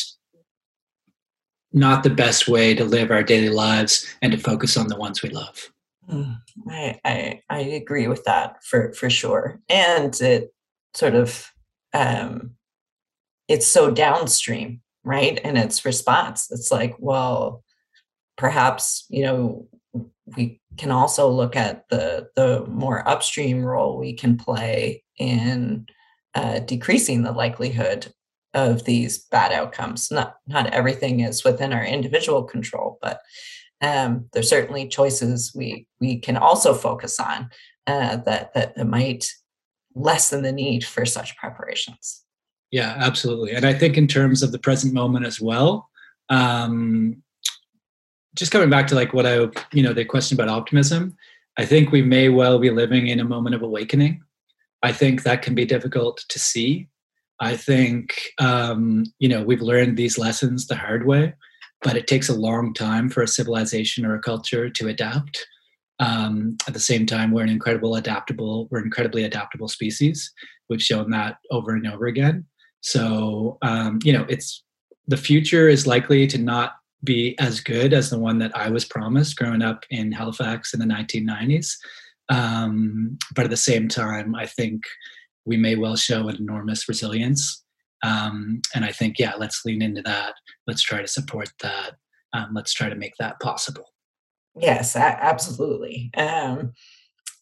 not 1.76 2.04
the 2.04 2.10
best 2.10 2.48
way 2.48 2.74
to 2.74 2.86
live 2.86 3.12
our 3.12 3.22
daily 3.22 3.50
lives 3.50 4.08
and 4.22 4.32
to 4.32 4.38
focus 4.38 4.78
on 4.78 4.88
the 4.88 4.96
ones 4.96 5.22
we 5.22 5.30
love. 5.30 5.72
Mm, 6.10 6.38
I, 6.70 7.00
I, 7.04 7.42
I 7.50 7.60
agree 7.60 8.08
with 8.08 8.24
that 8.24 8.64
for 8.64 8.94
for 8.94 9.10
sure, 9.10 9.60
and 9.70 10.20
it 10.22 10.54
sort 10.94 11.16
of 11.16 11.52
um, 11.94 12.52
it's 13.48 13.68
so 13.68 13.92
downstream, 13.92 14.82
right? 15.04 15.40
And 15.44 15.58
its 15.58 15.84
response, 15.84 16.50
it's 16.52 16.72
like, 16.72 16.96
well, 17.00 17.64
perhaps 18.38 19.06
you 19.10 19.24
know 19.24 19.68
we 20.38 20.62
can 20.78 20.92
also 20.92 21.30
look 21.30 21.56
at 21.56 21.90
the 21.90 22.30
the 22.36 22.66
more 22.68 23.08
upstream 23.08 23.66
role 23.66 23.98
we 23.98 24.14
can 24.14 24.38
play 24.38 25.04
in 25.18 25.88
uh, 26.36 26.60
decreasing 26.60 27.24
the 27.24 27.32
likelihood 27.32 28.14
of 28.56 28.86
these 28.86 29.20
bad 29.20 29.52
outcomes. 29.52 30.10
Not 30.10 30.38
not 30.48 30.74
everything 30.74 31.20
is 31.20 31.44
within 31.44 31.74
our 31.74 31.86
individual 31.86 32.44
control, 32.44 32.98
but 33.02 33.22
um, 33.82 34.28
there's 34.34 34.50
certainly 34.50 34.88
choices 34.88 35.52
we 35.54 35.86
we 36.00 36.18
can 36.20 36.38
also 36.38 36.74
focus 36.74 37.20
on 37.20 37.50
uh, 37.86 38.18
that, 38.18 38.54
that 38.56 38.76
that 38.76 38.88
might 38.88 39.28
lessen 39.94 40.42
the 40.42 40.52
need 40.52 40.84
for 40.84 41.06
such 41.06 41.38
preparations. 41.38 42.24
Yeah, 42.72 42.96
absolutely. 42.98 43.54
And 43.54 43.66
I 43.66 43.74
think 43.74 43.98
in 43.98 44.08
terms 44.08 44.42
of 44.42 44.52
the 44.52 44.60
present 44.60 44.94
moment 44.94 45.26
as 45.26 45.40
well, 45.40 45.90
um, 46.30 47.22
just 48.36 48.52
coming 48.52 48.70
back 48.70 48.88
to 48.88 48.96
like 48.96 49.14
what 49.14 49.26
I, 49.26 49.48
you 49.72 49.84
know, 49.84 49.94
the 49.94 50.04
question 50.04 50.36
about 50.36 50.50
optimism, 50.50 51.16
I 51.58 51.66
think 51.66 51.92
we 51.92 52.02
may 52.02 52.30
well 52.30 52.60
be 52.60 52.70
living 52.70 53.08
in 53.08 53.20
a 53.20 53.24
moment 53.24 53.56
of 53.56 53.62
awakening. 53.62 54.22
I 54.84 54.92
think 54.92 55.24
that 55.24 55.42
can 55.42 55.56
be 55.56 55.66
difficult 55.66 56.24
to 56.28 56.40
see. 56.40 56.90
I 57.40 57.58
think, 57.58 58.32
um, 58.40 59.06
you 59.20 59.28
know, 59.28 59.44
we've 59.44 59.62
learned 59.62 59.98
these 59.98 60.18
lessons 60.18 60.68
the 60.68 60.76
hard 60.76 61.06
way, 61.06 61.34
but 61.82 61.98
it 61.98 62.08
takes 62.08 62.30
a 62.30 62.36
long 62.36 62.74
time 62.74 63.10
for 63.10 63.22
a 63.22 63.28
civilization 63.28 64.06
or 64.06 64.16
a 64.16 64.22
culture 64.22 64.70
to 64.70 64.88
adapt. 64.88 65.46
Um, 66.00 66.58
at 66.68 66.74
the 66.74 66.80
same 66.80 67.06
time, 67.06 67.32
we're 67.32 67.44
an 67.44 67.50
incredible 67.50 67.96
adaptable, 67.96 68.68
we're 68.72 68.84
incredibly 68.84 69.24
adaptable 69.24 69.68
species. 69.68 70.32
We've 70.70 70.82
shown 70.82 71.12
that 71.12 71.38
over 71.52 71.72
and 71.72 71.88
over 71.88 72.06
again. 72.06 72.46
So, 72.82 73.58
um, 73.62 74.00
you 74.04 74.14
know, 74.14 74.26
it's 74.30 74.64
the 75.08 75.18
future 75.18 75.68
is 75.68 75.88
likely 75.88 76.28
to 76.28 76.38
not 76.38 76.74
be 77.04 77.38
as 77.40 77.60
good 77.60 77.94
as 77.94 78.10
the 78.10 78.20
one 78.20 78.40
that 78.40 78.56
I 78.58 78.70
was 78.70 78.86
promised 78.86 79.38
growing 79.38 79.62
up 79.62 79.86
in 79.90 80.12
Halifax 80.12 80.74
in 80.74 80.80
the 80.80 80.86
1990s. 80.86 81.76
Um, 82.30 83.18
but 83.36 83.46
at 83.46 83.52
the 83.52 83.58
same 83.58 83.88
time, 83.88 84.34
I 84.36 84.48
think 84.48 84.84
we 85.46 85.58
may 85.58 85.76
well 85.76 85.96
show 85.96 86.28
an 86.28 86.38
enormous 86.38 86.88
resilience. 86.88 87.64
Um, 88.04 88.62
and 88.74 88.86
I 88.86 88.92
think, 88.92 89.18
yeah, 89.20 89.34
let's 89.38 89.64
lean 89.66 89.82
into 89.82 90.02
that. 90.04 90.34
Let's 90.68 90.84
try 90.84 91.02
to 91.02 91.08
support 91.08 91.50
that. 91.62 91.96
Um, 92.34 92.50
let's 92.54 92.74
try 92.74 92.90
to 92.90 92.96
make 92.96 93.14
that 93.20 93.40
possible. 93.40 93.86
Yes, 94.60 94.96
absolutely. 94.96 96.12
Um, 96.16 96.74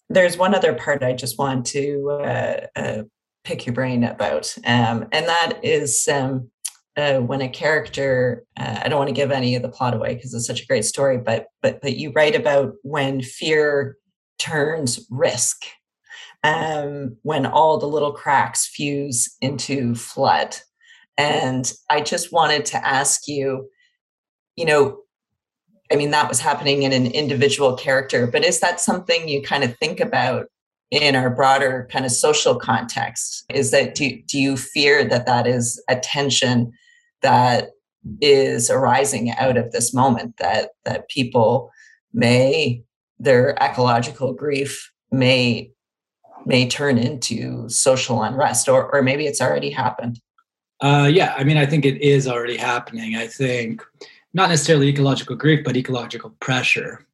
there's 0.09 0.37
one 0.37 0.55
other 0.55 0.73
part 0.73 1.03
I 1.03 1.13
just 1.13 1.37
want 1.37 1.65
to 1.67 2.09
uh, 2.23 2.59
uh, 2.75 3.03
pick 3.43 3.65
your 3.65 3.73
brain 3.73 4.03
about, 4.03 4.53
um, 4.65 5.07
and 5.11 5.27
that 5.27 5.59
is 5.63 6.07
um, 6.11 6.49
uh, 6.97 7.19
when 7.19 7.41
a 7.41 7.49
character. 7.49 8.43
Uh, 8.57 8.81
I 8.83 8.89
don't 8.89 8.99
want 8.99 9.09
to 9.09 9.15
give 9.15 9.31
any 9.31 9.55
of 9.55 9.61
the 9.61 9.69
plot 9.69 9.93
away 9.93 10.15
because 10.15 10.33
it's 10.33 10.47
such 10.47 10.61
a 10.61 10.65
great 10.65 10.85
story, 10.85 11.17
but 11.17 11.47
but 11.61 11.81
but 11.81 11.97
you 11.97 12.11
write 12.11 12.35
about 12.35 12.73
when 12.83 13.21
fear 13.21 13.97
turns 14.39 15.05
risk, 15.09 15.63
um, 16.43 17.17
when 17.23 17.45
all 17.45 17.77
the 17.77 17.87
little 17.87 18.11
cracks 18.11 18.67
fuse 18.67 19.35
into 19.41 19.95
flood, 19.95 20.57
and 21.17 21.71
I 21.89 22.01
just 22.01 22.31
wanted 22.31 22.65
to 22.65 22.87
ask 22.87 23.27
you, 23.27 23.69
you 24.55 24.65
know, 24.65 24.99
I 25.91 25.95
mean, 25.95 26.11
that 26.11 26.29
was 26.29 26.39
happening 26.39 26.83
in 26.83 26.91
an 26.91 27.07
individual 27.07 27.75
character, 27.75 28.25
but 28.25 28.43
is 28.43 28.59
that 28.61 28.79
something 28.79 29.27
you 29.27 29.41
kind 29.41 29.63
of 29.63 29.77
think 29.77 29.99
about 29.99 30.47
in 30.89 31.15
our 31.15 31.29
broader 31.29 31.87
kind 31.91 32.05
of 32.05 32.11
social 32.11 32.55
context? 32.55 33.45
Is 33.49 33.71
that 33.71 33.95
do, 33.95 34.21
do 34.27 34.39
you 34.39 34.57
fear 34.57 35.03
that 35.05 35.25
that 35.25 35.47
is 35.47 35.81
a 35.89 35.95
tension 35.95 36.71
that 37.21 37.69
is 38.21 38.69
arising 38.69 39.31
out 39.31 39.57
of 39.57 39.71
this 39.71 39.93
moment 39.93 40.37
that 40.37 40.71
that 40.83 41.07
people 41.09 41.71
may 42.13 42.83
their 43.17 43.55
ecological 43.61 44.33
grief 44.33 44.91
may 45.11 45.71
may 46.45 46.67
turn 46.67 46.97
into 46.97 47.67
social 47.69 48.23
unrest 48.23 48.67
or 48.67 48.93
or 48.93 49.01
maybe 49.01 49.25
it's 49.25 49.41
already 49.41 49.69
happened 49.69 50.19
uh, 50.81 51.09
yeah 51.11 51.33
i 51.37 51.43
mean 51.43 51.57
i 51.57 51.65
think 51.65 51.85
it 51.85 52.01
is 52.01 52.27
already 52.27 52.57
happening 52.57 53.15
i 53.15 53.27
think 53.27 53.81
not 54.33 54.49
necessarily 54.49 54.87
ecological 54.87 55.35
grief, 55.35 55.63
but 55.63 55.77
ecological 55.77 56.31
pressure. 56.39 57.05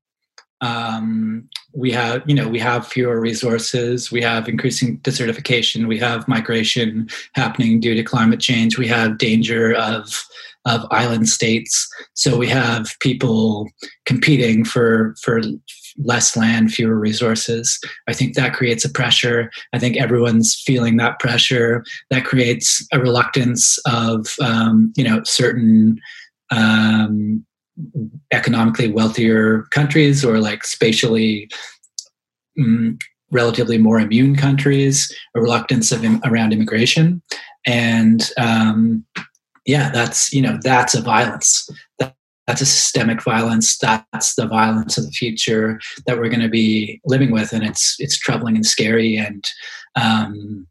Um, 0.61 1.49
we 1.73 1.91
have, 1.91 2.23
you 2.25 2.33
know, 2.33 2.47
we 2.47 2.59
have 2.59 2.87
fewer 2.87 3.19
resources. 3.19 4.11
We 4.11 4.21
have 4.21 4.49
increasing 4.49 4.99
desertification. 4.99 5.87
We 5.87 5.99
have 5.99 6.27
migration 6.27 7.09
happening 7.33 7.79
due 7.79 7.95
to 7.95 8.03
climate 8.03 8.39
change. 8.39 8.77
We 8.77 8.87
have 8.87 9.17
danger 9.17 9.73
of 9.73 10.23
of 10.65 10.85
island 10.91 11.29
states. 11.29 11.87
So 12.15 12.37
we 12.37 12.47
have 12.47 12.89
people 12.99 13.69
competing 14.05 14.65
for 14.65 15.15
for 15.21 15.41
less 16.03 16.35
land, 16.35 16.71
fewer 16.71 16.97
resources. 16.97 17.79
I 18.07 18.13
think 18.13 18.35
that 18.35 18.53
creates 18.53 18.85
a 18.85 18.89
pressure. 18.89 19.51
I 19.73 19.79
think 19.79 19.97
everyone's 19.97 20.55
feeling 20.55 20.97
that 20.97 21.19
pressure. 21.19 21.83
That 22.09 22.25
creates 22.25 22.85
a 22.91 22.99
reluctance 22.99 23.77
of 23.85 24.27
um, 24.41 24.93
you 24.95 25.03
know 25.03 25.21
certain 25.25 25.99
um, 26.51 27.45
economically 28.31 28.91
wealthier 28.91 29.63
countries 29.71 30.25
or 30.25 30.39
like 30.39 30.63
spatially 30.63 31.49
um, 32.59 32.97
relatively 33.31 33.77
more 33.77 33.99
immune 33.99 34.35
countries, 34.35 35.15
a 35.35 35.41
reluctance 35.41 35.91
of 35.91 36.03
Im- 36.03 36.21
around 36.25 36.51
immigration, 36.53 37.21
and 37.65 38.31
um, 38.37 39.05
yeah, 39.65 39.91
that's 39.91 40.33
you 40.33 40.41
know 40.41 40.57
that's 40.63 40.95
a 40.95 41.01
violence. 41.01 41.69
That, 41.99 42.15
that's 42.49 42.61
a 42.61 42.65
systemic 42.65 43.21
violence. 43.21 43.77
That's 43.77 44.33
the 44.33 44.47
violence 44.47 44.97
of 44.97 45.05
the 45.05 45.11
future 45.11 45.79
that 46.07 46.17
we're 46.17 46.29
going 46.29 46.39
to 46.39 46.49
be 46.49 46.99
living 47.05 47.29
with, 47.29 47.53
and 47.53 47.63
it's 47.63 47.95
it's 47.99 48.17
troubling 48.17 48.55
and 48.55 48.65
scary. 48.65 49.15
And 49.17 49.45
um, 49.95 50.65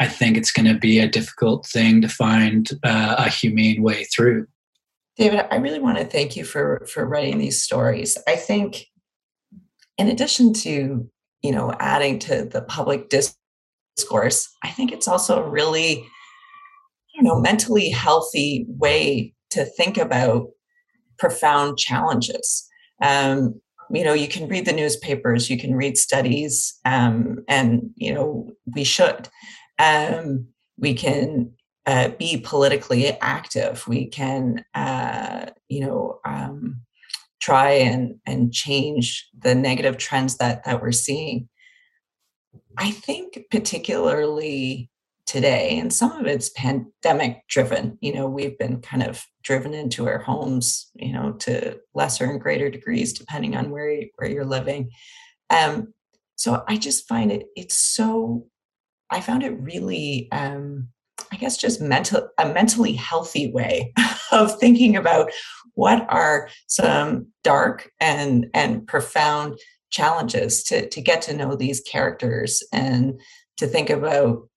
I 0.00 0.08
think 0.08 0.36
it's 0.36 0.50
going 0.50 0.66
to 0.66 0.76
be 0.76 0.98
a 0.98 1.06
difficult 1.06 1.66
thing 1.66 2.00
to 2.00 2.08
find 2.08 2.68
uh, 2.82 3.14
a 3.18 3.30
humane 3.30 3.80
way 3.80 4.02
through. 4.12 4.48
David, 5.16 5.46
I 5.52 5.56
really 5.58 5.78
want 5.78 5.98
to 5.98 6.04
thank 6.04 6.34
you 6.34 6.44
for 6.44 6.84
for 6.92 7.06
writing 7.06 7.38
these 7.38 7.62
stories. 7.62 8.18
I 8.26 8.34
think, 8.34 8.86
in 9.98 10.08
addition 10.08 10.52
to 10.64 11.08
you 11.42 11.52
know 11.52 11.72
adding 11.78 12.18
to 12.20 12.44
the 12.44 12.62
public 12.62 13.08
discourse, 13.08 14.48
I 14.64 14.70
think 14.70 14.90
it's 14.90 15.06
also 15.06 15.44
a 15.44 15.48
really 15.48 16.04
you 17.14 17.22
know 17.22 17.38
mentally 17.38 17.88
healthy 17.88 18.66
way 18.68 19.32
to 19.50 19.64
think 19.64 19.96
about 19.96 20.48
profound 21.20 21.78
challenges. 21.78 22.66
Um, 23.02 23.60
you 23.92 24.04
know, 24.04 24.14
you 24.14 24.28
can 24.28 24.48
read 24.48 24.66
the 24.66 24.72
newspapers, 24.72 25.50
you 25.50 25.58
can 25.58 25.74
read 25.74 25.96
studies, 25.96 26.78
um, 26.84 27.44
and 27.48 27.90
you 27.96 28.12
know 28.12 28.50
we 28.74 28.84
should. 28.84 29.28
Um, 29.78 30.48
we 30.78 30.94
can 30.94 31.52
uh, 31.86 32.10
be 32.18 32.36
politically 32.38 33.08
active. 33.20 33.86
We 33.88 34.06
can, 34.06 34.64
uh, 34.74 35.46
you 35.68 35.80
know, 35.80 36.20
um, 36.24 36.82
try 37.40 37.70
and 37.70 38.16
and 38.26 38.52
change 38.52 39.28
the 39.38 39.54
negative 39.54 39.96
trends 39.96 40.36
that 40.38 40.64
that 40.64 40.82
we're 40.82 40.92
seeing. 40.92 41.48
I 42.78 42.90
think 42.92 43.38
particularly 43.50 44.90
today, 45.30 45.78
and 45.78 45.92
some 45.92 46.10
of 46.12 46.26
it's 46.26 46.50
pandemic 46.50 47.46
driven. 47.48 47.96
You 48.00 48.12
know, 48.12 48.26
we've 48.26 48.58
been 48.58 48.80
kind 48.80 49.04
of 49.04 49.24
driven 49.44 49.74
into 49.74 50.08
our 50.08 50.18
homes, 50.18 50.90
you 50.94 51.12
know, 51.12 51.34
to 51.34 51.78
lesser 51.94 52.24
and 52.24 52.40
greater 52.40 52.68
degrees 52.68 53.12
depending 53.12 53.54
on 53.54 53.70
where 53.70 54.02
where 54.16 54.28
you're 54.28 54.44
living. 54.44 54.90
Um, 55.48 55.94
so 56.34 56.64
I 56.66 56.76
just 56.76 57.06
find 57.06 57.30
it 57.30 57.46
it's 57.54 57.78
so. 57.78 58.46
I 59.08 59.20
found 59.20 59.44
it 59.44 59.60
really 59.60 60.28
um, 60.32 60.88
I 61.30 61.36
guess 61.36 61.56
just 61.56 61.80
mental 61.80 62.28
a 62.36 62.52
mentally 62.52 62.94
healthy 62.94 63.52
way 63.52 63.92
of 64.32 64.58
thinking 64.58 64.96
about 64.96 65.30
what 65.74 66.06
are 66.08 66.48
some 66.66 67.28
dark 67.44 67.88
and 68.00 68.48
and 68.52 68.84
profound 68.84 69.60
challenges 69.90 70.64
to 70.64 70.88
to 70.88 71.00
get 71.00 71.22
to 71.22 71.36
know 71.36 71.54
these 71.54 71.80
characters 71.82 72.64
and 72.72 73.20
to 73.58 73.68
think 73.68 73.90
about 73.90 74.48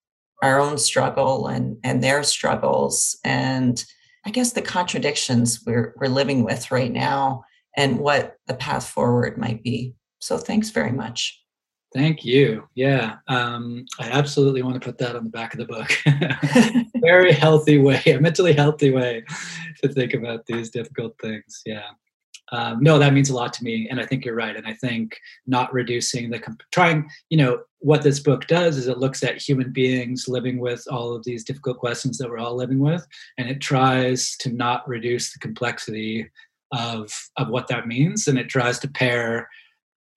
our 0.44 0.60
own 0.60 0.78
struggle 0.78 1.48
and 1.48 1.78
and 1.84 2.04
their 2.04 2.22
struggles 2.22 3.18
and 3.24 3.86
I 4.26 4.30
guess 4.30 4.52
the 4.52 4.62
contradictions 4.62 5.64
we're 5.66 5.96
we're 5.98 6.08
living 6.08 6.44
with 6.44 6.70
right 6.70 6.92
now 6.92 7.46
and 7.76 8.00
what 8.00 8.36
the 8.46 8.54
path 8.54 8.88
forward 8.88 9.38
might 9.38 9.64
be. 9.64 9.96
So 10.20 10.38
thanks 10.38 10.70
very 10.70 10.92
much. 10.92 11.40
Thank 11.94 12.26
you. 12.26 12.68
Yeah, 12.76 13.18
um, 13.28 13.86
I 14.00 14.10
absolutely 14.10 14.64
want 14.64 14.82
to 14.82 14.86
put 14.86 14.98
that 14.98 15.16
on 15.16 15.26
the 15.26 15.30
back 15.30 15.54
of 15.54 15.60
the 15.60 15.66
book. 15.66 16.88
Very 17.02 17.34
healthy 17.34 17.78
way, 17.78 18.02
a 18.08 18.20
mentally 18.20 18.54
healthy 18.54 18.92
way 18.92 19.24
to 19.82 19.90
think 19.90 20.14
about 20.14 20.46
these 20.46 20.72
difficult 20.72 21.16
things. 21.22 21.62
Yeah. 21.66 21.90
Um, 22.54 22.84
no, 22.84 23.00
that 23.00 23.14
means 23.14 23.32
a 23.32 23.36
lot 23.36 23.52
to 23.54 23.64
me, 23.64 23.88
and 23.90 24.00
I 24.00 24.06
think 24.06 24.24
you're 24.24 24.36
right. 24.36 24.56
And 24.56 24.68
I 24.68 24.74
think 24.76 25.20
not 25.48 25.74
reducing 25.74 26.30
the 26.30 26.38
comp- 26.38 26.62
trying, 26.72 27.10
you 27.30 27.38
know, 27.38 27.62
what 27.80 28.04
this 28.04 28.20
book 28.20 28.46
does 28.46 28.78
is 28.78 28.88
it 28.88 29.00
looks 29.00 29.24
at 29.24 29.42
human 29.42 29.72
beings 29.74 30.28
living 30.28 30.60
with 30.60 30.86
all 30.90 31.16
of 31.16 31.24
these 31.24 31.44
difficult 31.44 31.80
questions 31.80 32.20
that 32.20 32.30
we're 32.30 32.38
all 32.38 32.56
living 32.56 32.80
with, 32.80 33.06
and 33.40 33.50
it 33.50 33.60
tries 33.60 34.38
to 34.38 34.54
not 34.54 34.88
reduce 34.88 35.34
the 35.34 35.40
complexity 35.40 36.30
of 36.72 37.12
of 37.38 37.50
what 37.50 37.68
that 37.70 37.88
means, 37.88 38.28
and 38.28 38.38
it 38.38 38.50
tries 38.50 38.78
to 38.80 38.88
pair 38.88 39.50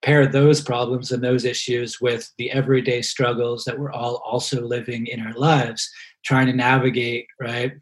pair 0.03 0.27
those 0.27 0.61
problems 0.61 1.11
and 1.11 1.25
those 1.25 1.47
issues 1.47 2.03
with 2.03 2.31
the 2.37 2.51
everyday 2.53 3.01
struggles 3.01 3.65
that 3.65 3.79
we're 3.79 3.93
all 3.93 4.23
also 4.27 4.61
living 4.61 5.07
in 5.07 5.21
our 5.21 5.33
lives, 5.33 5.91
trying 6.23 6.47
to 6.47 6.53
navigate, 6.53 7.27
right? 7.41 7.73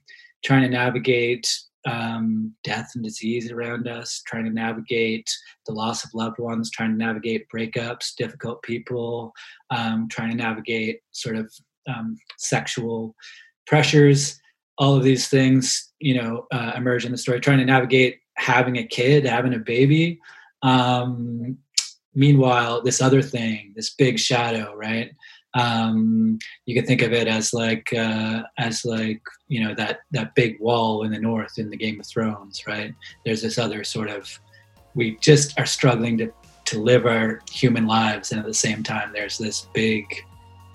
Trying 0.45 0.63
to 0.63 0.69
navigate 0.69 1.53
um, 1.87 2.55
death 2.65 2.93
and 2.95 3.05
disease 3.05 3.51
around 3.51 3.87
us, 3.89 4.23
trying 4.27 4.45
to 4.45 4.51
navigate 4.51 5.31
the 5.67 5.73
loss 5.73 6.05
of 6.05 6.15
loved 6.15 6.39
ones, 6.39 6.71
trying 6.71 6.93
to 6.93 6.97
navigate 6.97 7.47
breakups, 7.55 8.15
difficult 8.17 8.63
people, 8.63 9.33
um, 9.71 10.09
trying 10.11 10.31
to 10.31 10.37
navigate 10.37 11.01
sort 11.13 11.37
of 11.37 11.53
um, 11.89 12.17
sexual 12.39 13.15
pressures. 13.67 14.41
All 14.79 14.97
of 14.97 15.05
these 15.05 15.29
things, 15.29 15.93
you 16.01 16.15
know, 16.15 16.47
uh, 16.53 16.73
emerge 16.77 17.05
in 17.05 17.13
the 17.13 17.19
story. 17.19 17.41
Trying 17.41 17.59
to 17.59 17.65
navigate 17.65 18.19
having 18.37 18.79
a 18.79 18.87
kid, 18.87 19.25
having 19.25 19.55
a 19.55 19.59
baby. 19.59 20.19
Um, 20.63 21.59
meanwhile, 22.15 22.83
this 22.83 23.01
other 23.01 23.23
thing, 23.23 23.73
this 23.77 23.95
big 23.95 24.19
shadow, 24.19 24.75
right? 24.75 25.13
Um, 25.55 26.39
you 26.67 26.75
can 26.75 26.85
think 26.85 27.03
of 27.03 27.13
it 27.13 27.29
as 27.29 27.53
like 27.53 27.93
uh, 27.93 28.43
as 28.59 28.85
like 28.85 29.23
you 29.49 29.65
know 29.65 29.75
that 29.77 30.01
that 30.11 30.35
big 30.35 30.59
wall 30.61 31.05
in 31.05 31.13
the 31.13 31.19
north 31.19 31.59
in 31.59 31.71
the 31.71 31.77
Game 31.77 32.01
of 32.01 32.07
Thrones, 32.07 32.67
right? 32.67 32.93
There's 33.25 33.43
this 33.43 33.59
other 33.59 33.85
sort 33.85 34.11
of 34.11 34.29
we 34.95 35.17
just 35.21 35.59
are 35.59 35.67
struggling 35.67 36.19
to 36.19 36.33
to 36.67 36.81
live 36.81 37.07
our 37.07 37.43
human 37.51 37.87
lives, 37.87 38.33
and 38.33 38.41
at 38.41 38.47
the 38.47 38.55
same 38.55 38.83
time, 38.83 39.11
there's 39.13 39.39
this 39.39 39.69
big 39.75 40.05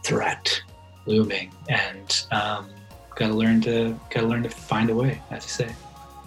threat 0.05 0.61
looming, 1.05 1.51
and 1.67 2.25
um, 2.31 2.69
got 3.15 3.27
to 3.27 3.33
learn 3.33 3.61
to 3.61 3.99
got 4.11 4.21
to 4.21 4.27
learn 4.27 4.43
to 4.43 4.49
find 4.49 4.89
a 4.89 4.95
way, 4.95 5.21
as 5.31 5.43
you 5.43 5.49
say. 5.49 5.75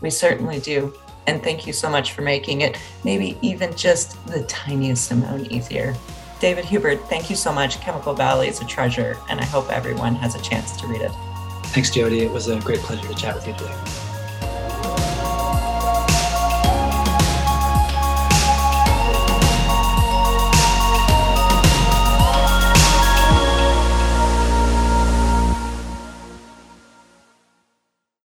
We 0.00 0.10
certainly 0.10 0.60
do. 0.60 0.94
And 1.28 1.42
thank 1.42 1.68
you 1.68 1.72
so 1.72 1.88
much 1.88 2.12
for 2.12 2.22
making 2.22 2.62
it 2.62 2.76
maybe 3.04 3.38
even 3.42 3.76
just 3.76 4.24
the 4.26 4.42
tiniest 4.44 5.12
amount 5.12 5.52
easier. 5.52 5.94
David 6.42 6.64
Huebert, 6.64 7.08
thank 7.08 7.30
you 7.30 7.36
so 7.36 7.52
much. 7.52 7.80
Chemical 7.80 8.14
Valley 8.14 8.48
is 8.48 8.60
a 8.60 8.64
treasure, 8.64 9.16
and 9.28 9.38
I 9.38 9.44
hope 9.44 9.70
everyone 9.70 10.16
has 10.16 10.34
a 10.34 10.42
chance 10.42 10.76
to 10.78 10.88
read 10.88 11.00
it. 11.00 11.12
Thanks, 11.66 11.88
Jodi. 11.88 12.22
It 12.22 12.32
was 12.32 12.48
a 12.48 12.58
great 12.58 12.80
pleasure 12.80 13.06
to 13.06 13.14
chat 13.14 13.36
with 13.36 13.46
you 13.46 13.52
today. 13.52 14.11